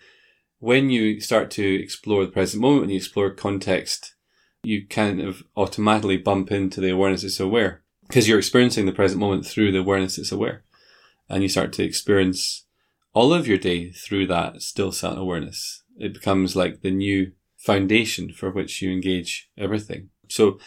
when 0.60 0.90
you 0.90 1.22
start 1.22 1.50
to 1.52 1.64
explore 1.82 2.26
the 2.26 2.32
present 2.32 2.62
moment, 2.62 2.82
when 2.82 2.90
you 2.90 2.98
explore 2.98 3.30
context, 3.32 4.16
you 4.64 4.86
kind 4.88 5.22
of 5.22 5.44
automatically 5.56 6.18
bump 6.18 6.52
into 6.52 6.82
the 6.82 6.90
awareness 6.90 7.22
that's 7.22 7.40
aware 7.40 7.82
because 8.08 8.28
you're 8.28 8.38
experiencing 8.40 8.86
the 8.86 8.92
present 8.92 9.20
moment 9.22 9.46
through 9.46 9.72
the 9.72 9.80
awareness 9.80 10.18
that's 10.18 10.34
aware. 10.34 10.64
And 11.30 11.42
you 11.42 11.48
start 11.50 11.72
to 11.74 11.84
experience 11.84 12.66
all 13.14 13.34
of 13.34 13.48
your 13.48 13.58
day 13.58 13.92
through 13.92 14.28
that 14.28 14.62
still 14.62 14.92
silent 14.92 15.22
awareness. 15.22 15.84
It 16.00 16.14
becomes 16.14 16.56
like 16.56 16.82
the 16.82 16.92
new 16.92 17.34
foundation 17.58 18.32
for 18.32 18.50
which 18.50 18.82
you 18.82 18.92
engage 18.92 19.50
everything. 19.58 20.10
So 20.30 20.60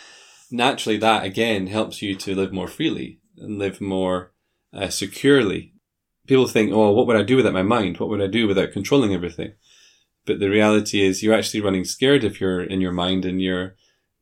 naturally 0.50 0.98
that 0.98 1.24
again 1.24 1.66
helps 1.66 2.02
you 2.02 2.14
to 2.16 2.34
live 2.34 2.52
more 2.52 2.68
freely 2.68 3.20
and 3.38 3.58
live 3.58 3.80
more 3.80 4.32
uh, 4.72 4.90
securely. 4.90 5.72
People 6.26 6.46
think, 6.46 6.70
oh, 6.72 6.92
what 6.92 7.06
would 7.06 7.16
I 7.16 7.22
do 7.22 7.36
without 7.36 7.54
my 7.54 7.62
mind? 7.62 7.98
What 7.98 8.08
would 8.10 8.20
I 8.20 8.28
do 8.28 8.46
without 8.46 8.72
controlling 8.72 9.12
everything? 9.12 9.54
But 10.24 10.38
the 10.38 10.50
reality 10.50 11.02
is 11.02 11.22
you're 11.22 11.34
actually 11.34 11.62
running 11.62 11.84
scared 11.84 12.22
if 12.22 12.40
you're 12.40 12.62
in 12.62 12.80
your 12.80 12.92
mind 12.92 13.24
and 13.24 13.42
you're 13.42 13.74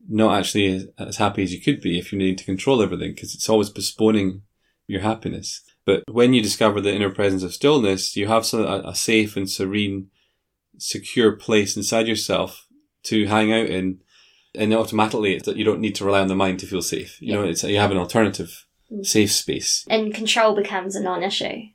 not 0.09 0.39
actually 0.39 0.91
as, 0.99 1.17
happy 1.19 1.43
as 1.43 1.53
you 1.53 1.61
could 1.61 1.81
be 1.81 1.99
if 1.99 2.13
you 2.13 2.19
need 2.19 2.39
to 2.39 2.45
control 2.45 2.83
everything 2.83 3.13
because 3.15 3.35
it's 3.35 3.49
always 3.49 3.69
postponing 3.69 4.43
your 4.87 5.03
happiness. 5.03 5.63
But 5.85 6.05
when 6.11 6.33
you 6.33 6.43
discover 6.43 6.81
the 6.81 6.95
inner 6.95 7.11
presence 7.11 7.43
of 7.43 7.53
stillness, 7.53 8.17
you 8.17 8.29
have 8.29 8.53
a, 8.55 8.83
a 8.87 8.95
safe 8.95 9.37
and 9.37 9.51
serene, 9.51 10.09
secure 10.81 11.33
place 11.33 11.77
inside 11.77 12.09
yourself 12.09 12.67
to 13.05 13.27
hang 13.27 13.53
out 13.53 13.67
in. 13.67 14.01
And 14.55 14.75
automatically 14.75 15.35
it's 15.35 15.47
that 15.47 15.57
you 15.57 15.65
don't 15.65 15.81
need 15.81 15.95
to 15.97 16.05
rely 16.05 16.21
on 16.21 16.27
the 16.29 16.35
mind 16.35 16.59
to 16.61 16.67
feel 16.67 16.83
safe. 16.83 17.21
You 17.23 17.35
know, 17.35 17.45
it's, 17.45 17.63
you 17.63 17.79
have 17.79 17.93
an 17.93 17.99
alternative 17.99 18.67
Mm. 18.93 19.07
safe 19.07 19.31
space. 19.31 19.87
and 19.89 20.13
control 20.13 20.57
becomes 20.57 20.97
a 20.97 21.01
non-issue, 21.01 21.69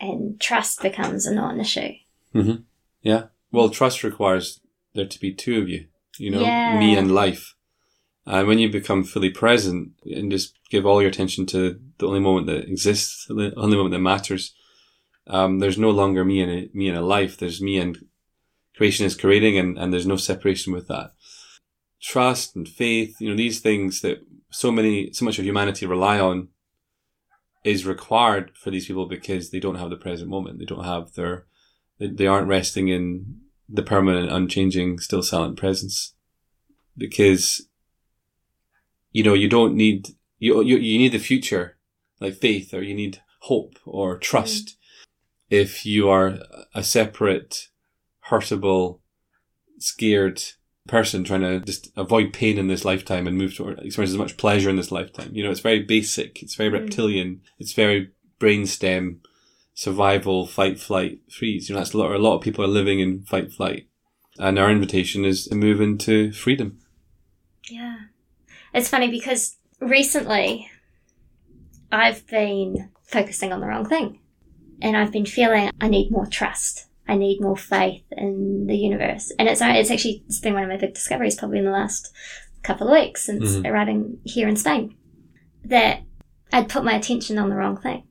and 0.00 0.40
trust 0.40 0.82
becomes 0.82 1.24
a 1.24 1.32
non-issue. 1.32 1.92
Mm-hmm. 2.34 2.62
Yeah. 3.02 3.26
Well, 3.52 3.70
trust 3.70 4.02
requires 4.02 4.60
there 4.94 5.06
to 5.06 5.20
be 5.20 5.32
two 5.32 5.60
of 5.62 5.68
you, 5.68 5.86
you 6.18 6.30
know, 6.30 6.40
Yeah. 6.40 6.78
me 6.80 6.96
and 6.96 7.12
life. 7.14 7.54
And 8.26 8.48
when 8.48 8.58
you 8.58 8.68
become 8.68 9.04
fully 9.04 9.30
present 9.30 9.92
and 10.04 10.30
just 10.32 10.54
give 10.68 10.84
all 10.84 11.00
your 11.00 11.10
attention 11.10 11.46
to 11.46 11.78
the 11.98 12.06
only 12.08 12.18
moment 12.18 12.46
that 12.48 12.68
exists, 12.68 13.26
the 13.28 13.54
only 13.56 13.76
moment 13.76 13.92
that 13.92 14.00
matters, 14.00 14.52
um, 15.26 15.58
there's 15.58 15.78
no 15.78 15.90
longer 15.90 16.24
me 16.24 16.40
and 16.40 16.50
a, 16.50 16.70
me 16.72 16.88
and 16.88 16.96
a 16.96 17.02
life. 17.02 17.36
There's 17.36 17.60
me 17.60 17.78
and 17.78 17.98
creation 18.76 19.06
is 19.06 19.16
creating 19.16 19.58
and, 19.58 19.78
and 19.78 19.92
there's 19.92 20.06
no 20.06 20.16
separation 20.16 20.72
with 20.72 20.88
that. 20.88 21.12
Trust 22.00 22.54
and 22.54 22.68
faith, 22.68 23.16
you 23.20 23.30
know, 23.30 23.36
these 23.36 23.60
things 23.60 24.00
that 24.02 24.18
so 24.50 24.70
many, 24.70 25.12
so 25.12 25.24
much 25.24 25.38
of 25.38 25.44
humanity 25.44 25.86
rely 25.86 26.20
on 26.20 26.48
is 27.64 27.84
required 27.84 28.52
for 28.54 28.70
these 28.70 28.86
people 28.86 29.06
because 29.06 29.50
they 29.50 29.58
don't 29.58 29.76
have 29.76 29.90
the 29.90 29.96
present 29.96 30.30
moment. 30.30 30.58
They 30.58 30.64
don't 30.64 30.84
have 30.84 31.14
their, 31.14 31.46
they, 31.98 32.06
they 32.08 32.26
aren't 32.26 32.48
resting 32.48 32.88
in 32.88 33.40
the 33.68 33.82
permanent, 33.82 34.30
unchanging, 34.30 35.00
still 35.00 35.22
silent 35.22 35.58
presence. 35.58 36.14
Because, 36.96 37.66
you 39.10 39.24
know, 39.24 39.34
you 39.34 39.48
don't 39.48 39.74
need, 39.74 40.10
you, 40.38 40.62
you, 40.62 40.76
you 40.76 40.98
need 40.98 41.12
the 41.12 41.18
future, 41.18 41.76
like 42.20 42.34
faith, 42.34 42.72
or 42.72 42.82
you 42.82 42.94
need 42.94 43.20
hope 43.40 43.78
or 43.84 44.16
trust. 44.16 44.76
If 45.50 45.86
you 45.86 46.08
are 46.08 46.38
a 46.74 46.82
separate, 46.82 47.68
hurtable, 48.30 49.00
scared 49.78 50.42
person 50.88 51.24
trying 51.24 51.42
to 51.42 51.60
just 51.60 51.90
avoid 51.96 52.32
pain 52.32 52.58
in 52.58 52.68
this 52.68 52.84
lifetime 52.84 53.26
and 53.26 53.36
move 53.36 53.56
toward 53.56 53.78
experience 53.80 54.12
as 54.12 54.18
much 54.18 54.36
pleasure 54.36 54.70
in 54.70 54.76
this 54.76 54.92
lifetime. 54.92 55.30
You 55.34 55.44
know, 55.44 55.50
it's 55.50 55.60
very 55.60 55.82
basic. 55.82 56.42
It's 56.42 56.54
very 56.54 56.70
Mm. 56.70 56.80
reptilian. 56.80 57.40
It's 57.58 57.72
very 57.72 58.10
brainstem 58.40 59.18
survival, 59.74 60.46
fight, 60.46 60.80
flight, 60.80 61.20
freeze. 61.30 61.68
You 61.68 61.74
know, 61.74 61.80
that's 61.80 61.92
a 61.92 61.98
lot, 61.98 62.10
a 62.12 62.18
lot 62.18 62.36
of 62.36 62.42
people 62.42 62.64
are 62.64 62.68
living 62.68 63.00
in 63.00 63.22
fight, 63.24 63.52
flight. 63.52 63.86
And 64.38 64.58
our 64.58 64.70
invitation 64.70 65.24
is 65.24 65.46
to 65.48 65.54
move 65.54 65.80
into 65.80 66.32
freedom. 66.32 66.78
Yeah. 67.68 67.96
It's 68.72 68.88
funny 68.88 69.10
because 69.10 69.56
recently 69.80 70.70
I've 71.92 72.26
been 72.26 72.90
focusing 73.02 73.52
on 73.52 73.60
the 73.60 73.66
wrong 73.66 73.86
thing. 73.86 74.20
And 74.82 74.96
I've 74.96 75.12
been 75.12 75.26
feeling 75.26 75.70
I 75.80 75.88
need 75.88 76.10
more 76.10 76.26
trust. 76.26 76.86
I 77.08 77.16
need 77.16 77.40
more 77.40 77.56
faith 77.56 78.02
in 78.12 78.66
the 78.66 78.76
universe. 78.76 79.32
And 79.38 79.48
it's 79.48 79.60
it's 79.62 79.90
actually 79.90 80.24
it's 80.26 80.40
been 80.40 80.54
one 80.54 80.64
of 80.64 80.68
my 80.68 80.76
big 80.76 80.94
discoveries 80.94 81.36
probably 81.36 81.58
in 81.58 81.64
the 81.64 81.70
last 81.70 82.12
couple 82.62 82.88
of 82.88 82.92
weeks 82.92 83.22
since 83.22 83.56
Mhm. 83.56 83.70
arriving 83.70 84.18
here 84.24 84.48
in 84.48 84.56
Spain. 84.56 84.96
That 85.64 86.02
I'd 86.52 86.68
put 86.68 86.84
my 86.84 86.94
attention 86.94 87.38
on 87.38 87.48
the 87.48 87.56
wrong 87.56 87.76
thing. 87.76 88.04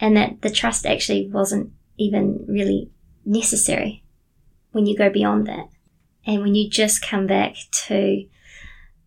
And 0.00 0.16
that 0.16 0.42
the 0.42 0.50
trust 0.50 0.86
actually 0.86 1.28
wasn't 1.28 1.72
even 1.98 2.44
really 2.46 2.90
necessary 3.24 4.04
when 4.70 4.86
you 4.86 4.96
go 4.96 5.10
beyond 5.10 5.46
that. 5.48 5.66
And 6.24 6.40
when 6.42 6.54
you 6.54 6.70
just 6.70 7.02
come 7.02 7.26
back 7.26 7.54
to 7.86 8.24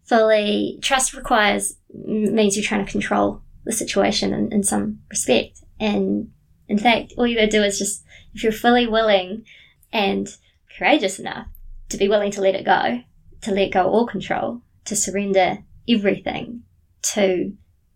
fully 0.03 0.77
trust 0.81 1.13
requires 1.13 1.77
means 1.93 2.55
you're 2.57 2.65
trying 2.65 2.85
to 2.85 2.91
control 2.91 3.41
the 3.63 3.71
situation 3.71 4.33
in, 4.33 4.51
in 4.51 4.63
some 4.63 4.99
respect. 5.09 5.61
And 5.79 6.29
in 6.71 6.77
fact, 6.77 7.13
all 7.17 7.27
you 7.27 7.35
gotta 7.35 7.47
do 7.47 7.63
is 7.63 7.77
just 7.77 8.03
if 8.33 8.43
you're 8.43 8.51
fully 8.53 8.87
willing 8.87 9.43
and 9.91 10.27
courageous 10.77 11.19
enough 11.19 11.47
to 11.89 11.97
be 11.97 12.07
willing 12.07 12.31
to 12.31 12.41
let 12.41 12.55
it 12.55 12.65
go, 12.65 13.01
to 13.41 13.51
let 13.51 13.71
go 13.71 13.89
all 13.89 14.07
control, 14.07 14.61
to 14.85 14.95
surrender 14.95 15.59
everything, 15.89 16.63
to 17.01 17.53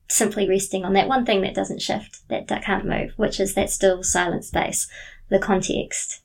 simply 0.09 0.47
resting 0.47 0.83
on 0.83 0.91
that 0.93 1.07
one 1.07 1.25
thing 1.25 1.41
that 1.41 1.55
doesn't 1.55 1.81
shift, 1.81 2.27
that, 2.27 2.47
can't 2.63 2.85
move, 2.85 3.13
which 3.15 3.39
is 3.39 3.55
that 3.55 3.69
still 3.69 4.03
silent 4.03 4.43
space, 4.43 4.89
the 5.29 5.39
context, 5.39 6.21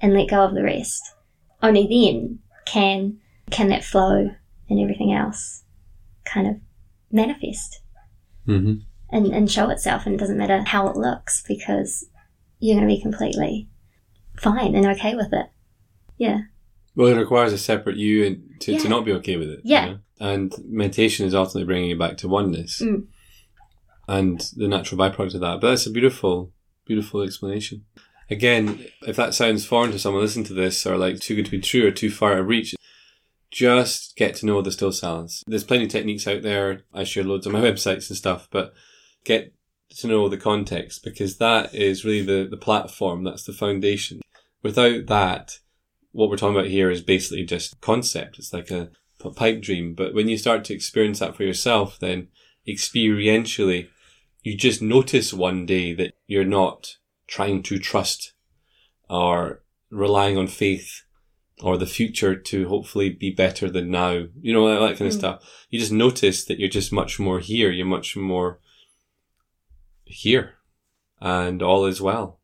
and 0.00 0.14
let 0.14 0.30
go 0.30 0.42
of 0.42 0.54
the 0.54 0.62
rest. 0.62 1.02
Only 1.62 1.86
then 1.86 2.38
can 2.64 3.18
can 3.50 3.68
that 3.68 3.84
flow 3.84 4.30
and 4.70 4.80
everything 4.80 5.12
else 5.12 5.64
kind 6.24 6.46
of 6.46 6.56
manifest 7.12 7.82
Mm-hmm. 8.46 8.80
And, 9.14 9.26
and 9.32 9.50
show 9.50 9.70
itself 9.70 10.04
and 10.06 10.14
it 10.14 10.18
doesn't 10.18 10.36
matter 10.36 10.62
how 10.62 10.88
it 10.88 10.96
looks 10.96 11.42
because 11.46 12.04
you're 12.58 12.76
going 12.76 12.88
to 12.88 12.94
be 12.94 13.00
completely 13.00 13.68
fine 14.36 14.74
and 14.74 14.86
okay 14.86 15.14
with 15.14 15.32
it. 15.32 15.46
Yeah. 16.18 16.40
Well, 16.96 17.08
it 17.08 17.16
requires 17.18 17.52
a 17.52 17.58
separate 17.58 17.96
you 17.96 18.24
and 18.26 18.60
to, 18.60 18.72
Yeah. 18.72 18.78
to 18.80 18.88
not 18.88 19.04
be 19.04 19.12
okay 19.12 19.36
with 19.36 19.48
it. 19.48 19.60
Yeah. 19.64 19.84
You 19.86 19.90
know? 19.92 19.98
And 20.20 20.54
meditation 20.66 21.26
is 21.26 21.34
ultimately 21.34 21.64
bringing 21.66 21.90
you 21.90 21.98
back 21.98 22.16
to 22.18 22.28
oneness 22.28 22.80
Mm. 22.80 23.06
and 24.08 24.40
the 24.56 24.68
natural 24.68 24.98
byproduct 24.98 25.34
of 25.34 25.40
that. 25.40 25.60
But 25.60 25.70
that's 25.70 25.86
a 25.86 25.90
beautiful, 25.90 26.52
beautiful 26.86 27.22
explanation. 27.22 27.84
Again, 28.30 28.86
if 29.06 29.16
that 29.16 29.34
sounds 29.34 29.66
foreign 29.66 29.90
to 29.92 29.98
someone 29.98 30.22
listening 30.22 30.46
to 30.46 30.54
this 30.54 30.86
or 30.86 30.96
like 30.96 31.20
too 31.20 31.34
good 31.36 31.44
to 31.46 31.50
be 31.50 31.60
true 31.60 31.86
or 31.86 31.90
too 31.90 32.10
far 32.10 32.32
out 32.32 32.38
of 32.40 32.46
reach, 32.48 32.74
just 33.50 34.16
get 34.16 34.34
to 34.36 34.46
know 34.46 34.62
the 34.62 34.72
still 34.72 34.92
silence. 34.92 35.42
There's 35.46 35.64
plenty 35.64 35.84
of 35.84 35.90
techniques 35.90 36.26
out 36.26 36.42
there. 36.42 36.82
I 36.92 37.04
share 37.04 37.22
loads 37.24 37.46
on 37.46 37.52
my 37.52 37.60
websites 37.70 38.08
and 38.08 38.16
stuff, 38.16 38.48
but 38.50 38.72
get 39.24 39.52
to 39.96 40.06
know 40.06 40.28
the 40.28 40.36
context 40.36 41.04
because 41.04 41.38
that 41.38 41.74
is 41.74 42.04
really 42.04 42.22
the, 42.22 42.48
the 42.50 42.56
platform. 42.56 43.24
That's 43.24 43.44
the 43.44 43.52
foundation. 43.52 44.20
Without 44.62 45.06
that, 45.06 45.58
what 46.12 46.30
we're 46.30 46.36
talking 46.36 46.56
about 46.56 46.70
here 46.70 46.90
is 46.90 47.02
basically 47.02 47.44
just 47.44 47.80
concept. 47.80 48.38
It's 48.38 48.52
like 48.52 48.70
a, 48.70 48.90
a 49.24 49.30
pipe 49.30 49.60
dream. 49.62 49.94
But 49.94 50.14
when 50.14 50.28
you 50.28 50.36
start 50.36 50.64
to 50.64 50.74
experience 50.74 51.18
that 51.20 51.36
for 51.36 51.44
yourself, 51.44 51.98
then 51.98 52.28
experientially, 52.66 53.88
you 54.42 54.56
just 54.56 54.82
notice 54.82 55.32
one 55.32 55.66
day 55.66 55.94
that 55.94 56.14
you're 56.26 56.44
not 56.44 56.96
trying 57.26 57.62
to 57.64 57.78
trust 57.78 58.32
or 59.08 59.62
relying 59.90 60.36
on 60.36 60.46
faith 60.46 61.02
or 61.62 61.76
the 61.78 61.86
future 61.86 62.34
to 62.34 62.68
hopefully 62.68 63.10
be 63.10 63.30
better 63.30 63.70
than 63.70 63.90
now. 63.90 64.24
You 64.40 64.52
know, 64.52 64.68
that, 64.68 64.80
that 64.80 64.98
kind 64.98 65.08
of 65.08 65.16
Mm. 65.16 65.18
stuff. 65.18 65.66
You 65.70 65.78
just 65.78 65.92
notice 65.92 66.44
that 66.44 66.58
you're 66.58 66.68
just 66.68 66.92
much 66.92 67.18
more 67.18 67.38
here. 67.38 67.70
You're 67.70 67.86
much 67.86 68.16
more 68.16 68.60
here 70.14 70.54
and 71.20 71.62
all 71.62 71.86
is 71.86 72.00
well. 72.00 72.38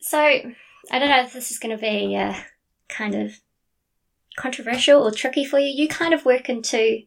So 0.00 0.18
I 0.18 0.98
don't 0.98 1.10
know 1.10 1.22
if 1.22 1.32
this 1.32 1.50
is 1.50 1.58
going 1.58 1.76
to 1.76 1.80
be 1.80 2.16
uh, 2.16 2.34
kind 2.88 3.14
of 3.14 3.40
controversial 4.36 5.02
or 5.02 5.10
tricky 5.10 5.44
for 5.44 5.58
you. 5.58 5.66
You 5.66 5.88
kind 5.88 6.14
of 6.14 6.24
work 6.24 6.48
in 6.48 6.62
two 6.62 7.02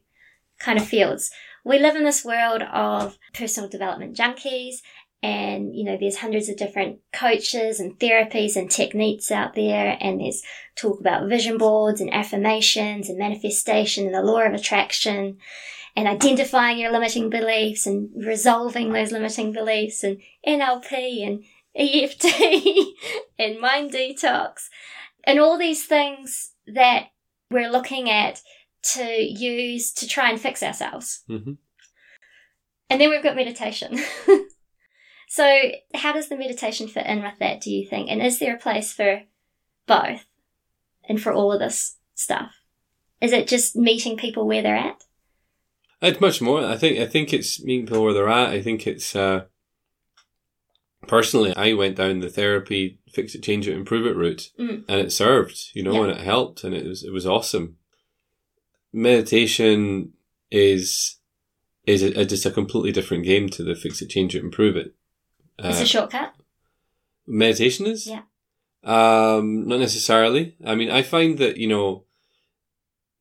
kind 0.58 0.78
of 0.78 0.86
fields. 0.86 1.30
We 1.64 1.78
live 1.78 1.96
in 1.96 2.04
this 2.04 2.24
world 2.24 2.62
of 2.62 3.18
personal 3.34 3.68
development 3.68 4.16
junkies 4.16 4.76
and 5.22 5.74
you 5.74 5.84
know 5.84 5.96
there's 5.96 6.16
hundreds 6.16 6.48
of 6.48 6.56
different 6.56 6.98
coaches 7.12 7.78
and 7.78 7.98
therapies 7.98 8.56
and 8.56 8.70
techniques 8.70 9.30
out 9.30 9.54
there 9.54 9.96
and 10.00 10.20
there's 10.20 10.42
talk 10.74 10.98
about 10.98 11.28
vision 11.28 11.56
boards 11.58 12.00
and 12.00 12.12
affirmations 12.12 13.08
and 13.08 13.18
manifestation 13.18 14.06
and 14.06 14.14
the 14.14 14.22
law 14.22 14.40
of 14.40 14.52
attraction 14.52 15.38
and 15.94 16.08
identifying 16.08 16.78
your 16.78 16.90
limiting 16.90 17.28
beliefs 17.28 17.86
and 17.86 18.10
resolving 18.14 18.92
those 18.92 19.12
limiting 19.12 19.52
beliefs 19.52 20.02
and 20.02 20.20
NLP 20.46 21.26
and 21.26 21.44
EFT 21.74 22.26
and 23.38 23.60
mind 23.60 23.92
detox 23.92 24.68
and 25.24 25.38
all 25.38 25.58
these 25.58 25.84
things 25.84 26.52
that 26.66 27.08
we're 27.50 27.70
looking 27.70 28.10
at 28.10 28.40
to 28.82 29.04
use 29.04 29.92
to 29.92 30.08
try 30.08 30.30
and 30.30 30.40
fix 30.40 30.62
ourselves. 30.62 31.22
Mm-hmm. 31.28 31.52
And 32.90 33.00
then 33.00 33.10
we've 33.10 33.22
got 33.22 33.36
meditation. 33.36 33.98
so, 35.28 35.70
how 35.94 36.12
does 36.12 36.28
the 36.28 36.36
meditation 36.36 36.88
fit 36.88 37.06
in 37.06 37.22
with 37.22 37.38
that, 37.38 37.60
do 37.60 37.70
you 37.70 37.86
think? 37.88 38.10
And 38.10 38.20
is 38.20 38.38
there 38.38 38.56
a 38.56 38.60
place 38.60 38.92
for 38.92 39.22
both 39.86 40.26
and 41.08 41.20
for 41.20 41.32
all 41.32 41.52
of 41.52 41.60
this 41.60 41.96
stuff? 42.14 42.52
Is 43.20 43.32
it 43.32 43.48
just 43.48 43.76
meeting 43.76 44.16
people 44.16 44.46
where 44.46 44.62
they're 44.62 44.74
at? 44.74 45.04
It's 46.02 46.20
much 46.20 46.40
more. 46.42 46.64
I 46.64 46.76
think 46.76 46.98
I 46.98 47.06
think 47.06 47.32
it's 47.32 47.62
meeting 47.62 47.86
people 47.86 48.02
where 48.02 48.12
they're 48.14 48.28
at. 48.28 48.50
I 48.50 48.60
think 48.60 48.86
it's 48.86 49.14
uh, 49.14 49.44
personally, 51.06 51.54
I 51.56 51.72
went 51.74 51.96
down 51.96 52.18
the 52.20 52.28
therapy, 52.28 52.98
fix 53.12 53.34
it, 53.34 53.42
change 53.42 53.68
it, 53.68 53.74
improve 53.76 54.06
it 54.06 54.16
route, 54.16 54.50
Mm. 54.58 54.84
and 54.88 55.00
it 55.00 55.12
served, 55.12 55.70
you 55.74 55.82
know, 55.82 55.92
Yeah. 55.94 56.02
and 56.02 56.10
it 56.12 56.24
helped, 56.24 56.64
and 56.64 56.74
it 56.74 56.84
was 56.86 57.04
it 57.04 57.12
was 57.12 57.26
awesome. 57.26 57.76
Meditation 58.92 60.12
is 60.50 61.18
is 61.86 62.02
a, 62.02 62.20
a- 62.20 62.24
just 62.24 62.46
a 62.46 62.50
completely 62.50 62.92
different 62.92 63.24
game 63.24 63.48
to 63.48 63.64
the 63.64 63.74
fix 63.74 64.00
it, 64.02 64.08
change 64.10 64.36
it, 64.36 64.44
improve 64.44 64.76
it. 64.76 64.94
It's 65.58 65.80
Uh, 65.80 65.82
a 65.82 65.86
shortcut. 65.86 66.34
meditation 67.26 67.86
is 67.86 68.06
Yeah. 68.06 68.22
um 68.84 69.66
not 69.68 69.78
necessarily 69.78 70.56
i 70.64 70.74
mean 70.74 70.90
i 70.90 71.02
find 71.02 71.38
that 71.38 71.56
you 71.56 71.68
know 71.68 72.04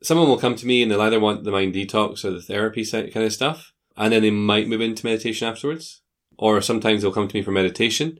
someone 0.01 0.27
will 0.27 0.37
come 0.37 0.55
to 0.55 0.65
me 0.65 0.81
and 0.81 0.91
they'll 0.91 1.01
either 1.01 1.19
want 1.19 1.43
the 1.43 1.51
mind 1.51 1.73
detox 1.73 2.25
or 2.25 2.31
the 2.31 2.41
therapy 2.41 2.85
kind 2.85 3.25
of 3.25 3.33
stuff 3.33 3.73
and 3.97 4.13
then 4.13 4.21
they 4.21 4.31
might 4.31 4.67
move 4.67 4.81
into 4.81 5.05
meditation 5.05 5.47
afterwards 5.47 6.01
or 6.37 6.61
sometimes 6.61 7.01
they'll 7.01 7.11
come 7.11 7.27
to 7.27 7.35
me 7.35 7.41
for 7.41 7.51
meditation 7.51 8.19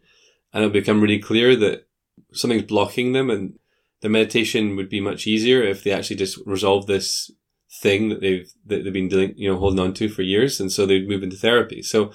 and 0.54 0.64
it'll 0.64 0.74
become 0.74 1.02
really 1.02 1.20
clear 1.20 1.56
that 1.56 1.88
something's 2.34 2.64
blocking 2.64 3.14
them 3.14 3.30
and 3.30 3.58
the 4.02 4.10
meditation 4.10 4.76
would 4.76 4.90
be 4.90 5.00
much 5.00 5.28
easier 5.28 5.62
if 5.62 5.84
they 5.84 5.92
actually 5.92 6.16
just 6.16 6.40
resolve 6.46 6.88
this 6.88 7.32
thing 7.82 8.10
that 8.10 8.20
they've 8.20 8.52
that 8.66 8.84
they've 8.84 8.92
been 8.92 9.08
dealing 9.08 9.34
you 9.38 9.50
know 9.50 9.58
holding 9.58 9.80
on 9.80 9.94
to 9.94 10.10
for 10.10 10.24
years 10.24 10.60
and 10.60 10.72
so 10.72 10.86
they'd 10.86 11.08
move 11.08 11.24
into 11.24 11.38
therapy 11.38 11.82
so 11.82 12.12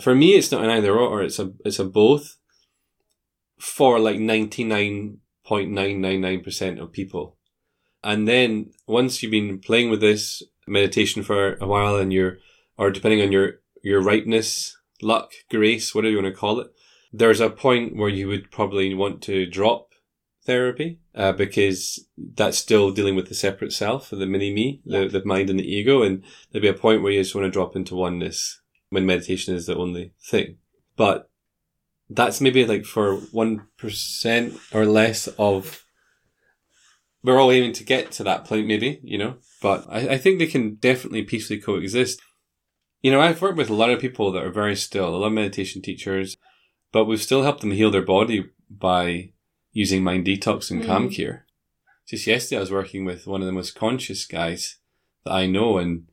for 0.00 0.14
me 0.14 0.34
it's 0.34 0.50
not 0.50 0.64
an 0.64 0.70
either 0.70 0.96
or 0.96 1.22
it's 1.22 1.38
a 1.38 1.52
it's 1.64 1.78
a 1.78 1.84
both 1.84 2.38
for 3.58 3.98
like 3.98 4.16
99.999% 4.16 6.80
of 6.80 6.92
people. 6.92 7.37
And 8.02 8.28
then 8.28 8.70
once 8.86 9.22
you've 9.22 9.32
been 9.32 9.58
playing 9.58 9.90
with 9.90 10.00
this 10.00 10.42
meditation 10.66 11.22
for 11.22 11.56
a 11.56 11.66
while 11.66 11.96
and 11.96 12.12
you're, 12.12 12.38
or 12.76 12.90
depending 12.90 13.22
on 13.22 13.32
your, 13.32 13.60
your 13.82 14.00
ripeness, 14.02 14.76
luck, 15.02 15.32
grace, 15.50 15.94
whatever 15.94 16.10
you 16.12 16.22
want 16.22 16.32
to 16.32 16.38
call 16.38 16.60
it, 16.60 16.68
there's 17.12 17.40
a 17.40 17.50
point 17.50 17.96
where 17.96 18.08
you 18.08 18.28
would 18.28 18.50
probably 18.50 18.94
want 18.94 19.22
to 19.22 19.46
drop 19.46 19.88
therapy, 20.44 20.98
uh, 21.14 21.32
because 21.32 22.06
that's 22.16 22.56
still 22.56 22.90
dealing 22.90 23.14
with 23.14 23.28
the 23.28 23.34
separate 23.34 23.72
self, 23.72 24.10
the 24.10 24.26
mini 24.26 24.52
me, 24.52 24.80
the, 24.84 25.06
the 25.06 25.24
mind 25.24 25.50
and 25.50 25.58
the 25.58 25.70
ego. 25.70 26.02
And 26.02 26.22
there'll 26.50 26.62
be 26.62 26.68
a 26.68 26.74
point 26.74 27.02
where 27.02 27.12
you 27.12 27.20
just 27.20 27.34
want 27.34 27.44
to 27.44 27.50
drop 27.50 27.76
into 27.76 27.94
oneness 27.94 28.60
when 28.90 29.04
meditation 29.04 29.54
is 29.54 29.66
the 29.66 29.76
only 29.76 30.12
thing. 30.22 30.56
But 30.96 31.30
that's 32.08 32.40
maybe 32.40 32.64
like 32.64 32.84
for 32.84 33.18
1% 33.18 34.60
or 34.74 34.86
less 34.86 35.28
of 35.38 35.84
we're 37.22 37.40
all 37.40 37.50
aiming 37.50 37.72
to 37.72 37.84
get 37.84 38.10
to 38.12 38.24
that 38.24 38.44
point 38.44 38.66
maybe 38.66 39.00
you 39.02 39.18
know 39.18 39.36
but 39.60 39.84
I, 39.88 40.10
I 40.14 40.18
think 40.18 40.38
they 40.38 40.46
can 40.46 40.76
definitely 40.76 41.22
peacefully 41.22 41.60
coexist 41.60 42.20
you 43.02 43.10
know 43.10 43.20
i've 43.20 43.42
worked 43.42 43.58
with 43.58 43.70
a 43.70 43.74
lot 43.74 43.90
of 43.90 44.00
people 44.00 44.30
that 44.32 44.44
are 44.44 44.50
very 44.50 44.76
still 44.76 45.08
a 45.08 45.16
lot 45.16 45.26
of 45.26 45.32
meditation 45.32 45.82
teachers 45.82 46.36
but 46.92 47.04
we've 47.04 47.22
still 47.22 47.42
helped 47.42 47.60
them 47.60 47.72
heal 47.72 47.90
their 47.90 48.02
body 48.02 48.46
by 48.70 49.30
using 49.72 50.02
mind 50.02 50.26
detox 50.26 50.70
and 50.70 50.84
calm 50.84 51.08
Mm. 51.08 51.14
cure 51.14 51.44
just 52.08 52.26
yesterday 52.26 52.58
i 52.58 52.60
was 52.60 52.72
working 52.72 53.04
with 53.04 53.26
one 53.26 53.40
of 53.40 53.46
the 53.46 53.52
most 53.52 53.74
conscious 53.74 54.26
guys 54.26 54.78
that 55.24 55.32
i 55.32 55.46
know 55.46 55.78
and 55.78 56.04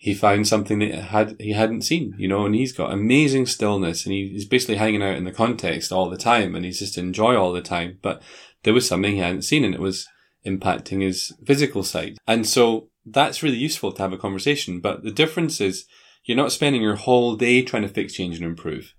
he 0.00 0.14
found 0.14 0.46
something 0.46 0.78
that 0.78 0.94
had 0.94 1.34
he 1.40 1.50
hadn't 1.54 1.82
seen, 1.82 2.14
you 2.16 2.28
know, 2.28 2.46
and 2.46 2.54
he's 2.54 2.70
got 2.72 2.92
amazing 2.92 3.46
stillness 3.46 4.06
and 4.06 4.12
he, 4.12 4.28
he's 4.28 4.44
basically 4.44 4.76
hanging 4.76 5.02
out 5.02 5.16
in 5.16 5.24
the 5.24 5.32
context 5.32 5.90
all 5.90 6.08
the 6.08 6.16
time 6.16 6.54
and 6.54 6.64
he's 6.64 6.78
just 6.78 6.96
enjoy 6.96 7.34
all 7.34 7.52
the 7.52 7.60
time. 7.60 7.98
But 8.00 8.22
there 8.62 8.72
was 8.72 8.86
something 8.86 9.14
he 9.14 9.18
hadn't 9.18 9.42
seen 9.42 9.64
and 9.64 9.74
it 9.74 9.80
was 9.80 10.06
impacting 10.48 11.02
his 11.02 11.32
physical 11.44 11.82
side. 11.82 12.18
And 12.26 12.46
so 12.46 12.88
that's 13.04 13.42
really 13.42 13.56
useful 13.56 13.92
to 13.92 14.02
have 14.02 14.12
a 14.12 14.18
conversation. 14.18 14.80
But 14.80 15.02
the 15.02 15.10
difference 15.10 15.60
is 15.60 15.86
you're 16.24 16.36
not 16.36 16.52
spending 16.52 16.82
your 16.82 16.96
whole 16.96 17.36
day 17.36 17.62
trying 17.62 17.82
to 17.82 17.88
fix, 17.88 18.14
change 18.14 18.36
and 18.36 18.44
improve. 18.44 18.94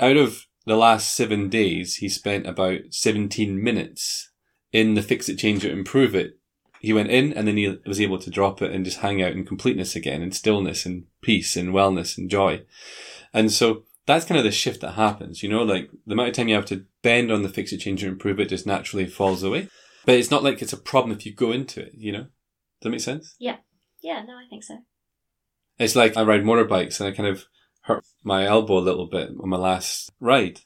Out 0.00 0.16
of 0.16 0.46
the 0.66 0.76
last 0.76 1.14
seven 1.14 1.48
days, 1.48 1.96
he 1.96 2.08
spent 2.08 2.46
about 2.46 2.80
17 2.90 3.62
minutes 3.62 4.30
in 4.72 4.94
the 4.94 5.02
fix 5.02 5.28
it, 5.28 5.36
change 5.38 5.64
it, 5.64 5.72
improve 5.72 6.14
it 6.14 6.38
he 6.82 6.92
went 6.92 7.10
in 7.10 7.32
and 7.32 7.46
then 7.46 7.56
he 7.56 7.78
was 7.86 8.00
able 8.00 8.18
to 8.18 8.28
drop 8.28 8.60
it 8.60 8.72
and 8.72 8.84
just 8.84 8.98
hang 8.98 9.22
out 9.22 9.32
in 9.32 9.46
completeness 9.46 9.94
again 9.94 10.20
and 10.20 10.34
stillness 10.34 10.84
and 10.84 11.04
peace 11.22 11.56
and 11.56 11.68
wellness 11.68 12.18
and 12.18 12.28
joy. 12.28 12.62
And 13.32 13.52
so 13.52 13.84
that's 14.04 14.24
kind 14.24 14.36
of 14.36 14.42
the 14.42 14.50
shift 14.50 14.80
that 14.80 14.94
happens, 14.94 15.44
you 15.44 15.48
know, 15.48 15.62
like 15.62 15.90
the 16.06 16.14
amount 16.14 16.30
of 16.30 16.34
time 16.34 16.48
you 16.48 16.56
have 16.56 16.66
to 16.66 16.84
bend 17.02 17.30
on 17.30 17.42
the 17.42 17.48
fix 17.48 17.72
it, 17.72 17.78
change 17.78 18.02
it, 18.02 18.08
improve 18.08 18.40
it 18.40 18.48
just 18.48 18.66
naturally 18.66 19.06
falls 19.06 19.44
away. 19.44 19.68
But 20.04 20.16
it's 20.16 20.30
not 20.30 20.42
like 20.42 20.62
it's 20.62 20.72
a 20.72 20.78
problem 20.78 21.16
if 21.16 21.24
you 21.24 21.34
go 21.34 21.52
into 21.52 21.80
it, 21.80 21.92
you 21.94 22.12
know? 22.12 22.24
Does 22.24 22.82
that 22.82 22.90
make 22.90 23.00
sense? 23.00 23.34
Yeah, 23.38 23.58
Yeah, 24.02 24.22
no, 24.26 24.34
I 24.34 24.46
think 24.50 24.64
so. 24.64 24.78
It's 25.78 25.96
like 25.96 26.16
I 26.16 26.22
ride 26.22 26.42
motorbikes 26.42 27.00
and 27.00 27.08
I 27.08 27.16
kind 27.16 27.28
of 27.28 27.46
hurt 27.82 28.04
my 28.22 28.46
elbow 28.46 28.78
a 28.78 28.80
little 28.80 29.06
bit 29.06 29.30
on 29.40 29.48
my 29.48 29.56
last 29.56 30.10
ride. 30.20 30.60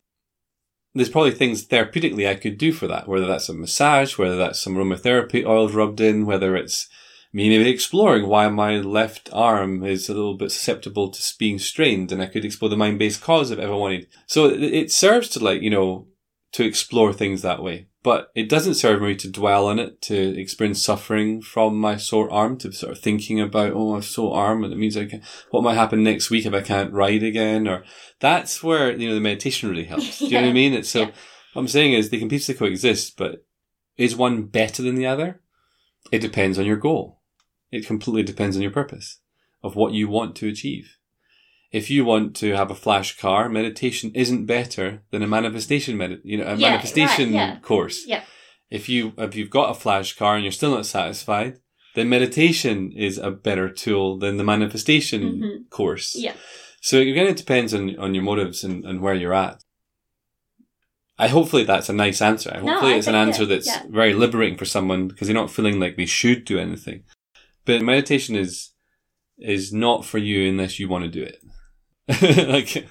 There's 0.94 1.10
probably 1.10 1.32
things 1.32 1.66
therapeutically 1.66 2.26
I 2.28 2.36
could 2.36 2.56
do 2.56 2.72
for 2.72 2.86
that, 2.86 3.06
whether 3.06 3.26
that's 3.26 3.48
a 3.50 3.54
massage, 3.54 4.16
whether 4.16 4.36
that's 4.36 4.60
some 4.60 4.74
aromatherapy 4.74 5.44
oils 5.44 5.74
rubbed 5.74 6.00
in, 6.00 6.24
whether 6.24 6.56
it's 6.56 6.88
me 7.32 7.50
maybe 7.50 7.68
exploring 7.68 8.26
why 8.26 8.48
my 8.48 8.78
left 8.78 9.28
arm 9.32 9.84
is 9.84 10.08
a 10.08 10.14
little 10.14 10.38
bit 10.38 10.50
susceptible 10.50 11.10
to 11.10 11.34
being 11.38 11.58
strained 11.58 12.10
and 12.10 12.22
I 12.22 12.26
could 12.26 12.46
explore 12.46 12.70
the 12.70 12.78
mind-based 12.78 13.20
cause 13.20 13.50
if 13.50 13.58
I 13.58 13.62
ever 13.64 13.76
wanted. 13.76 14.06
So 14.26 14.46
it, 14.46 14.62
it 14.62 14.92
serves 14.92 15.28
to 15.30 15.44
like, 15.44 15.60
you 15.60 15.68
know, 15.68 16.06
to 16.52 16.64
explore 16.64 17.12
things 17.12 17.42
that 17.42 17.62
way. 17.62 17.88
But 18.06 18.30
it 18.36 18.48
doesn't 18.48 18.74
serve 18.74 19.02
me 19.02 19.16
to 19.16 19.28
dwell 19.28 19.66
on 19.66 19.80
it, 19.80 20.00
to 20.02 20.16
experience 20.40 20.80
suffering 20.80 21.42
from 21.42 21.76
my 21.76 21.96
sore 21.96 22.32
arm, 22.32 22.56
to 22.58 22.70
sort 22.70 22.92
of 22.92 23.00
thinking 23.00 23.40
about, 23.40 23.72
oh, 23.72 23.90
I 23.90 23.94
have 23.96 24.04
sore 24.04 24.36
arm, 24.36 24.62
and 24.62 24.72
it 24.72 24.76
means 24.76 24.96
I 24.96 25.06
can, 25.06 25.22
what 25.50 25.64
might 25.64 25.74
happen 25.74 26.04
next 26.04 26.30
week 26.30 26.46
if 26.46 26.54
I 26.54 26.60
can't 26.60 26.92
ride 26.92 27.24
again, 27.24 27.66
or 27.66 27.82
that's 28.20 28.62
where, 28.62 28.92
you 28.96 29.08
know, 29.08 29.14
the 29.16 29.20
meditation 29.20 29.68
really 29.68 29.86
helps. 29.86 30.20
Do 30.20 30.26
you 30.26 30.30
know 30.34 30.42
what 30.42 30.50
I 30.50 30.52
mean? 30.62 30.72
It's 30.72 30.88
so, 30.88 31.00
Yeah. 31.00 31.06
what 31.54 31.62
I'm 31.62 31.66
saying 31.66 31.94
is 31.94 32.10
they 32.10 32.20
can 32.20 32.28
peacefully 32.28 32.56
coexist, 32.56 33.16
but 33.16 33.44
is 33.96 34.14
one 34.14 34.44
better 34.44 34.84
than 34.84 34.94
the 34.94 35.06
other? 35.06 35.40
It 36.12 36.20
depends 36.20 36.60
on 36.60 36.64
your 36.64 36.76
goal. 36.76 37.18
It 37.72 37.88
completely 37.88 38.22
depends 38.22 38.54
on 38.54 38.62
your 38.62 38.70
purpose 38.70 39.18
of 39.64 39.74
what 39.74 39.94
you 39.94 40.06
want 40.08 40.36
to 40.36 40.48
achieve. 40.48 40.96
If 41.80 41.90
you 41.90 42.00
want 42.12 42.26
to 42.42 42.48
have 42.60 42.70
a 42.70 42.74
flash 42.84 43.08
car, 43.24 43.48
meditation 43.60 44.08
isn't 44.14 44.46
better 44.56 44.86
than 45.10 45.22
a 45.22 45.26
manifestation 45.38 45.94
med- 46.00 46.22
you 46.24 46.36
know, 46.38 46.48
a 46.52 46.56
Yeah, 46.56 46.68
manifestation 46.70 47.26
right, 47.26 47.40
yeah. 47.40 47.58
course. 47.70 47.98
Yeah. 48.12 48.22
If 48.78 48.84
you 48.92 49.00
if 49.26 49.32
you've 49.36 49.56
got 49.58 49.70
a 49.74 49.80
flash 49.84 50.08
car 50.20 50.32
and 50.36 50.42
you're 50.44 50.60
still 50.60 50.74
not 50.76 50.86
satisfied, 50.98 51.52
then 51.94 52.08
meditation 52.08 52.78
is 53.08 53.14
a 53.18 53.30
better 53.48 53.68
tool 53.82 54.08
than 54.22 54.34
the 54.38 54.44
manifestation 54.54 55.20
Mhm. 55.22 55.70
course. 55.78 56.08
Yeah. 56.26 56.34
So 56.88 56.94
again, 57.00 57.26
it 57.32 57.36
depends 57.44 57.70
on 57.78 57.82
on 58.04 58.14
your 58.14 58.24
motives 58.30 58.58
and, 58.66 58.76
and 58.88 59.00
where 59.02 59.14
you're 59.20 59.40
at. 59.48 59.56
I 61.24 61.28
hopefully 61.28 61.64
that's 61.64 61.88
a 61.88 61.94
nice 62.04 62.20
answer. 62.30 62.50
I 62.54 62.60
No, 62.60 62.72
hopefully 62.72 62.94
I 62.94 62.98
it's 62.98 63.06
an 63.14 63.14
answer 63.26 63.44
that- 63.46 63.64
that's 63.64 63.66
yeah. 63.66 63.82
very 64.00 64.12
liberating 64.24 64.58
for 64.58 64.66
someone 64.76 65.02
because 65.08 65.26
they're 65.26 65.42
not 65.42 65.50
feeling 65.56 65.78
like 65.80 65.94
they 65.96 66.06
should 66.20 66.40
do 66.44 66.58
anything. 66.58 66.98
But 67.66 67.82
meditation 67.82 68.34
is 68.44 68.54
is 69.56 69.64
not 69.72 69.98
for 70.10 70.18
you 70.28 70.38
unless 70.52 70.78
you 70.78 70.88
want 70.88 71.04
to 71.04 71.10
do 71.20 71.22
it. 71.32 71.38
like 72.22 72.86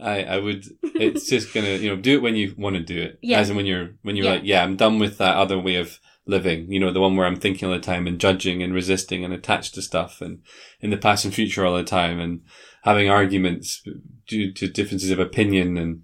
I 0.00 0.22
I 0.24 0.38
would 0.38 0.64
it's 0.82 1.28
just 1.28 1.52
gonna 1.52 1.76
you 1.76 1.90
know 1.90 1.96
do 2.00 2.14
it 2.16 2.22
when 2.22 2.36
you 2.36 2.54
want 2.56 2.76
to 2.76 2.82
do 2.82 3.00
it. 3.00 3.18
Yeah. 3.22 3.38
As 3.40 3.50
in 3.50 3.56
when 3.56 3.66
you're 3.66 3.90
when 4.02 4.16
you're 4.16 4.26
Yeah. 4.26 4.32
like 4.32 4.42
yeah 4.44 4.62
I'm 4.62 4.76
done 4.76 4.98
with 4.98 5.18
that 5.18 5.36
other 5.36 5.58
way 5.58 5.76
of 5.76 5.98
living. 6.26 6.70
You 6.72 6.80
know 6.80 6.92
the 6.92 7.00
one 7.00 7.16
where 7.16 7.26
I'm 7.26 7.36
thinking 7.40 7.68
all 7.68 7.74
the 7.74 7.80
time 7.80 8.06
and 8.06 8.18
judging 8.20 8.62
and 8.62 8.72
resisting 8.72 9.24
and 9.24 9.34
attached 9.34 9.74
to 9.74 9.82
stuff 9.82 10.20
and 10.20 10.40
in 10.80 10.90
the 10.90 10.96
past 10.96 11.24
and 11.24 11.34
future 11.34 11.66
all 11.66 11.76
the 11.76 11.84
time 11.84 12.18
and 12.20 12.40
having 12.84 13.10
arguments 13.10 13.82
due 14.26 14.52
to 14.54 14.68
differences 14.68 15.10
of 15.10 15.18
opinion 15.18 15.76
and 15.76 16.02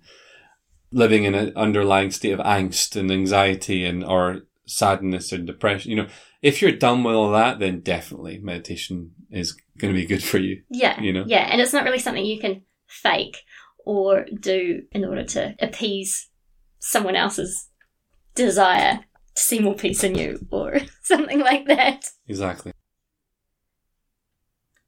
living 0.92 1.24
in 1.24 1.34
an 1.34 1.52
underlying 1.56 2.10
state 2.10 2.32
of 2.32 2.40
angst 2.40 2.96
and 2.96 3.10
anxiety 3.10 3.84
and 3.84 4.04
or 4.04 4.42
sadness 4.66 5.32
or 5.32 5.38
depression. 5.38 5.90
You 5.90 5.96
know, 5.98 6.08
if 6.42 6.60
you're 6.60 6.72
done 6.72 7.02
with 7.02 7.14
all 7.14 7.30
that, 7.32 7.58
then 7.60 7.80
definitely 7.80 8.38
meditation 8.38 9.12
is 9.30 9.52
going 9.78 9.92
to 9.94 10.00
be 10.00 10.06
good 10.06 10.22
for 10.22 10.38
you. 10.38 10.62
Yeah. 10.70 11.00
You 11.00 11.12
know? 11.12 11.24
Yeah. 11.26 11.48
And 11.50 11.60
it's 11.60 11.72
not 11.72 11.84
really 11.84 11.98
something 11.98 12.24
you 12.24 12.40
can 12.40 12.62
fake 12.86 13.38
or 13.84 14.26
do 14.40 14.82
in 14.92 15.04
order 15.04 15.24
to 15.24 15.54
appease 15.60 16.28
someone 16.78 17.16
else's 17.16 17.68
desire 18.34 19.00
to 19.34 19.42
see 19.42 19.58
more 19.58 19.74
peace 19.74 20.02
in 20.04 20.14
you 20.14 20.38
or 20.50 20.78
something 21.02 21.40
like 21.40 21.66
that. 21.66 22.06
Exactly. 22.26 22.72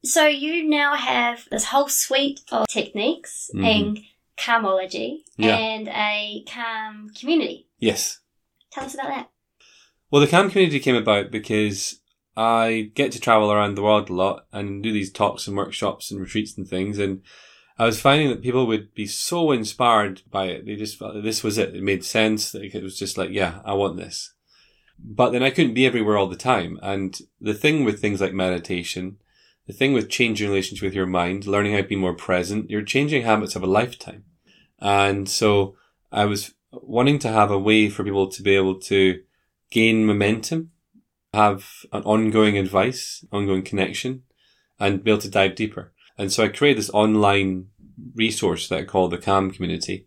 So 0.05 0.27
you 0.27 0.69
now 0.69 0.95
have 0.95 1.45
this 1.51 1.65
whole 1.67 1.89
suite 1.89 2.41
of 2.53 2.67
techniques 2.69 3.51
Mhm. 3.55 3.67
in 3.67 4.05
calmology 4.37 5.25
Yeah. 5.37 5.57
and 5.57 5.89
a 5.89 6.45
calm 6.49 7.11
community. 7.19 7.69
Yes. 7.79 8.21
Tell 8.71 8.85
us 8.85 8.95
about 8.95 9.09
that. 9.09 9.31
Well, 10.11 10.21
the 10.23 10.29
Calm 10.29 10.51
community 10.51 10.81
came 10.81 10.95
about 10.95 11.31
because 11.31 11.98
I 12.41 12.93
get 12.95 13.11
to 13.13 13.21
travel 13.21 13.51
around 13.51 13.75
the 13.75 13.83
world 13.83 14.09
a 14.09 14.15
lot 14.15 14.47
and 14.53 14.81
do 14.81 14.93
these 14.93 15.11
talks 15.11 15.49
and 15.49 15.57
workshops 15.57 16.13
and 16.13 16.21
retreats 16.21 16.57
and 16.57 16.69
things. 16.69 17.01
And 17.01 17.23
I 17.77 17.85
was 17.85 18.01
finding 18.01 18.29
that 18.29 18.43
people 18.43 18.65
would 18.69 18.95
be 18.95 19.09
so 19.09 19.51
inspired 19.51 20.23
by 20.31 20.45
it. 20.45 20.65
They 20.65 20.77
just 20.77 20.97
felt 20.97 21.21
this 21.25 21.43
was 21.43 21.59
it. 21.59 21.75
It 21.75 21.83
made 21.83 22.05
sense. 22.05 22.55
It 22.55 22.81
was 22.81 22.97
just 22.97 23.19
like, 23.19 23.31
yeah, 23.31 23.61
I 23.65 23.75
want 23.75 23.97
this. 23.97 24.35
But 25.01 25.31
then 25.31 25.43
I 25.43 25.51
couldn't 25.51 25.75
be 25.75 25.85
everywhere 25.85 26.17
all 26.17 26.29
the 26.29 26.37
time. 26.37 26.79
And 26.81 27.19
the 27.41 27.55
thing 27.55 27.85
with 27.85 28.01
things 28.01 28.21
like 28.21 28.33
meditation, 28.33 29.17
the 29.67 29.73
thing 29.73 29.93
with 29.93 30.09
changing 30.09 30.49
relationship 30.49 30.85
with 30.85 30.95
your 30.95 31.07
mind, 31.07 31.45
learning 31.49 31.73
how 31.73 31.79
to 31.79 31.89
be 31.89 31.97
more 31.97 32.15
present, 32.15 32.71
you're 32.71 32.83
changing 32.83 33.23
habits 33.23 33.57
of 33.57 33.65
a 33.65 33.67
lifetime. 33.67 34.23
And 34.79 35.29
so 35.29 35.77
I 36.13 36.25
was 36.27 36.55
wanting 36.71 37.19
to 37.21 37.33
have 37.33 37.51
a 37.51 37.59
way 37.59 37.89
for 37.89 38.05
people 38.05 38.29
to 38.29 38.43
be 38.43 38.55
able 38.55 38.79
to 38.83 39.23
gain 39.73 40.07
momentum, 40.07 40.71
have 41.33 41.67
an 41.93 42.03
ongoing 42.03 42.57
advice, 42.57 43.25
ongoing 43.31 43.63
connection, 43.63 44.23
and 44.81 45.05
be 45.05 45.11
able 45.11 45.21
to 45.21 45.31
dive 45.31 45.55
deeper. 45.55 45.93
And 46.17 46.33
so 46.33 46.45
I 46.45 46.49
created 46.49 46.79
this 46.79 46.91
online 46.91 47.69
resource 48.15 48.69
that 48.69 48.79
I 48.79 48.85
call 48.85 49.09
the 49.09 49.19
Calm 49.19 49.51
Community. 49.51 50.07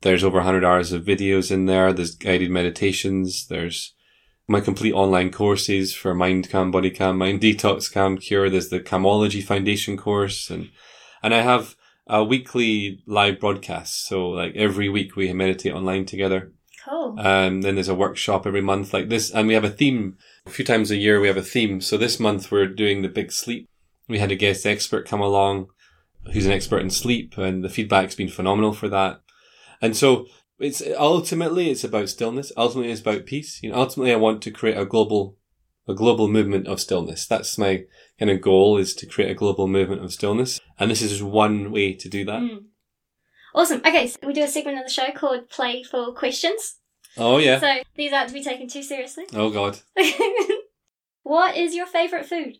There's 0.00 0.24
over 0.24 0.38
100 0.38 0.64
hours 0.64 0.92
of 0.92 1.04
videos 1.04 1.50
in 1.50 1.66
there. 1.66 1.92
There's 1.92 2.14
guided 2.14 2.50
meditations. 2.50 3.46
There's 3.46 3.94
my 4.48 4.60
complete 4.60 4.92
online 4.92 5.30
courses 5.30 5.94
for 5.94 6.14
Mind 6.14 6.50
Calm, 6.50 6.70
Body 6.70 6.90
Calm, 6.90 7.18
Mind 7.18 7.40
Detox, 7.42 7.92
Calm 7.92 8.18
Cure. 8.18 8.50
There's 8.50 8.68
the 8.68 8.80
Calmology 8.80 9.42
Foundation 9.42 9.96
course. 9.96 10.50
And, 10.50 10.70
and 11.22 11.32
I 11.32 11.42
have 11.42 11.76
a 12.08 12.24
weekly 12.24 13.02
live 13.06 13.38
broadcast. 13.38 14.06
So 14.06 14.30
like 14.30 14.54
every 14.56 14.88
week 14.88 15.14
we 15.14 15.32
meditate 15.32 15.72
online 15.72 16.04
together. 16.06 16.52
Cool. 16.84 17.16
Um, 17.18 17.62
then 17.62 17.76
there's 17.76 17.88
a 17.88 17.94
workshop 17.94 18.46
every 18.46 18.60
month 18.60 18.92
like 18.92 19.08
this, 19.08 19.30
and 19.30 19.46
we 19.46 19.54
have 19.54 19.64
a 19.64 19.70
theme. 19.70 20.16
A 20.46 20.50
few 20.50 20.64
times 20.64 20.90
a 20.90 20.96
year 20.96 21.20
we 21.20 21.28
have 21.28 21.36
a 21.36 21.42
theme. 21.42 21.80
So 21.80 21.96
this 21.96 22.18
month 22.18 22.50
we're 22.50 22.66
doing 22.66 23.02
the 23.02 23.08
big 23.08 23.32
sleep. 23.32 23.68
We 24.08 24.18
had 24.18 24.32
a 24.32 24.36
guest 24.36 24.66
expert 24.66 25.06
come 25.06 25.20
along 25.20 25.68
who's 26.32 26.46
an 26.46 26.52
expert 26.52 26.80
in 26.80 26.90
sleep, 26.90 27.36
and 27.36 27.64
the 27.64 27.68
feedback's 27.68 28.14
been 28.14 28.28
phenomenal 28.28 28.72
for 28.72 28.88
that. 28.88 29.20
And 29.80 29.96
so 29.96 30.26
it's 30.58 30.82
ultimately 30.96 31.70
it's 31.70 31.84
about 31.84 32.08
stillness. 32.08 32.52
Ultimately 32.56 32.92
it's 32.92 33.00
about 33.00 33.26
peace. 33.26 33.60
You 33.62 33.70
know, 33.70 33.76
ultimately 33.78 34.12
I 34.12 34.16
want 34.16 34.42
to 34.42 34.50
create 34.50 34.78
a 34.78 34.84
global, 34.84 35.36
a 35.88 35.94
global 35.94 36.28
movement 36.28 36.68
of 36.68 36.80
stillness. 36.80 37.26
That's 37.26 37.58
my 37.58 37.84
kind 38.18 38.30
of 38.30 38.40
goal 38.40 38.78
is 38.78 38.94
to 38.94 39.06
create 39.06 39.30
a 39.30 39.34
global 39.34 39.66
movement 39.66 40.04
of 40.04 40.12
stillness. 40.12 40.60
And 40.78 40.90
this 40.90 41.02
is 41.02 41.10
just 41.10 41.22
one 41.22 41.72
way 41.72 41.94
to 41.94 42.08
do 42.08 42.24
that. 42.24 42.40
Mm. 42.40 42.64
Awesome. 43.54 43.80
Okay, 43.80 44.06
so 44.06 44.18
we 44.24 44.32
do 44.32 44.44
a 44.44 44.48
segment 44.48 44.78
of 44.78 44.84
the 44.84 44.92
show 44.92 45.10
called 45.14 45.50
Playful 45.50 46.14
Questions. 46.14 46.78
Oh 47.18 47.38
yeah. 47.38 47.58
So 47.60 47.74
these 47.96 48.12
aren't 48.12 48.28
to 48.28 48.34
be 48.34 48.42
taken 48.42 48.68
too 48.68 48.82
seriously. 48.82 49.24
oh 49.34 49.50
god. 49.50 49.78
what 51.22 51.56
is 51.56 51.74
your 51.74 51.86
favourite 51.86 52.26
food? 52.26 52.58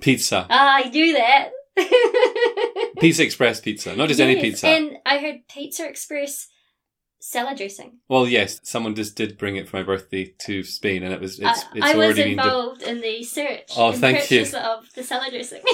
Pizza. 0.00 0.46
Ah, 0.48 0.82
I 0.84 0.88
knew 0.88 1.14
that. 1.14 1.50
Pizza 3.00 3.22
Express 3.24 3.60
pizza. 3.60 3.94
Not 3.96 4.08
just 4.08 4.20
any 4.20 4.40
pizza. 4.40 4.68
And 4.68 4.98
I 5.06 5.18
heard 5.18 5.48
Pizza 5.48 5.88
Express 5.88 6.48
salad 7.20 7.56
dressing. 7.58 7.98
Well, 8.08 8.26
yes, 8.26 8.60
someone 8.62 8.94
just 8.94 9.16
did 9.16 9.38
bring 9.38 9.56
it 9.56 9.68
for 9.68 9.76
my 9.76 9.82
birthday 9.82 10.34
to 10.46 10.62
Spain, 10.62 11.02
and 11.02 11.12
it 11.12 11.20
was 11.20 11.38
it's, 11.40 11.46
I, 11.46 11.66
it's 11.74 11.86
I 11.86 11.94
was 11.96 12.04
already 12.06 12.22
been. 12.24 12.36
done. 12.36 12.46
involved 12.46 12.82
in 12.82 13.00
the 13.00 13.22
search 13.24 13.72
Oh, 13.76 13.92
thank 13.92 14.30
you. 14.30 14.42
of 14.42 14.92
the 14.94 15.02
salad 15.02 15.30
dressing. 15.30 15.62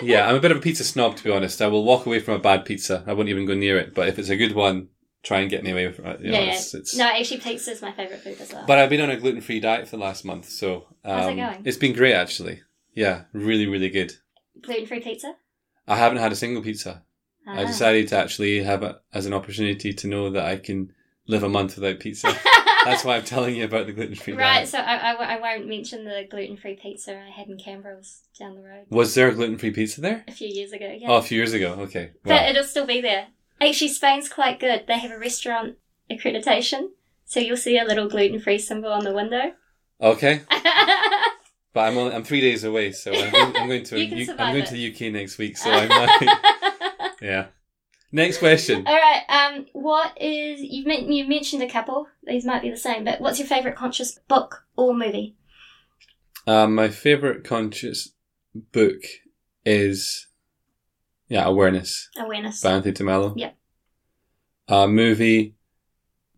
Yeah, 0.00 0.28
I'm 0.28 0.36
a 0.36 0.40
bit 0.40 0.52
of 0.52 0.58
a 0.58 0.60
pizza 0.60 0.84
snob 0.84 1.16
to 1.16 1.24
be 1.24 1.32
honest. 1.32 1.60
I 1.60 1.66
will 1.66 1.82
walk 1.82 2.06
away 2.06 2.20
from 2.20 2.34
a 2.34 2.38
bad 2.38 2.64
pizza. 2.64 3.02
I 3.08 3.14
won't 3.14 3.28
even 3.28 3.46
go 3.46 3.54
near 3.54 3.76
it. 3.78 3.96
But 3.96 4.06
if 4.06 4.16
it's 4.16 4.28
a 4.28 4.36
good 4.36 4.54
one, 4.54 4.90
try 5.22 5.40
and 5.40 5.50
get 5.50 5.62
me 5.64 5.70
away 5.72 5.90
from 5.92 6.06
it. 6.06 6.20
You 6.20 6.30
know, 6.32 6.38
yeah, 6.38 6.44
yeah. 6.44 6.52
It's, 6.54 6.74
it's... 6.74 6.96
No, 6.96 7.04
actually, 7.06 7.40
pizza 7.40 7.72
is 7.72 7.82
my 7.82 7.92
favourite 7.92 8.22
food 8.22 8.40
as 8.40 8.52
well. 8.52 8.64
But 8.66 8.78
I've 8.78 8.90
been 8.90 9.00
on 9.00 9.10
a 9.10 9.16
gluten 9.16 9.40
free 9.40 9.60
diet 9.60 9.86
for 9.88 9.96
the 9.96 10.02
last 10.02 10.24
month, 10.24 10.48
so 10.48 10.86
um, 11.04 11.18
How's 11.18 11.28
it 11.32 11.36
going? 11.36 11.62
it's 11.64 11.76
been 11.76 11.92
great 11.94 12.14
actually. 12.14 12.60
Yeah, 12.94 13.24
really, 13.32 13.66
really 13.66 13.90
good. 13.90 14.12
Gluten 14.62 14.86
free 14.86 15.00
pizza? 15.00 15.34
I 15.86 15.96
haven't 15.96 16.18
had 16.18 16.32
a 16.32 16.36
single 16.36 16.62
pizza. 16.62 17.02
I 17.46 17.62
Ah. 17.62 17.66
decided 17.66 18.08
to 18.08 18.18
actually 18.18 18.62
have 18.62 18.82
it 18.82 18.96
as 19.14 19.24
an 19.26 19.32
opportunity 19.32 19.92
to 19.94 20.06
know 20.06 20.30
that 20.30 20.44
I 20.44 20.56
can 20.56 20.92
live 21.26 21.42
a 21.42 21.48
month 21.48 21.76
without 21.76 21.98
pizza. 22.00 22.28
That's 22.84 23.04
why 23.04 23.16
I'm 23.16 23.24
telling 23.24 23.56
you 23.56 23.64
about 23.64 23.86
the 23.86 23.92
gluten 23.92 24.14
free 24.14 24.34
Right, 24.34 24.58
diet. 24.64 24.68
so 24.68 24.78
I 24.78 25.38
won't 25.40 25.66
mention 25.68 26.04
the 26.04 26.26
gluten 26.30 26.56
free 26.56 26.74
pizza 26.80 27.18
I 27.18 27.28
had 27.30 27.48
in 27.48 27.58
Camberwell's 27.58 28.22
down 28.38 28.54
the 28.54 28.62
road 28.62 28.84
Was 28.90 29.14
there 29.14 29.28
a 29.28 29.34
gluten 29.34 29.58
free 29.58 29.70
pizza 29.72 30.00
there? 30.00 30.24
a 30.28 30.32
few 30.32 30.48
years 30.48 30.72
ago. 30.72 30.96
Yeah. 30.98 31.08
Oh, 31.10 31.16
a 31.16 31.22
few 31.22 31.36
years 31.38 31.52
ago. 31.52 31.72
Okay. 31.80 32.10
But 32.22 32.30
Wow. 32.42 32.48
it'll 32.50 32.64
still 32.64 32.86
be 32.86 33.00
there. 33.00 33.28
Actually, 33.60 33.88
Spain's 33.88 34.28
quite 34.28 34.60
good. 34.60 34.84
They 34.86 34.98
have 34.98 35.10
a 35.10 35.18
restaurant 35.18 35.76
accreditation, 36.10 36.90
so 37.24 37.40
you'll 37.40 37.56
see 37.56 37.78
a 37.78 37.84
little 37.84 38.08
gluten 38.08 38.40
free 38.40 38.58
symbol 38.58 38.92
on 38.92 39.04
the 39.04 39.12
window. 39.14 39.52
Okay. 40.00 40.42
But 41.74 41.80
I'm 41.82 41.98
only, 41.98 42.14
I'm 42.14 42.24
three 42.24 42.40
days 42.40 42.64
away, 42.64 42.92
so 42.92 43.12
I'm 43.12 43.30
going, 43.30 43.56
I'm 43.56 43.68
going 43.68 43.84
to 43.84 44.00
U- 44.00 44.30
I'm 44.32 44.52
going 44.52 44.62
it. 44.62 44.66
to 44.66 44.72
the 44.74 44.90
UK 44.92 45.12
next 45.12 45.36
week. 45.38 45.56
So 45.56 45.70
I'm 45.70 45.88
like, 45.88 46.28
yeah. 47.20 47.46
Next 48.10 48.38
question. 48.38 48.84
All 48.86 48.96
right. 48.96 49.22
Um, 49.28 49.66
what 49.74 50.20
is 50.20 50.60
you've 50.62 50.86
men- 50.86 51.12
you 51.12 51.28
mentioned 51.28 51.62
a 51.62 51.68
couple? 51.68 52.08
These 52.24 52.46
might 52.46 52.62
be 52.62 52.70
the 52.70 52.76
same, 52.78 53.04
but 53.04 53.20
what's 53.20 53.38
your 53.38 53.46
favorite 53.46 53.76
conscious 53.76 54.18
book 54.28 54.64
or 54.76 54.94
movie? 54.94 55.36
Um, 56.46 56.74
my 56.74 56.88
favorite 56.88 57.44
conscious 57.44 58.12
book 58.72 59.02
is 59.66 60.26
yeah, 61.28 61.44
Awareness 61.44 62.08
Awareness. 62.16 62.60
by 62.62 62.72
Anthony 62.72 62.94
DeMello. 62.94 63.34
Yeah. 63.36 63.50
Uh, 64.68 64.86
movie, 64.86 65.54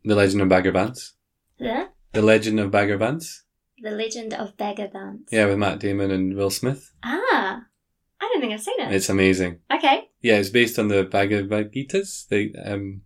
The 0.04 0.14
Legend 0.14 0.42
of 0.42 0.48
Bagger 0.48 0.72
Vance. 0.72 1.14
The 1.58 1.88
The 2.12 2.22
Legend 2.22 2.60
of 2.60 2.70
Bagger 2.70 2.96
Vance. 2.96 3.44
The 3.82 3.90
Legend 3.90 4.34
of 4.34 4.56
Bagger 4.56 4.88
Vance. 4.92 5.28
Yeah, 5.32 5.46
with 5.46 5.58
Matt 5.58 5.80
Damon 5.80 6.10
and 6.10 6.36
Will 6.36 6.50
Smith. 6.50 6.92
Ah, 7.02 7.62
I 8.20 8.28
don't 8.32 8.40
think 8.40 8.52
I've 8.52 8.60
seen 8.62 8.78
it. 8.80 8.92
It's 8.94 9.08
amazing. 9.08 9.60
okay. 9.72 10.08
Yeah, 10.22 10.36
it's 10.36 10.50
based 10.50 10.78
on 10.78 10.88
the 10.88 11.04
Bhagavad 11.04 11.72
Gitas. 11.72 12.28
They 12.28 12.52
um 12.64 13.02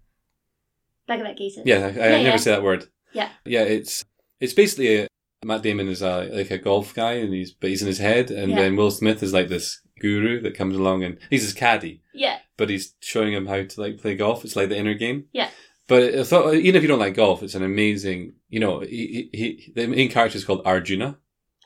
Bhagavad 1.06 1.36
Gita. 1.36 1.62
Yeah, 1.64 1.76
I, 1.86 1.88
I 1.88 1.90
Yeah, 1.90 2.08
never 2.10 2.28
yeah. 2.28 2.36
say 2.36 2.50
that 2.50 2.62
word. 2.62 2.86
Yeah. 3.12 3.28
Yeah, 3.44 3.62
it's 3.62 4.04
it's 4.40 4.52
basically 4.54 4.96
a, 5.02 5.06
Matt 5.44 5.62
Damon 5.62 5.88
is 5.88 6.02
a 6.02 6.24
like 6.32 6.50
a 6.50 6.58
golf 6.58 6.94
guy, 6.94 7.12
and 7.14 7.32
he's 7.32 7.52
but 7.52 7.70
he's 7.70 7.82
in 7.82 7.88
his 7.88 7.98
head, 7.98 8.30
and 8.30 8.50
Yeah. 8.50 8.56
then 8.60 8.76
Will 8.76 8.90
Smith 8.90 9.22
is 9.22 9.32
like 9.32 9.48
this 9.48 9.80
guru 10.00 10.40
that 10.42 10.56
comes 10.56 10.76
along, 10.76 11.04
and 11.04 11.18
he's 11.30 11.42
his 11.42 11.52
caddy, 11.54 12.02
Yeah. 12.14 12.38
but 12.56 12.68
he's 12.70 12.94
showing 13.00 13.32
him 13.32 13.46
how 13.46 13.62
to 13.62 13.80
like 13.80 13.98
play 13.98 14.14
golf. 14.16 14.44
It's 14.44 14.56
like 14.56 14.68
the 14.68 14.76
inner 14.78 14.94
game. 14.94 15.26
Yeah. 15.32 15.50
But 15.86 16.14
I 16.14 16.24
thought, 16.24 16.54
even 16.54 16.76
if 16.76 16.82
you 16.82 16.88
don't 16.88 16.98
like 16.98 17.14
golf, 17.14 17.42
it's 17.42 17.54
an 17.54 17.62
amazing, 17.62 18.34
you 18.48 18.58
know, 18.58 18.80
he, 18.80 19.28
he, 19.32 19.38
he 19.38 19.72
the 19.74 19.86
main 19.86 20.10
character 20.10 20.38
is 20.38 20.44
called 20.44 20.62
Arjuna, 20.64 21.18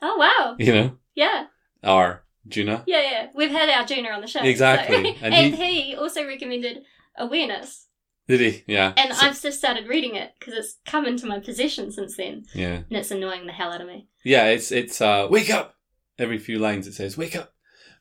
Oh 0.03 0.17
wow. 0.17 0.57
you 0.59 0.73
know, 0.73 0.99
Yeah. 1.15 1.47
Arjuna. 1.85 2.85
Yeah, 2.87 3.03
yeah. 3.03 3.27
We've 3.35 3.51
had 3.51 3.69
Arjuna 3.71 4.11
on 4.11 4.21
the 4.21 4.27
show. 4.27 4.43
Exactly. 4.43 4.97
so- 5.15 5.19
And 5.23 5.35
And, 5.35 5.55
he- 5.55 5.81
he, 5.83 5.95
also 5.97 6.27
recommended 6.27 6.83
Awareness. 7.17 7.88
Did 8.29 8.41
he? 8.41 8.65
Yeah. 8.67 8.93
And 8.97 9.15
So- 9.15 9.27
I've 9.27 9.41
just 9.41 9.59
started 9.59 9.89
reading 9.89 10.15
it 10.15 10.33
because 10.39 10.55
it's 10.55 10.77
come 10.87 11.07
into 11.07 11.27
my 11.27 11.41
possession 11.41 11.91
since 11.91 12.17
then. 12.17 12.45
yeah. 12.55 12.83
And 12.89 12.93
it's 12.93 13.11
annoying 13.11 13.47
the 13.47 13.53
hell 13.53 13.73
out 13.73 13.81
of 13.81 13.87
me. 13.89 14.09
Yeah, 14.25 14.47
it's 14.47 14.71
it's 14.71 15.01
uh 15.01 15.27
wake 15.31 15.51
up. 15.51 15.75
Every 16.19 16.39
few 16.39 16.59
lines 16.59 16.87
it 16.87 16.95
says 16.95 17.17
wake 17.17 17.35
up. 17.37 17.55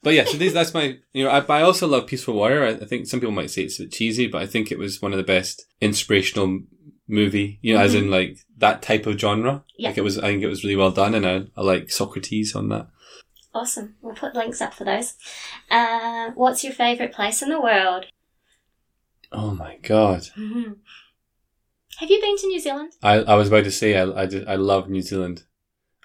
But 0.03 0.13
yeah, 0.13 0.25
so 0.25 0.37
these 0.37 0.53
that's 0.53 0.73
my 0.73 0.97
you 1.13 1.23
know 1.23 1.31
I, 1.31 1.39
but 1.39 1.53
I 1.53 1.61
also 1.61 1.87
love 1.87 2.07
Peaceful 2.07 2.33
Warrior. 2.35 2.63
I, 2.65 2.69
I 2.71 2.85
think 2.85 3.07
some 3.07 3.19
people 3.19 3.31
might 3.33 3.49
say 3.49 3.63
it's 3.63 3.79
a 3.79 3.83
bit 3.83 3.91
cheesy, 3.93 4.27
but 4.27 4.41
I 4.41 4.45
think 4.47 4.71
it 4.71 4.77
was 4.77 5.01
one 5.01 5.13
of 5.13 5.17
the 5.17 5.23
best 5.23 5.65
inspirational 5.81 6.59
movie. 7.07 7.59
You 7.61 7.73
know, 7.75 7.79
as 7.81 7.95
in 7.95 8.11
like 8.11 8.37
that 8.57 8.81
type 8.81 9.05
of 9.05 9.17
genre. 9.19 9.51
Mm-hmm. 9.51 9.63
Yeah. 9.77 9.89
Like 9.89 9.97
it 9.97 10.03
was, 10.03 10.17
I 10.19 10.23
think 10.23 10.43
it 10.43 10.47
was 10.47 10.63
really 10.63 10.75
well 10.75 10.91
done, 10.91 11.15
and 11.15 11.25
I, 11.25 11.45
I 11.55 11.61
like 11.61 11.89
Socrates 11.89 12.53
on 12.55 12.69
that. 12.69 12.87
Awesome. 13.53 13.95
We'll 14.01 14.13
put 14.13 14.35
links 14.35 14.61
up 14.61 14.73
for 14.73 14.83
those. 14.83 15.13
Uh, 15.71 16.31
what's 16.35 16.63
your 16.63 16.73
favourite 16.73 17.13
place 17.13 17.41
in 17.41 17.49
the 17.49 17.61
world? 17.61 18.05
Oh 19.31 19.51
my 19.53 19.77
god! 19.81 20.25
hmm 20.35 20.73
Have 21.99 22.09
you 22.09 22.21
been 22.21 22.37
to 22.37 22.47
New 22.47 22.59
Zealand? 22.59 22.93
I 23.03 23.15
I 23.19 23.35
was 23.35 23.47
about 23.49 23.63
to 23.65 23.71
say 23.71 23.97
I 23.97 24.03
I, 24.23 24.25
did, 24.25 24.47
I 24.47 24.55
love 24.55 24.89
New 24.89 25.01
Zealand. 25.01 25.43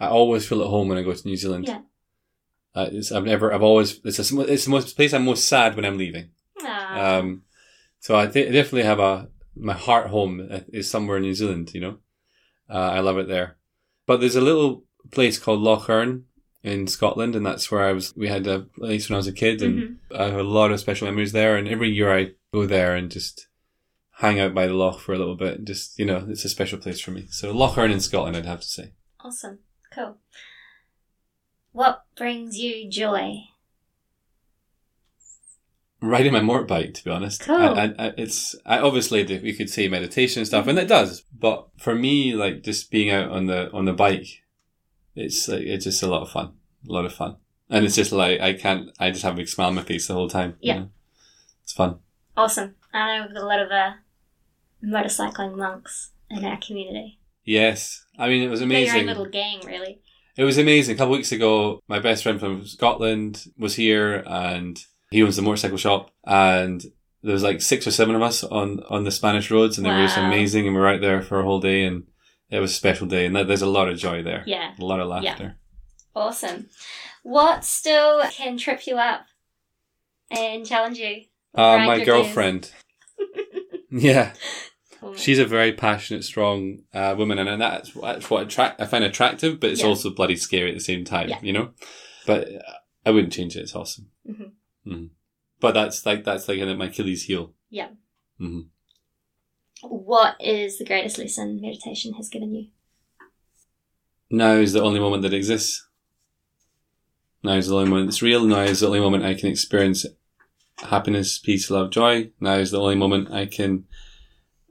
I 0.01 0.09
always 0.09 0.47
feel 0.49 0.63
at 0.63 0.69
home 0.69 0.89
when 0.89 0.99
I 0.99 1.03
go 1.03 1.13
to 1.13 1.29
New 1.29 1.37
Zealand. 1.37 1.69
Yeah. 1.69 1.83
Uh, 2.75 2.89
it's, 2.91 3.13
I've 3.13 3.25
never, 3.25 3.53
I've 3.53 3.63
always, 3.63 4.01
it's, 4.03 4.19
a, 4.19 4.41
it's 4.51 4.65
the 4.65 4.71
most 4.71 4.97
place 4.97 5.13
I'm 5.13 5.27
most 5.27 5.45
sad 5.47 5.77
when 5.77 5.85
I'm 5.85 5.99
leaving. 5.99 6.31
Ah. 6.63 7.19
Um, 7.19 7.43
so 8.01 8.17
I 8.17 8.27
th- 8.27 8.51
definitely 8.51 8.85
have 8.85 8.99
a 8.99 9.29
my 9.55 9.75
heart 9.75 10.07
home 10.09 10.41
is 10.73 10.91
somewhere 10.91 11.19
in 11.19 11.23
New 11.23 11.35
Zealand. 11.35 11.73
You 11.75 11.81
know, 11.83 11.99
uh, 12.71 12.91
I 12.97 13.01
love 13.01 13.19
it 13.19 13.29
there. 13.29 13.57
But 14.07 14.21
there's 14.21 14.37
a 14.37 14.41
little 14.41 14.85
place 15.11 15.39
called 15.39 15.61
Loch 15.61 15.89
Earn 15.91 16.25
in 16.63 16.87
Scotland, 16.87 17.37
and 17.37 17.45
that's 17.45 17.71
where 17.71 17.85
I 17.85 17.93
was. 17.93 18.17
We 18.17 18.29
had 18.29 18.47
a 18.47 18.61
place 18.61 19.09
when 19.09 19.17
I 19.17 19.19
was 19.19 19.27
a 19.29 19.33
kid, 19.33 19.61
and 19.63 19.75
Mhm. 19.83 20.19
I 20.19 20.25
have 20.31 20.41
a 20.41 20.43
lot 20.59 20.73
of 20.73 20.81
special 20.81 21.07
memories 21.07 21.33
there. 21.33 21.57
And 21.57 21.69
every 21.69 21.91
year 21.91 22.11
I 22.11 22.31
go 22.53 22.67
there 22.67 22.95
and 22.95 23.11
just 23.11 23.49
hang 24.17 24.39
out 24.39 24.55
by 24.55 24.67
the 24.67 24.75
loch 24.75 25.01
for 25.01 25.13
a 25.15 25.19
little 25.19 25.37
bit. 25.37 25.59
and 25.59 25.67
Just 25.67 25.99
you 25.99 26.05
know, 26.05 26.27
it's 26.29 26.45
a 26.45 26.49
special 26.49 26.79
place 26.79 27.01
for 27.01 27.11
me. 27.11 27.27
So 27.31 27.51
Loch 27.53 27.79
Earn 27.79 27.91
in 27.91 28.01
Scotland, 28.01 28.37
I'd 28.37 28.47
have 28.47 28.61
to 28.61 28.67
say. 28.67 28.93
Awesome. 29.21 29.61
Cool. 29.95 30.19
What 31.73 32.03
brings 32.17 32.59
you 32.59 32.89
joy? 32.89 33.45
riding 36.05 36.33
my 36.33 36.41
motorbike 36.41 36.93
to 36.95 37.05
be 37.05 37.11
honest 37.13 37.43
Cool. 37.43 37.55
I, 37.55 37.69
I, 37.85 37.95
I, 37.97 38.13
it's 38.19 38.57
I, 38.67 38.81
obviously 38.81 39.23
we 39.39 39.53
could 39.53 39.71
say 39.71 39.87
meditation 39.87 40.41
and 40.41 40.47
stuff 40.49 40.67
and 40.67 40.77
it 40.77 40.89
does 40.89 41.23
but 41.39 41.69
for 41.79 41.95
me 41.95 42.35
like 42.35 42.65
just 42.65 42.91
being 42.91 43.09
out 43.09 43.31
on 43.31 43.47
the 43.47 43.71
on 43.71 43.85
the 43.85 43.93
bike 43.93 44.43
it's 45.15 45.47
like 45.47 45.61
it's 45.63 45.85
just 45.85 46.03
a 46.03 46.09
lot 46.09 46.23
of 46.23 46.29
fun 46.31 46.55
a 46.89 46.93
lot 46.93 47.05
of 47.05 47.15
fun 47.15 47.37
and 47.71 47.85
it's 47.85 47.95
just 47.95 48.11
like 48.11 48.41
i 48.41 48.53
can't 48.53 48.91
i 48.99 49.13
just 49.13 49.23
have 49.23 49.35
a 49.35 49.37
big 49.37 49.49
smile 49.49 49.69
on 49.69 49.77
my 49.77 49.83
face 49.85 50.09
the 50.09 50.15
whole 50.15 50.29
time 50.29 50.57
you 50.59 50.73
Yeah. 50.73 50.79
know? 50.81 50.89
it's 51.63 51.73
fun 51.73 52.01
Awesome. 52.37 52.75
I 52.93 53.19
know 53.19 53.27
we've 53.27 53.35
got 53.35 53.43
a 53.43 53.47
lot 53.47 53.61
of 53.61 53.71
uh, 53.71 53.93
motorcycling 54.85 55.57
monks 55.57 56.11
in 56.31 56.45
our 56.45 56.57
community. 56.59 57.19
yes 57.45 58.05
i 58.19 58.27
mean 58.29 58.43
it 58.43 58.49
was 58.49 58.61
They're 58.61 58.69
your 58.79 58.97
own 58.97 59.07
little 59.07 59.27
gang, 59.27 59.61
really. 59.67 60.01
It 60.35 60.45
was 60.45 60.57
amazing. 60.57 60.95
A 60.95 60.99
couple 60.99 61.13
of 61.13 61.19
weeks 61.19 61.33
ago, 61.33 61.83
my 61.89 61.99
best 61.99 62.23
friend 62.23 62.41
from 62.41 62.65
Scotland 62.67 63.45
was 63.59 63.75
here 63.77 64.25
and 64.27 64.83
he 65.11 65.23
owns 65.23 65.37
the 65.37 65.43
motorcycle 65.43 65.77
shop 65.77 66.11
and 66.25 66.83
there 67.23 67.35
was 67.35 67.43
like 67.43 67.61
six 67.61 67.87
or 67.87 67.91
seven 67.91 68.15
of 68.15 68.23
us 68.23 68.43
on, 68.43 68.83
on 68.89 69.05
the 69.05 69.11
Spanish 69.11 69.51
roads 69.51 69.77
and 69.77 69.85
they 69.85 69.91
were 69.91 70.03
just 70.07 70.17
amazing 70.17 70.67
and 70.67 70.75
we 70.75 70.81
were 70.81 70.89
out 70.89 71.03
there 71.03 71.21
for 71.21 71.39
a 71.39 71.45
whole 71.45 71.61
day 71.61 71.85
and 71.85 72.05
it 72.49 72.61
was 72.61 72.71
a 72.71 72.75
special 72.75 73.07
day 73.07 73.27
and 73.27 73.37
there's 73.37 73.61
a 73.61 73.67
lot 73.67 73.91
of 73.91 73.99
joy 73.99 74.23
there. 74.23 74.43
Yeah. 74.47 74.73
A 74.79 74.85
lot 74.85 75.01
of 75.01 75.09
laughter. 75.09 75.57
Awesome. 76.17 76.69
What 77.23 77.63
still 77.65 78.23
can 78.31 78.57
trip 78.57 78.87
you 78.87 78.97
up 78.97 79.27
and 80.31 80.67
challenge 80.67 80.99
you? 80.99 81.25
Uh, 81.55 81.79
my 81.79 82.03
girlfriend. 82.05 82.71
yeah. 83.91 84.33
She's 85.17 85.39
a 85.41 85.45
very 85.45 85.73
passionate, 85.73 86.25
strong 86.25 86.79
uh, 86.95 87.15
woman, 87.19 87.39
and 87.39 87.61
that's, 87.61 87.91
that's 87.93 88.31
what 88.31 88.45
attract, 88.45 88.81
I 88.81 88.87
find 88.87 89.03
attractive, 89.05 89.59
but 89.61 89.71
it's 89.71 89.81
Yeah. 89.83 89.89
also 89.89 90.11
bloody 90.11 90.37
scary 90.37 90.71
at 90.71 90.75
the 90.75 90.81
same 90.81 91.05
time, 91.05 91.29
Yeah. 91.29 91.41
you 91.43 91.53
know? 91.53 91.71
But 92.27 92.49
uh, 92.55 92.59
I 93.05 93.11
wouldn't 93.11 93.33
change 93.33 93.57
it. 93.57 93.61
It's 93.63 93.75
awesome. 93.75 94.11
Mhm. 94.29 94.53
Mhm. 94.87 95.11
But 95.61 95.73
that's 95.73 96.07
like, 96.07 96.25
that's 96.25 96.49
like 96.49 96.61
my 96.79 96.87
Achilles 96.87 97.25
heel. 97.25 97.53
Yeah. 97.69 97.89
hmm 98.39 98.61
What 99.83 100.37
is 100.41 100.79
the 100.79 100.85
greatest 100.85 101.19
lesson 101.19 101.61
meditation 101.61 102.15
has 102.15 102.29
given 102.29 102.55
you? 102.55 102.69
Now 104.31 104.53
is 104.55 104.73
the 104.73 104.83
only 104.83 105.01
moment 105.01 105.23
that 105.25 105.35
exists. 105.35 105.87
Now 107.43 107.55
is 107.55 107.67
the 107.67 107.77
only 107.77 107.91
moment 107.91 108.07
that's 108.09 108.23
real. 108.23 108.45
Now 108.47 108.61
is 108.63 108.81
the 108.81 108.87
only 108.87 109.01
moment 109.01 109.25
I 109.25 109.35
can 109.35 109.49
experience 109.51 110.07
happiness, 110.79 111.39
peace, 111.39 111.71
love, 111.71 111.91
joy. 111.91 112.31
Now 112.41 112.55
is 112.55 112.71
the 112.71 112.81
only 112.81 112.95
moment 112.97 113.31
I 113.31 113.47
can 113.47 113.85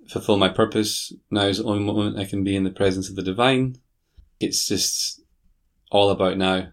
fulfill 0.09 0.37
my 0.37 0.49
purpose. 0.49 1.13
Now 1.29 1.43
is 1.43 1.57
the 1.59 1.63
only 1.65 1.83
moment 1.83 2.17
I 2.17 2.25
can 2.25 2.43
be 2.43 2.55
in 2.55 2.63
the 2.63 2.69
presence 2.71 3.09
of 3.09 3.15
the 3.15 3.21
divine. 3.23 3.77
It's 4.39 4.67
just 4.67 5.21
all 5.91 6.09
about 6.09 6.37
now, 6.37 6.69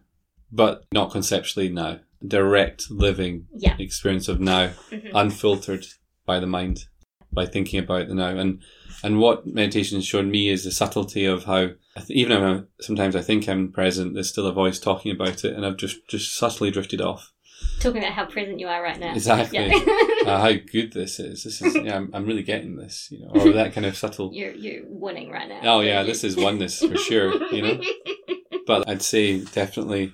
but 0.50 0.84
not 0.92 1.10
conceptually 1.12 1.68
now. 1.68 2.00
Direct 2.26 2.90
living 2.90 3.46
Yeah. 3.56 3.76
experience 3.78 4.28
of 4.28 4.40
now, 4.40 4.72
Mhm. 4.90 5.10
unfiltered 5.14 5.86
by 6.26 6.40
the 6.40 6.46
mind, 6.46 6.86
by 7.32 7.46
thinking 7.46 7.78
about 7.78 8.08
the 8.08 8.14
now. 8.14 8.36
And 8.36 8.62
and 9.04 9.20
what 9.20 9.46
meditation 9.46 9.96
has 9.96 10.04
shown 10.04 10.28
me 10.28 10.48
is 10.48 10.64
the 10.64 10.72
subtlety 10.72 11.24
of 11.24 11.44
how 11.44 11.70
even 12.08 12.40
though 12.40 12.64
sometimes 12.80 13.14
I 13.14 13.22
think 13.22 13.48
I'm 13.48 13.70
present, 13.70 14.14
there's 14.14 14.28
still 14.30 14.46
a 14.48 14.52
voice 14.52 14.80
talking 14.80 15.12
about 15.12 15.44
it, 15.44 15.54
and 15.54 15.64
I've 15.64 15.76
just 15.76 15.98
just 16.08 16.34
subtly 16.36 16.72
drifted 16.72 17.00
off. 17.00 17.32
Talking 17.80 18.02
about 18.02 18.12
how 18.12 18.26
present 18.26 18.60
you 18.60 18.66
are 18.68 18.82
right 18.82 18.98
now. 18.98 19.14
Exactly. 19.14 19.66
Yeah. 19.66 19.84
Uh, 20.28 20.40
how 20.42 20.52
good 20.70 20.92
this 20.92 21.18
is! 21.20 21.44
This 21.44 21.62
is 21.62 21.74
yeah, 21.74 21.96
I'm, 21.96 22.10
I'm 22.12 22.26
really 22.26 22.42
getting 22.42 22.76
this, 22.76 23.08
you 23.10 23.20
know, 23.20 23.28
or 23.28 23.52
that 23.52 23.72
kind 23.72 23.86
of 23.86 23.96
subtle. 23.96 24.30
you're 24.34 24.52
you're 24.52 24.82
winning 24.86 25.30
right 25.30 25.48
now. 25.48 25.60
Oh 25.62 25.80
yeah, 25.80 26.02
this 26.02 26.22
is 26.22 26.36
oneness 26.36 26.80
for 26.80 26.98
sure, 26.98 27.42
you 27.50 27.62
know. 27.62 27.80
But 28.66 28.86
I'd 28.86 29.00
say 29.00 29.40
definitely 29.40 30.12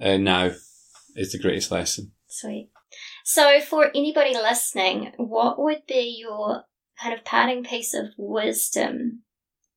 uh, 0.00 0.18
now 0.18 0.52
is 1.16 1.32
the 1.32 1.40
greatest 1.40 1.72
lesson. 1.72 2.12
Sweet. 2.28 2.70
So, 3.24 3.60
for 3.60 3.90
anybody 3.94 4.34
listening, 4.34 5.12
what 5.16 5.58
would 5.58 5.82
be 5.88 6.16
your 6.20 6.62
kind 7.02 7.14
of 7.14 7.24
parting 7.24 7.64
piece 7.64 7.94
of 7.94 8.06
wisdom 8.16 9.22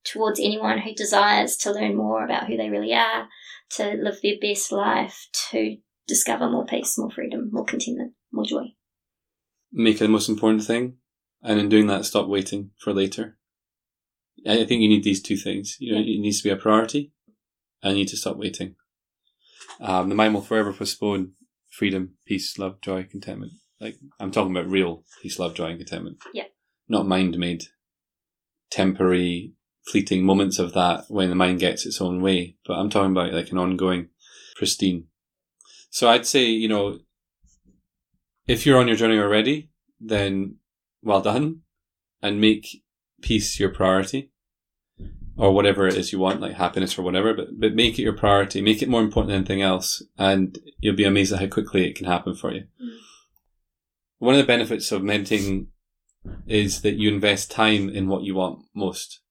towards 0.04 0.40
anyone 0.40 0.80
who 0.80 0.94
desires 0.94 1.56
to 1.58 1.72
learn 1.72 1.96
more 1.96 2.24
about 2.24 2.48
who 2.48 2.58
they 2.58 2.70
really 2.70 2.94
are, 2.94 3.28
to 3.72 3.94
live 3.94 4.20
their 4.22 4.36
best 4.40 4.72
life, 4.72 5.28
to 5.50 5.78
discover 6.08 6.50
more 6.50 6.66
peace, 6.66 6.98
more 6.98 7.12
freedom, 7.12 7.50
more 7.52 7.66
contentment, 7.66 8.14
more 8.32 8.46
joy? 8.46 8.74
Make 9.72 9.98
it 9.98 10.00
the 10.00 10.08
most 10.08 10.30
important 10.30 10.64
thing, 10.64 10.98
and 11.42 11.60
in 11.60 11.70
doing 11.70 11.88
that, 11.88 12.06
stop 12.06 12.28
waiting 12.28 12.72
for 12.80 12.94
later. 12.94 13.38
I 14.48 14.66
think 14.66 14.82
you 14.82 14.90
need 14.90 15.04
these 15.04 15.22
two 15.22 15.36
things. 15.36 15.78
You 15.80 15.94
know, 15.94 16.00
it 16.00 16.20
needs 16.20 16.42
to 16.42 16.48
be 16.48 16.54
a 16.54 16.56
priority, 16.56 17.12
and 17.84 17.94
you 17.94 18.04
need 18.04 18.10
to 18.10 18.18
stop 18.18 18.38
waiting. 18.38 18.76
Um, 19.80 20.10
the 20.10 20.16
mind 20.16 20.34
will 20.34 20.42
forever 20.42 20.74
postpone 20.74 21.34
freedom, 21.70 22.16
peace, 22.26 22.58
love, 22.58 22.82
joy, 22.82 23.04
contentment. 23.04 23.52
Like 23.80 23.96
I'm 24.20 24.32
talking 24.32 24.52
about 24.52 24.70
real 24.70 25.04
peace, 25.22 25.38
love, 25.38 25.54
joy, 25.54 25.68
and 25.72 25.80
contentment. 25.80 26.18
Yeah. 26.34 26.46
Not 26.88 27.06
mind-made, 27.06 27.66
temporary, 28.72 29.54
fleeting 29.86 30.24
moments 30.24 30.58
of 30.58 30.74
that 30.74 31.06
when 31.10 31.30
the 31.30 31.36
mind 31.36 31.60
gets 31.60 31.86
its 31.86 32.02
own 32.02 32.22
way. 32.22 32.56
But 32.66 32.76
I'm 32.76 32.90
talking 32.90 33.12
about 33.12 33.34
like 33.34 33.52
an 33.52 33.58
ongoing, 33.58 34.10
pristine. 34.56 35.06
So 35.90 36.10
I'd 36.10 36.26
say, 36.26 36.46
you 36.46 36.68
know, 36.68 37.00
if 38.48 38.66
you're 38.66 38.80
on 38.80 38.88
your 38.88 38.98
journey 38.98 39.20
already, 39.20 39.70
then 40.00 40.58
well 41.02 41.22
done, 41.22 41.62
and 42.22 42.42
make 42.42 42.84
peace 43.22 43.60
your 43.60 43.70
priority 43.70 44.32
or 45.38 45.54
whatever 45.54 45.88
it 45.88 45.96
is 45.96 46.12
you 46.12 46.20
want, 46.20 46.42
like 46.42 46.54
happiness 46.54 46.98
or 46.98 47.04
whatever, 47.04 47.34
but, 47.34 47.48
but 47.60 47.76
make 47.76 48.00
it 48.00 48.04
your 48.04 48.18
priority, 48.18 48.62
make 48.62 48.82
it 48.82 48.90
more 48.90 49.02
important 49.02 49.30
than 49.30 49.38
anything 49.38 49.62
else, 49.62 50.02
and 50.18 50.58
you'll 50.80 50.96
be 50.96 51.04
amazed 51.04 51.32
at 51.32 51.40
how 51.40 51.48
quickly 51.48 51.88
it 51.88 51.96
can 51.96 52.08
happen 52.08 52.34
for 52.34 52.52
you. 52.52 52.62
Mm. 52.84 52.98
One 54.18 54.34
of 54.34 54.40
the 54.40 54.48
benefits 54.48 54.92
of 54.92 55.04
meditating 55.04 55.68
is 56.48 56.82
that 56.82 56.96
you 56.96 57.10
invest 57.10 57.52
time 57.52 57.88
in 57.88 58.08
what 58.08 58.24
you 58.24 58.34
want 58.34 58.64
most, 58.74 59.22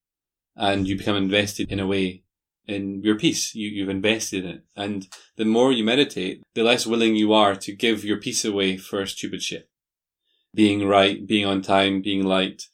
and 0.55 0.87
you 0.87 0.97
become 0.97 1.17
invested 1.17 1.71
in 1.73 1.81
a 1.81 1.87
way 1.87 2.23
in 2.67 3.03
your 3.03 3.17
peace. 3.17 3.55
You, 3.55 3.69
you've 3.69 3.89
invested 3.89 4.45
in 4.45 4.51
it. 4.51 4.65
And 4.77 5.07
the 5.37 5.45
more 5.45 5.73
you 5.73 5.85
meditate, 5.85 6.43
the 6.55 6.63
less 6.63 6.87
willing 6.87 7.17
you 7.17 7.33
are 7.33 7.55
to 7.57 7.73
give 7.75 8.05
your 8.05 8.19
peace 8.19 8.45
away 8.45 8.77
for 8.77 9.05
stupid 9.07 9.43
shit. 9.43 9.69
Being 10.55 10.87
right, 10.87 11.27
being 11.27 11.47
on 11.47 11.63
time, 11.63 12.03
being 12.03 12.25
light, 12.25 12.65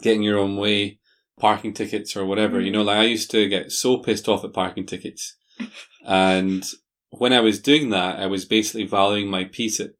getting 0.00 0.22
your 0.22 0.38
own 0.38 0.56
way, 0.56 0.98
parking 1.38 1.72
tickets 1.72 2.16
or 2.16 2.24
whatever. 2.24 2.60
You 2.60 2.70
know, 2.70 2.82
like 2.82 2.98
I 2.98 3.04
used 3.04 3.30
to 3.32 3.48
get 3.48 3.72
so 3.72 3.98
pissed 3.98 4.28
off 4.28 4.44
at 4.44 4.52
parking 4.52 4.86
tickets. 4.86 5.36
and 6.06 6.64
when 7.10 7.32
I 7.32 7.40
was 7.40 7.60
doing 7.60 7.90
that, 7.90 8.18
I 8.18 8.26
was 8.26 8.44
basically 8.44 8.86
valuing 8.86 9.28
my 9.28 9.44
peace 9.44 9.80
at 9.80 9.90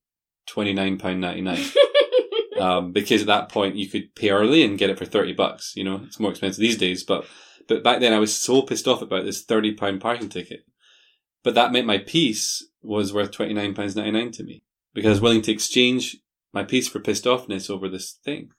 £29.99. 0.49 1.75
um, 2.61 2.93
because 2.93 3.23
at 3.23 3.27
that 3.27 3.49
point 3.49 3.77
you 3.77 3.89
could 3.89 4.15
pay 4.15 4.31
early 4.31 4.63
and 4.63 4.79
get 4.79 4.91
it 4.91 4.99
for 4.99 5.05
30 5.05 5.33
bucks. 5.33 5.75
You 5.77 5.85
know, 5.85 6.03
it's 6.07 6.21
more 6.21 6.31
expensive 6.31 6.61
these 6.61 6.77
days, 6.77 7.03
but, 7.05 7.27
but 7.69 7.83
back 7.83 8.01
then 8.01 8.13
I 8.13 8.19
was 8.19 8.37
so 8.37 8.63
pissed 8.63 8.89
off 8.89 9.03
about 9.03 9.25
this 9.25 9.45
30 9.45 9.75
pound 9.75 10.01
parking 10.01 10.29
ticket. 10.29 10.65
But 11.43 11.55
that 11.55 11.73
meant 11.73 11.87
my 11.87 11.99
peace 11.99 12.67
was 12.83 13.13
worth 13.13 13.31
£29.99 13.31 14.33
to 14.33 14.45
me 14.45 14.63
because 14.95 15.09
I 15.09 15.13
was 15.13 15.21
willing 15.21 15.43
to 15.43 15.53
exchange 15.53 16.17
my 16.53 16.65
peace 16.65 16.89
for 16.89 17.01
pissed 17.01 17.25
offness 17.25 17.71
over 17.71 17.89
this 17.89 18.19
thing. 18.25 18.51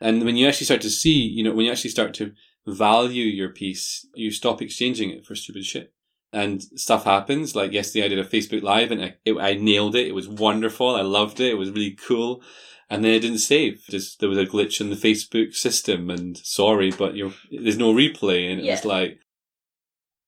And 0.00 0.24
when 0.24 0.36
you 0.36 0.46
actually 0.46 0.66
start 0.66 0.80
to 0.82 0.90
see, 0.90 1.18
you 1.20 1.42
know, 1.42 1.52
when 1.52 1.66
you 1.66 1.72
actually 1.72 1.90
start 1.90 2.14
to 2.14 2.32
value 2.66 3.24
your 3.24 3.48
peace, 3.48 4.06
you 4.14 4.30
stop 4.30 4.60
exchanging 4.60 5.10
it 5.10 5.24
for 5.24 5.34
stupid 5.34 5.64
shit. 5.64 5.92
And 6.32 6.62
stuff 6.62 7.04
happens. 7.04 7.56
Like 7.56 7.72
yesterday, 7.72 8.04
I 8.04 8.08
did 8.08 8.18
a 8.18 8.24
Facebook 8.24 8.62
Live 8.62 8.90
and 8.90 9.02
I, 9.02 9.14
it, 9.24 9.34
I 9.38 9.54
nailed 9.54 9.94
it. 9.94 10.06
It 10.06 10.14
was 10.14 10.28
wonderful. 10.28 10.94
I 10.94 11.00
loved 11.00 11.40
it. 11.40 11.52
It 11.52 11.58
was 11.58 11.70
really 11.70 11.92
cool. 11.92 12.42
And 12.90 13.04
then 13.04 13.12
it 13.12 13.20
didn't 13.20 13.38
save. 13.38 13.84
Just 13.90 14.20
there 14.20 14.28
was 14.28 14.38
a 14.38 14.46
glitch 14.46 14.80
in 14.80 14.88
the 14.88 14.96
Facebook 14.96 15.54
system, 15.54 16.08
and 16.08 16.38
sorry, 16.38 16.90
but 16.90 17.16
you're 17.16 17.34
there's 17.50 17.76
no 17.76 17.92
replay, 17.92 18.50
and 18.50 18.60
it 18.60 18.70
was 18.70 18.84
like. 18.84 19.20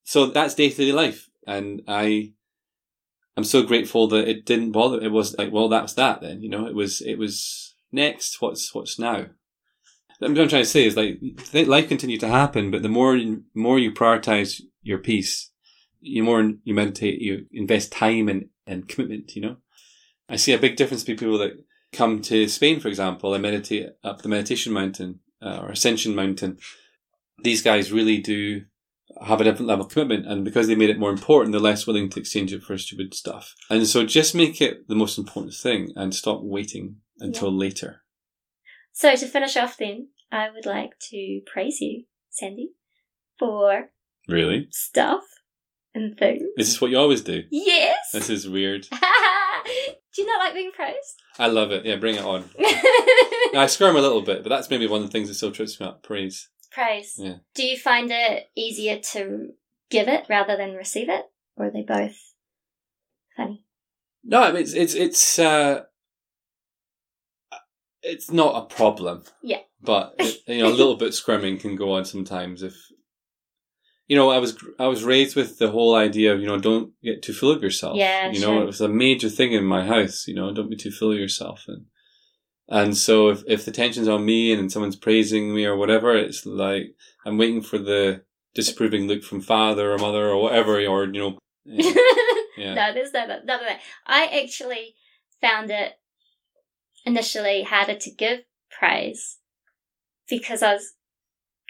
So 0.04 0.26
that's 0.26 0.54
day 0.54 0.70
to 0.70 0.76
day 0.76 0.92
life, 0.92 1.30
and 1.46 1.82
I, 1.86 2.32
I'm 3.36 3.44
so 3.44 3.62
grateful 3.62 4.08
that 4.08 4.28
it 4.28 4.44
didn't 4.44 4.72
bother. 4.72 5.00
It 5.00 5.12
was 5.12 5.38
like, 5.38 5.52
well, 5.52 5.68
that's 5.68 5.94
that 5.94 6.20
then. 6.20 6.42
You 6.42 6.50
know, 6.50 6.66
it 6.66 6.74
was 6.74 7.00
it 7.00 7.16
was 7.16 7.74
next. 7.92 8.42
What's 8.42 8.74
what's 8.74 8.98
now? 8.98 9.26
What 10.18 10.28
I'm 10.28 10.34
trying 10.34 10.48
to 10.48 10.64
say 10.64 10.84
is 10.84 10.96
like 10.96 11.18
life 11.54 11.88
continued 11.88 12.20
to 12.20 12.28
happen, 12.28 12.70
but 12.70 12.82
the 12.82 12.90
more 12.90 13.16
you, 13.16 13.44
more 13.54 13.78
you 13.78 13.90
prioritize 13.90 14.61
your 14.82 14.98
peace, 14.98 15.50
the 16.02 16.20
more 16.20 16.52
you 16.62 16.74
meditate, 16.74 17.22
you 17.22 17.46
invest 17.52 17.90
time 17.90 18.28
and, 18.28 18.48
and 18.66 18.86
commitment. 18.86 19.34
You 19.34 19.42
know, 19.42 19.56
I 20.28 20.36
see 20.36 20.52
a 20.52 20.58
big 20.58 20.76
difference 20.76 21.04
between 21.04 21.18
people 21.18 21.38
that 21.38 21.52
come 21.93 22.20
to 22.22 22.49
Spain, 22.49 22.80
for 22.80 22.88
example, 22.88 23.34
and 23.34 23.43
meditate 23.43 23.91
up 24.05 24.22
the 24.22 24.28
meditation 24.28 24.72
mountain 24.72 25.20
uh, 25.43 25.61
or 25.62 25.70
ascension 25.70 26.14
mountain. 26.14 26.59
These 27.43 27.62
guys 27.62 27.93
really 27.93 28.18
do 28.18 28.62
have 29.26 29.41
a 29.41 29.45
different 29.45 29.66
level 29.66 29.86
of 29.86 29.91
commitment, 29.93 30.26
and 30.26 30.45
because 30.45 30.66
they 30.68 30.74
made 30.74 30.91
it 30.91 30.99
more 30.99 31.11
important, 31.11 31.53
they're 31.53 31.61
less 31.61 31.86
willing 31.86 32.09
to 32.11 32.20
exchange 32.20 32.53
it 32.53 32.62
for 32.62 32.76
stupid 32.78 33.12
stuff. 33.14 33.55
And 33.68 33.86
so, 33.86 34.05
just 34.07 34.34
make 34.34 34.61
it 34.61 34.88
the 34.88 34.95
most 34.95 35.18
important 35.18 35.55
thing, 35.55 35.93
and 35.97 36.14
stop 36.14 36.41
waiting 36.43 36.97
until 37.18 37.53
later. 37.53 38.03
So 38.93 39.14
to 39.14 39.26
finish 39.26 39.57
off, 39.57 39.76
then 39.78 40.09
I 40.30 40.51
would 40.51 40.66
like 40.66 40.93
to 41.11 41.41
praise 41.47 41.80
you, 41.80 42.05
Sandy, 42.30 42.70
for 43.38 43.91
Really? 44.28 44.68
stuff 44.70 45.22
and 45.95 46.16
things. 46.18 46.43
This 46.57 46.68
is 46.68 46.74
this 46.74 46.80
what 46.80 46.91
you 46.91 46.99
always 46.99 47.22
do? 47.22 47.45
Yes. 47.51 48.11
This 48.12 48.30
is 48.30 48.49
weird. 48.49 48.86
Do 48.91 50.22
you 50.22 50.26
not 50.26 50.38
like 50.41 50.55
being 50.55 50.72
praised? 50.72 51.22
I 51.41 51.47
love 51.47 51.72
it. 51.72 51.86
Yeah, 51.86 51.97
bring 51.97 52.16
it 52.16 52.24
on. 52.24 52.45
I 53.57 53.66
squirm 53.66 53.97
a 53.97 54.01
little 54.01 54.20
bit, 54.20 54.43
but 54.43 54.51
that's 54.51 54.68
maybe 54.68 54.86
one 54.86 55.01
of 55.01 55.07
the 55.07 55.11
things 55.11 55.28
that 55.28 55.34
still 55.34 55.51
trips 55.51 55.80
me 55.80 55.86
up. 55.86 56.03
Praise. 56.03 56.51
praise. 56.70 57.14
Yeah. 57.16 57.36
Do 57.55 57.64
you 57.64 57.78
find 57.78 58.11
it 58.11 58.51
easier 58.55 58.99
to 59.12 59.49
give 59.91 60.07
it 60.07 60.26
rather 60.28 60.59
than 60.59 60.74
receive 60.74 61.09
it, 61.09 61.24
or 61.57 61.66
are 61.66 61.70
they 61.70 61.82
both 61.82 62.14
funny? 63.36 63.64
No, 64.22 64.43
I 64.43 64.53
mean, 64.53 64.62
it's 64.62 64.74
it's 64.74 64.95
it's 64.95 65.38
uh, 65.38 65.84
it's 68.03 68.30
not 68.30 68.62
a 68.62 68.74
problem. 68.74 69.24
Yeah. 69.43 69.61
But 69.80 70.16
it, 70.18 70.43
you 70.47 70.59
know, 70.59 70.68
a 70.68 70.76
little 70.76 70.97
bit 70.97 71.14
squirming 71.14 71.59
can 71.59 71.74
go 71.74 71.93
on 71.93 72.05
sometimes 72.05 72.62
if. 72.62 72.74
You 74.11 74.16
know, 74.16 74.28
I 74.28 74.38
was 74.38 74.58
I 74.80 74.88
was 74.88 75.04
raised 75.04 75.36
with 75.36 75.58
the 75.58 75.70
whole 75.70 75.94
idea 75.94 76.34
of 76.34 76.40
you 76.40 76.46
know 76.48 76.58
don't 76.58 76.90
get 77.00 77.22
too 77.22 77.32
full 77.32 77.52
of 77.52 77.62
yourself. 77.62 77.96
Yeah, 77.96 78.32
you 78.32 78.40
know 78.40 78.54
sure. 78.54 78.62
it 78.62 78.66
was 78.66 78.80
a 78.80 78.88
major 78.88 79.28
thing 79.28 79.52
in 79.52 79.62
my 79.62 79.86
house. 79.86 80.26
You 80.26 80.34
know, 80.34 80.52
don't 80.52 80.68
be 80.68 80.74
too 80.74 80.90
full 80.90 81.12
of 81.12 81.18
yourself, 81.18 81.66
and 81.68 81.86
and 82.68 82.96
so 82.96 83.28
if 83.28 83.44
if 83.46 83.64
the 83.64 83.70
tension's 83.70 84.08
on 84.08 84.24
me 84.24 84.52
and 84.52 84.72
someone's 84.72 84.96
praising 84.96 85.54
me 85.54 85.64
or 85.64 85.76
whatever, 85.76 86.16
it's 86.16 86.44
like 86.44 86.96
I'm 87.24 87.38
waiting 87.38 87.62
for 87.62 87.78
the 87.78 88.22
disapproving 88.52 89.06
look 89.06 89.22
from 89.22 89.40
father 89.40 89.92
or 89.92 89.98
mother 89.98 90.26
or 90.26 90.42
whatever, 90.42 90.84
or 90.86 91.04
you 91.04 91.20
know, 91.20 91.38
yeah. 91.64 92.74
No, 92.74 92.92
there's 92.92 93.12
no, 93.12 93.22
of 93.22 93.46
that. 93.46 93.80
I 94.08 94.42
actually 94.42 94.96
found 95.40 95.70
it 95.70 95.92
initially 97.06 97.62
harder 97.62 97.94
to 97.94 98.11
give 98.11 98.40
praise 98.76 99.38
because 100.28 100.64
I 100.64 100.72
was 100.72 100.94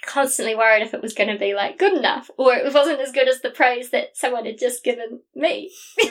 constantly 0.04 0.54
worried 0.54 0.82
if 0.82 0.94
it 0.94 1.02
was 1.02 1.14
going 1.14 1.30
to 1.30 1.38
be 1.38 1.54
like 1.54 1.78
good 1.78 1.96
enough 1.96 2.30
or 2.36 2.54
it 2.54 2.72
wasn't 2.72 3.00
as 3.00 3.12
good 3.12 3.28
as 3.28 3.40
the 3.40 3.50
praise 3.50 3.90
that 3.90 4.16
someone 4.16 4.46
had 4.46 4.58
just 4.58 4.84
given 4.84 5.20
me. 5.34 5.70
so 5.98 6.08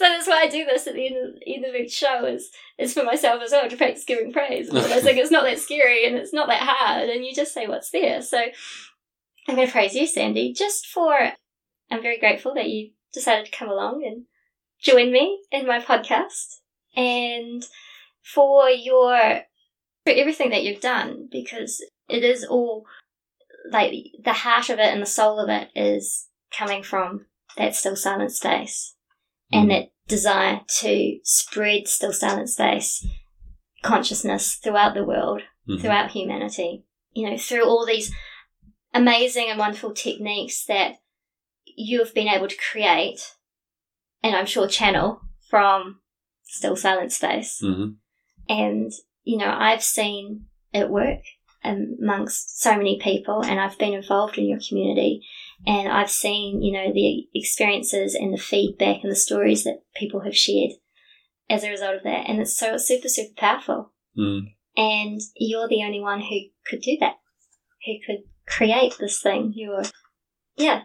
that's 0.00 0.26
why 0.26 0.42
I 0.42 0.48
do 0.48 0.64
this 0.64 0.86
at 0.86 0.94
the 0.94 1.06
end 1.06 1.16
of, 1.16 1.42
end 1.46 1.64
of 1.64 1.74
each 1.74 1.92
show 1.92 2.24
is 2.24 2.50
is 2.78 2.94
for 2.94 3.02
myself 3.02 3.42
as 3.42 3.52
well 3.52 3.68
to 3.68 3.76
practice 3.76 4.04
giving 4.04 4.32
praise. 4.32 4.68
And 4.72 4.78
I 4.78 5.00
think 5.00 5.18
it's 5.18 5.30
not 5.30 5.44
that 5.44 5.58
scary 5.58 6.06
and 6.06 6.16
it's 6.16 6.32
not 6.32 6.48
that 6.48 6.62
hard 6.62 7.08
and 7.08 7.24
you 7.24 7.34
just 7.34 7.54
say 7.54 7.66
what's 7.66 7.90
there. 7.90 8.22
So 8.22 8.38
I'm 9.48 9.56
going 9.56 9.66
to 9.66 9.72
praise 9.72 9.94
you, 9.94 10.06
Sandy, 10.06 10.52
just 10.52 10.86
for 10.86 11.32
I'm 11.90 12.02
very 12.02 12.18
grateful 12.18 12.54
that 12.54 12.68
you 12.68 12.90
decided 13.12 13.46
to 13.46 13.56
come 13.56 13.68
along 13.68 14.04
and 14.06 14.24
join 14.80 15.12
me 15.12 15.40
in 15.50 15.66
my 15.66 15.80
podcast 15.80 16.60
and 16.96 17.66
for 18.22 18.68
your 18.68 19.42
for 20.04 20.12
everything 20.12 20.50
that 20.50 20.64
you've 20.64 20.80
done 20.80 21.28
because 21.30 21.84
it 22.12 22.24
is 22.24 22.44
all 22.44 22.84
like 23.70 23.92
the 24.24 24.32
heart 24.32 24.68
of 24.70 24.78
it 24.78 24.92
and 24.92 25.02
the 25.02 25.06
soul 25.06 25.38
of 25.38 25.48
it 25.48 25.68
is 25.74 26.28
coming 26.56 26.82
from 26.82 27.26
that 27.56 27.74
still 27.74 27.96
silent 27.96 28.32
space 28.32 28.94
and 29.52 29.66
Mm. 29.66 29.68
that 29.70 29.92
desire 30.08 30.60
to 30.80 31.18
spread 31.24 31.86
still 31.86 32.12
silent 32.12 32.48
space 32.48 33.06
consciousness 33.82 34.54
throughout 34.56 34.94
the 34.94 35.04
world 35.04 35.42
Mhm. 35.68 35.80
throughout 35.80 36.10
humanity 36.10 36.84
you 37.12 37.28
know 37.30 37.36
through 37.36 37.64
all 37.64 37.86
these 37.86 38.12
amazing 38.92 39.48
and 39.48 39.58
wonderful 39.58 39.92
techniques 39.94 40.64
that 40.66 40.96
you 41.64 41.98
have 42.00 42.14
been 42.14 42.28
able 42.28 42.48
to 42.48 42.56
create 42.70 43.36
and 44.22 44.34
i'm 44.36 44.46
sure 44.46 44.66
channel 44.68 45.20
from 45.48 46.00
still 46.42 46.76
silent 46.76 47.12
space 47.12 47.60
Mhm. 47.62 47.96
and 48.48 48.92
you 49.22 49.36
know 49.38 49.54
i've 49.56 49.82
seen 49.82 50.46
it 50.72 50.88
work 50.90 51.22
amongst 51.62 52.60
so 52.60 52.76
many 52.76 52.98
people 53.02 53.44
and 53.44 53.60
i've 53.60 53.78
been 53.78 53.92
involved 53.92 54.38
in 54.38 54.46
your 54.46 54.58
community 54.66 55.22
and 55.66 55.88
i've 55.88 56.10
seen 56.10 56.62
you 56.62 56.72
know 56.72 56.92
the 56.92 57.26
experiences 57.34 58.14
and 58.14 58.32
the 58.32 58.38
feedback 58.38 58.98
and 59.02 59.12
the 59.12 59.16
stories 59.16 59.64
that 59.64 59.80
people 59.94 60.20
have 60.20 60.36
shared 60.36 60.70
as 61.50 61.62
a 61.62 61.70
result 61.70 61.96
of 61.96 62.02
that 62.02 62.28
and 62.28 62.40
it's 62.40 62.56
so 62.56 62.76
super 62.76 63.08
super 63.08 63.34
powerful. 63.36 63.92
Mm. 64.18 64.54
and 64.76 65.20
you're 65.36 65.68
the 65.68 65.84
only 65.84 66.00
one 66.00 66.20
who 66.20 66.40
could 66.66 66.80
do 66.80 66.96
that 67.00 67.16
who 67.84 67.94
could 68.06 68.24
create 68.46 68.96
this 68.98 69.22
thing. 69.22 69.52
You're 69.54 69.82
yeah. 70.56 70.82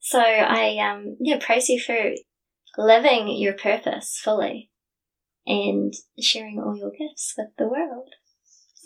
So 0.00 0.20
i 0.20 0.78
um 0.78 1.16
yeah 1.20 1.38
praise 1.40 1.68
you 1.68 1.78
for 1.80 2.12
living 2.76 3.28
your 3.28 3.52
purpose 3.52 4.18
fully 4.22 4.70
and 5.46 5.92
sharing 6.20 6.58
all 6.58 6.76
your 6.76 6.90
gifts 6.90 7.34
with 7.36 7.48
the 7.58 7.68
world 7.68 8.10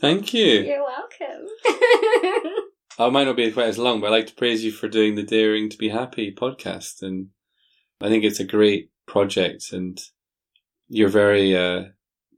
Thank 0.02 0.34
you. 0.34 0.60
you're 0.60 0.84
welcome 0.84 1.46
I 2.98 3.08
might 3.08 3.24
not 3.24 3.36
be 3.36 3.50
quite 3.50 3.68
as 3.68 3.78
long, 3.78 4.00
but 4.00 4.08
I'd 4.08 4.18
like 4.18 4.26
to 4.26 4.34
praise 4.34 4.64
you 4.64 4.70
for 4.70 4.86
doing 4.86 5.14
the 5.14 5.22
Daring 5.22 5.70
to 5.70 5.78
Be 5.78 5.88
Happy 5.88 6.34
podcast. 6.34 7.02
And 7.02 7.28
I 8.00 8.08
think 8.08 8.22
it's 8.22 8.40
a 8.40 8.44
great 8.44 8.90
project 9.06 9.72
and 9.72 9.98
you're 10.88 11.08
very 11.08 11.56
uh, 11.56 11.84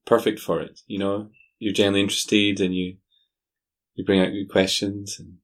perfect 0.06 0.38
for 0.38 0.60
it. 0.60 0.80
You 0.86 0.98
know, 0.98 1.30
you're 1.58 1.72
genuinely 1.72 2.02
interested 2.02 2.60
and 2.60 2.74
you, 2.74 2.98
you 3.94 4.04
bring 4.04 4.20
out 4.20 4.30
good 4.30 4.48
questions. 4.48 5.18
And 5.18 5.38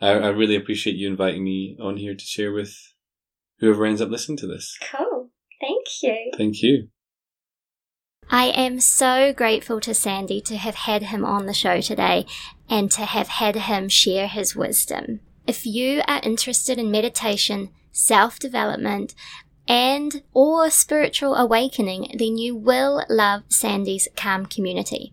I, 0.00 0.26
I 0.26 0.28
really 0.28 0.56
appreciate 0.56 0.96
you 0.96 1.08
inviting 1.08 1.42
me 1.42 1.78
on 1.80 1.96
here 1.96 2.14
to 2.14 2.24
share 2.24 2.52
with 2.52 2.76
whoever 3.60 3.86
ends 3.86 4.02
up 4.02 4.10
listening 4.10 4.38
to 4.38 4.46
this. 4.46 4.76
cool 4.90 5.30
thank 5.60 5.86
you 6.02 6.32
Thank 6.36 6.62
you. 6.62 6.88
I 8.30 8.46
am 8.46 8.80
so 8.80 9.32
grateful 9.32 9.80
to 9.80 9.94
Sandy 9.94 10.40
to 10.42 10.56
have 10.56 10.74
had 10.74 11.04
him 11.04 11.24
on 11.24 11.46
the 11.46 11.54
show 11.54 11.80
today 11.80 12.26
and 12.68 12.90
to 12.92 13.02
have 13.02 13.28
had 13.28 13.54
him 13.56 13.88
share 13.88 14.26
his 14.26 14.56
wisdom. 14.56 15.20
If 15.46 15.66
you 15.66 16.02
are 16.08 16.20
interested 16.22 16.78
in 16.78 16.90
meditation, 16.90 17.70
self-development, 17.92 19.14
and 19.66 20.22
or 20.32 20.68
spiritual 20.70 21.34
awakening, 21.34 22.14
then 22.18 22.36
you 22.36 22.54
will 22.54 23.04
love 23.08 23.42
Sandy's 23.48 24.08
Calm 24.16 24.46
Community. 24.46 25.12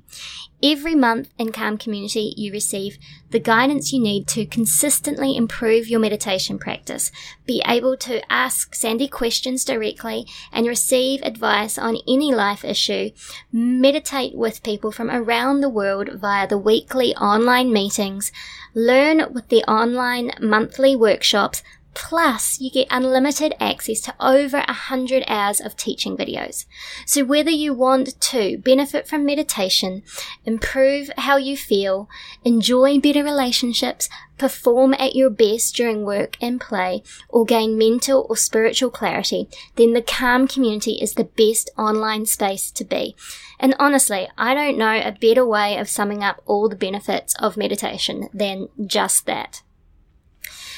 Every 0.63 0.93
month 0.93 1.33
in 1.39 1.51
Calm 1.51 1.79
Community, 1.79 2.35
you 2.37 2.51
receive 2.51 2.99
the 3.31 3.39
guidance 3.39 3.91
you 3.91 3.99
need 3.99 4.27
to 4.27 4.45
consistently 4.45 5.35
improve 5.35 5.87
your 5.87 5.99
meditation 5.99 6.59
practice, 6.59 7.11
be 7.47 7.63
able 7.65 7.97
to 7.97 8.21
ask 8.31 8.75
Sandy 8.75 9.07
questions 9.07 9.65
directly, 9.65 10.27
and 10.51 10.67
receive 10.67 11.23
advice 11.23 11.79
on 11.79 11.97
any 12.07 12.31
life 12.31 12.63
issue, 12.63 13.09
meditate 13.51 14.35
with 14.35 14.61
people 14.61 14.91
from 14.91 15.09
around 15.09 15.61
the 15.61 15.69
world 15.69 16.09
via 16.13 16.47
the 16.47 16.59
weekly 16.59 17.15
online 17.15 17.73
meetings, 17.73 18.31
learn 18.75 19.33
with 19.33 19.47
the 19.47 19.63
online 19.63 20.31
monthly 20.39 20.95
workshops, 20.95 21.63
Plus, 21.93 22.59
you 22.61 22.71
get 22.71 22.87
unlimited 22.89 23.53
access 23.59 23.99
to 24.01 24.15
over 24.19 24.63
a 24.67 24.73
hundred 24.73 25.23
hours 25.27 25.59
of 25.59 25.75
teaching 25.75 26.15
videos. 26.15 26.65
So 27.05 27.25
whether 27.25 27.49
you 27.49 27.73
want 27.73 28.19
to 28.19 28.57
benefit 28.59 29.07
from 29.07 29.25
meditation, 29.25 30.03
improve 30.45 31.09
how 31.17 31.35
you 31.35 31.57
feel, 31.57 32.07
enjoy 32.45 32.99
better 32.99 33.23
relationships, 33.23 34.07
perform 34.37 34.93
at 34.93 35.15
your 35.15 35.29
best 35.29 35.75
during 35.75 36.05
work 36.05 36.37
and 36.41 36.61
play, 36.61 37.03
or 37.27 37.45
gain 37.45 37.77
mental 37.77 38.25
or 38.29 38.37
spiritual 38.37 38.89
clarity, 38.89 39.49
then 39.75 39.93
the 39.93 40.01
Calm 40.01 40.47
community 40.47 40.93
is 40.93 41.13
the 41.13 41.25
best 41.25 41.69
online 41.77 42.25
space 42.25 42.71
to 42.71 42.85
be. 42.85 43.15
And 43.59 43.75
honestly, 43.79 44.29
I 44.37 44.53
don't 44.53 44.77
know 44.77 44.95
a 44.95 45.11
better 45.11 45.45
way 45.45 45.77
of 45.77 45.89
summing 45.89 46.23
up 46.23 46.41
all 46.45 46.69
the 46.69 46.75
benefits 46.75 47.35
of 47.35 47.57
meditation 47.57 48.29
than 48.33 48.69
just 48.87 49.25
that. 49.25 49.61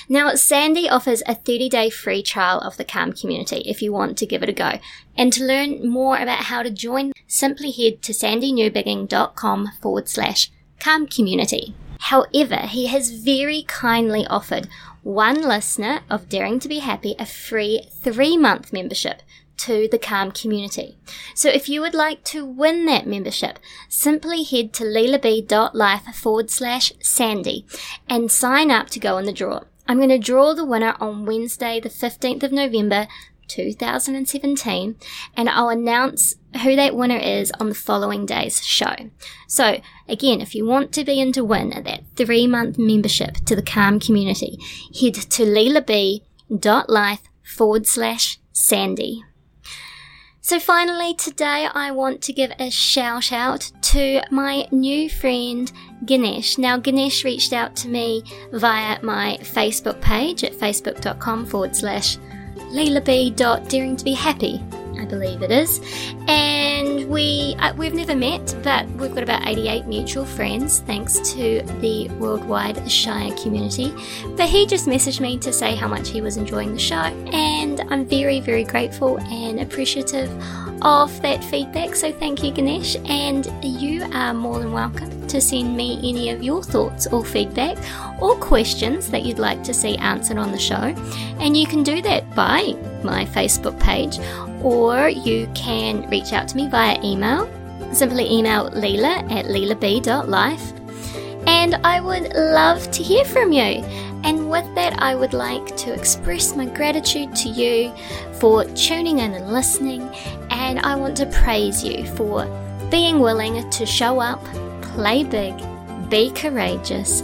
Now, 0.10 0.36
Sandy 0.36 0.90
offers 0.90 1.24
a 1.26 1.36
30 1.36 1.70
day 1.70 1.90
free 1.90 2.24
trial 2.24 2.60
of 2.60 2.78
the 2.78 2.84
Calm 2.84 3.14
community 3.14 3.64
if 3.66 3.82
you 3.82 3.92
want 3.92 4.18
to 4.18 4.26
give 4.26 4.44
it 4.44 4.50
a 4.50 4.54
go. 4.54 4.80
And 5.18 5.32
to 5.34 5.44
learn 5.44 5.88
more 5.88 6.18
about 6.18 6.46
how 6.46 6.64
to 6.64 6.70
join, 6.70 7.12
simply 7.28 7.72
head 7.72 8.02
to 8.04 8.14
sandynewbigging.com 8.14 9.72
forward 9.82 10.10
slash 10.10 10.52
Calm 10.80 11.08
community. 11.08 11.76
However, 12.00 12.68
he 12.68 12.88
has 12.88 13.12
very 13.12 13.64
kindly 13.64 14.28
offered 14.28 14.68
one 15.04 15.42
listener 15.42 16.02
of 16.10 16.28
Daring 16.30 16.60
to 16.60 16.68
Be 16.68 16.80
Happy 16.80 17.16
a 17.18 17.26
free 17.26 17.88
three 18.02 18.36
month 18.36 18.74
membership 18.74 19.22
to 19.58 19.88
the 19.90 19.98
Calm 19.98 20.32
community. 20.32 20.98
So 21.36 21.50
if 21.50 21.70
you 21.70 21.80
would 21.82 21.94
like 21.94 22.24
to 22.26 22.44
win 22.46 22.86
that 22.88 23.08
membership, 23.08 23.60
simply 23.88 24.44
head 24.44 24.74
to 24.74 24.84
lilab.life 24.84 26.16
forward 26.16 26.50
slash 26.50 26.92
Sandy 27.02 27.66
and 28.10 28.32
sign 28.32 28.72
up 28.72 28.90
to 28.90 29.00
go 29.00 29.18
in 29.18 29.26
the 29.26 29.32
draw. 29.32 29.62
I'm 29.88 29.98
going 29.98 30.10
to 30.10 30.18
draw 30.18 30.54
the 30.54 30.66
winner 30.66 30.96
on 31.00 31.26
Wednesday, 31.26 31.80
the 31.80 31.90
15th 31.90 32.44
of 32.44 32.52
November, 32.52 33.08
2017, 33.48 34.96
and 35.36 35.50
I'll 35.50 35.70
announce 35.70 36.36
who 36.64 36.76
that 36.76 36.96
winner 36.96 37.18
is 37.18 37.52
on 37.60 37.70
the 37.70 37.76
following 37.76 38.26
day's 38.26 38.66
show. 38.66 38.96
So, 39.48 39.82
again, 40.08 40.42
if 40.42 40.56
you 40.56 40.66
want 40.66 40.92
to 40.94 41.04
be 41.04 41.20
in 41.20 41.32
to 41.34 41.44
win 41.44 41.70
that 41.70 42.04
three 42.16 42.48
month 42.48 42.78
membership 42.78 43.36
to 43.46 43.56
the 43.56 43.62
Calm 43.62 44.00
community, 44.00 44.58
head 45.00 45.16
to 45.16 45.44
lilab.life 45.44 47.22
forward 47.44 47.86
slash 47.86 48.40
Sandy. 48.52 49.24
So, 50.46 50.60
finally, 50.60 51.14
today 51.14 51.70
I 51.74 51.92
want 51.92 52.22
to 52.24 52.34
give 52.34 52.52
a 52.60 52.70
shout 52.70 53.32
out 53.32 53.72
to 53.94 54.22
my 54.30 54.68
new 54.72 55.10
friend 55.10 55.72
Ganesh. 56.04 56.58
Now, 56.58 56.76
Ganesh 56.76 57.24
reached 57.24 57.54
out 57.54 57.78
to 57.78 57.88
me 57.88 58.26
via 58.52 59.02
my 59.02 59.38
Facebook 59.40 60.02
page 60.02 60.44
at 60.44 60.52
facebook.com 60.52 61.46
forward 61.46 61.74
slash 61.74 62.18
leela 62.74 63.02
to 63.96 64.04
be 64.04 64.12
happy. 64.12 64.62
I 65.00 65.06
believe 65.06 65.42
it 65.42 65.52
is. 65.52 65.80
And 66.28 67.10
we 67.10 67.56
uh, 67.60 67.74
we've 67.76 67.94
never 67.94 68.16
met, 68.16 68.56
but 68.64 68.88
we've 68.92 69.14
got 69.14 69.24
about 69.24 69.48
88 69.48 69.86
mutual 69.86 70.26
friends 70.26 70.80
thanks 70.80 71.20
to 71.34 71.62
the 71.82 72.10
worldwide 72.20 72.76
Ishaya 72.78 73.42
community. 73.42 73.94
But 74.36 74.50
he 74.50 74.66
just 74.66 74.88
messaged 74.88 75.20
me 75.20 75.38
to 75.40 75.52
say 75.54 75.76
how 75.76 75.88
much 75.88 76.10
he 76.10 76.22
was 76.22 76.38
enjoying 76.38 76.74
the 76.74 76.80
show, 76.80 76.96
and 76.96 77.82
I'm 77.90 78.06
very 78.06 78.40
very 78.40 78.64
grateful 78.64 79.20
and 79.20 79.60
appreciative 79.60 80.30
of 80.84 81.22
that 81.22 81.44
feedback. 81.44 81.96
So 81.96 82.12
thank 82.12 82.44
you, 82.44 82.52
Ganesh, 82.52 82.96
and 83.06 83.50
you 83.64 84.04
are 84.14 84.34
more 84.34 84.60
than 84.60 84.74
welcome 84.74 85.28
to 85.28 85.42
send 85.42 85.76
me 85.76 85.98
any 86.04 86.30
of 86.30 86.44
your 86.44 86.62
thoughts 86.62 87.08
or 87.08 87.24
feedback 87.24 87.78
or 88.24 88.38
questions 88.38 89.12
that 89.12 89.26
you'd 89.26 89.38
like 89.38 89.62
to 89.64 89.74
see 89.74 89.98
answered 89.98 90.38
on 90.38 90.54
the 90.54 90.58
show. 90.58 90.96
And 91.40 91.58
you 91.58 91.68
can 91.68 91.84
do 91.84 92.02
that 92.04 92.34
by 92.34 92.74
my 93.04 93.26
Facebook 93.26 93.78
page, 93.82 94.18
or 94.64 95.10
you 95.10 95.50
can 95.54 96.10
reach 96.10 96.32
out 96.32 96.48
to 96.48 96.56
me 96.56 96.70
via 96.70 96.98
email. 97.04 97.50
Simply 97.94 98.32
email 98.32 98.70
Leela 98.72 99.30
at 99.30 99.48
lilab.life. 99.48 100.72
And 101.46 101.76
I 101.84 102.00
would 102.00 102.34
love 102.34 102.90
to 102.92 103.04
hear 103.04 103.26
from 103.26 103.52
you. 103.52 103.84
And 104.24 104.50
with 104.50 104.74
that, 104.76 105.02
I 105.02 105.16
would 105.16 105.34
like 105.34 105.76
to 105.76 105.94
express 105.94 106.56
my 106.56 106.66
gratitude 106.66 107.36
to 107.36 107.50
you 107.50 107.94
for 108.40 108.64
tuning 108.64 109.20
in 109.20 109.34
and 109.34 109.52
listening. 109.52 110.02
And 110.50 110.80
I 110.80 110.96
want 110.96 111.18
to 111.18 111.26
praise 111.26 111.84
you 111.84 112.08
for 112.16 112.46
being 112.90 113.20
willing 113.20 113.70
to 113.70 113.86
show 113.86 114.22
up, 114.22 114.42
play 114.82 115.26
big, 115.26 115.54
be 116.10 116.32
courageous, 116.32 117.22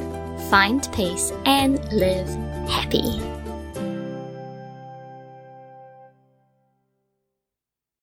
find 0.50 0.88
peace, 0.92 1.32
and 1.46 1.80
live 1.94 2.28
happy. 2.68 3.39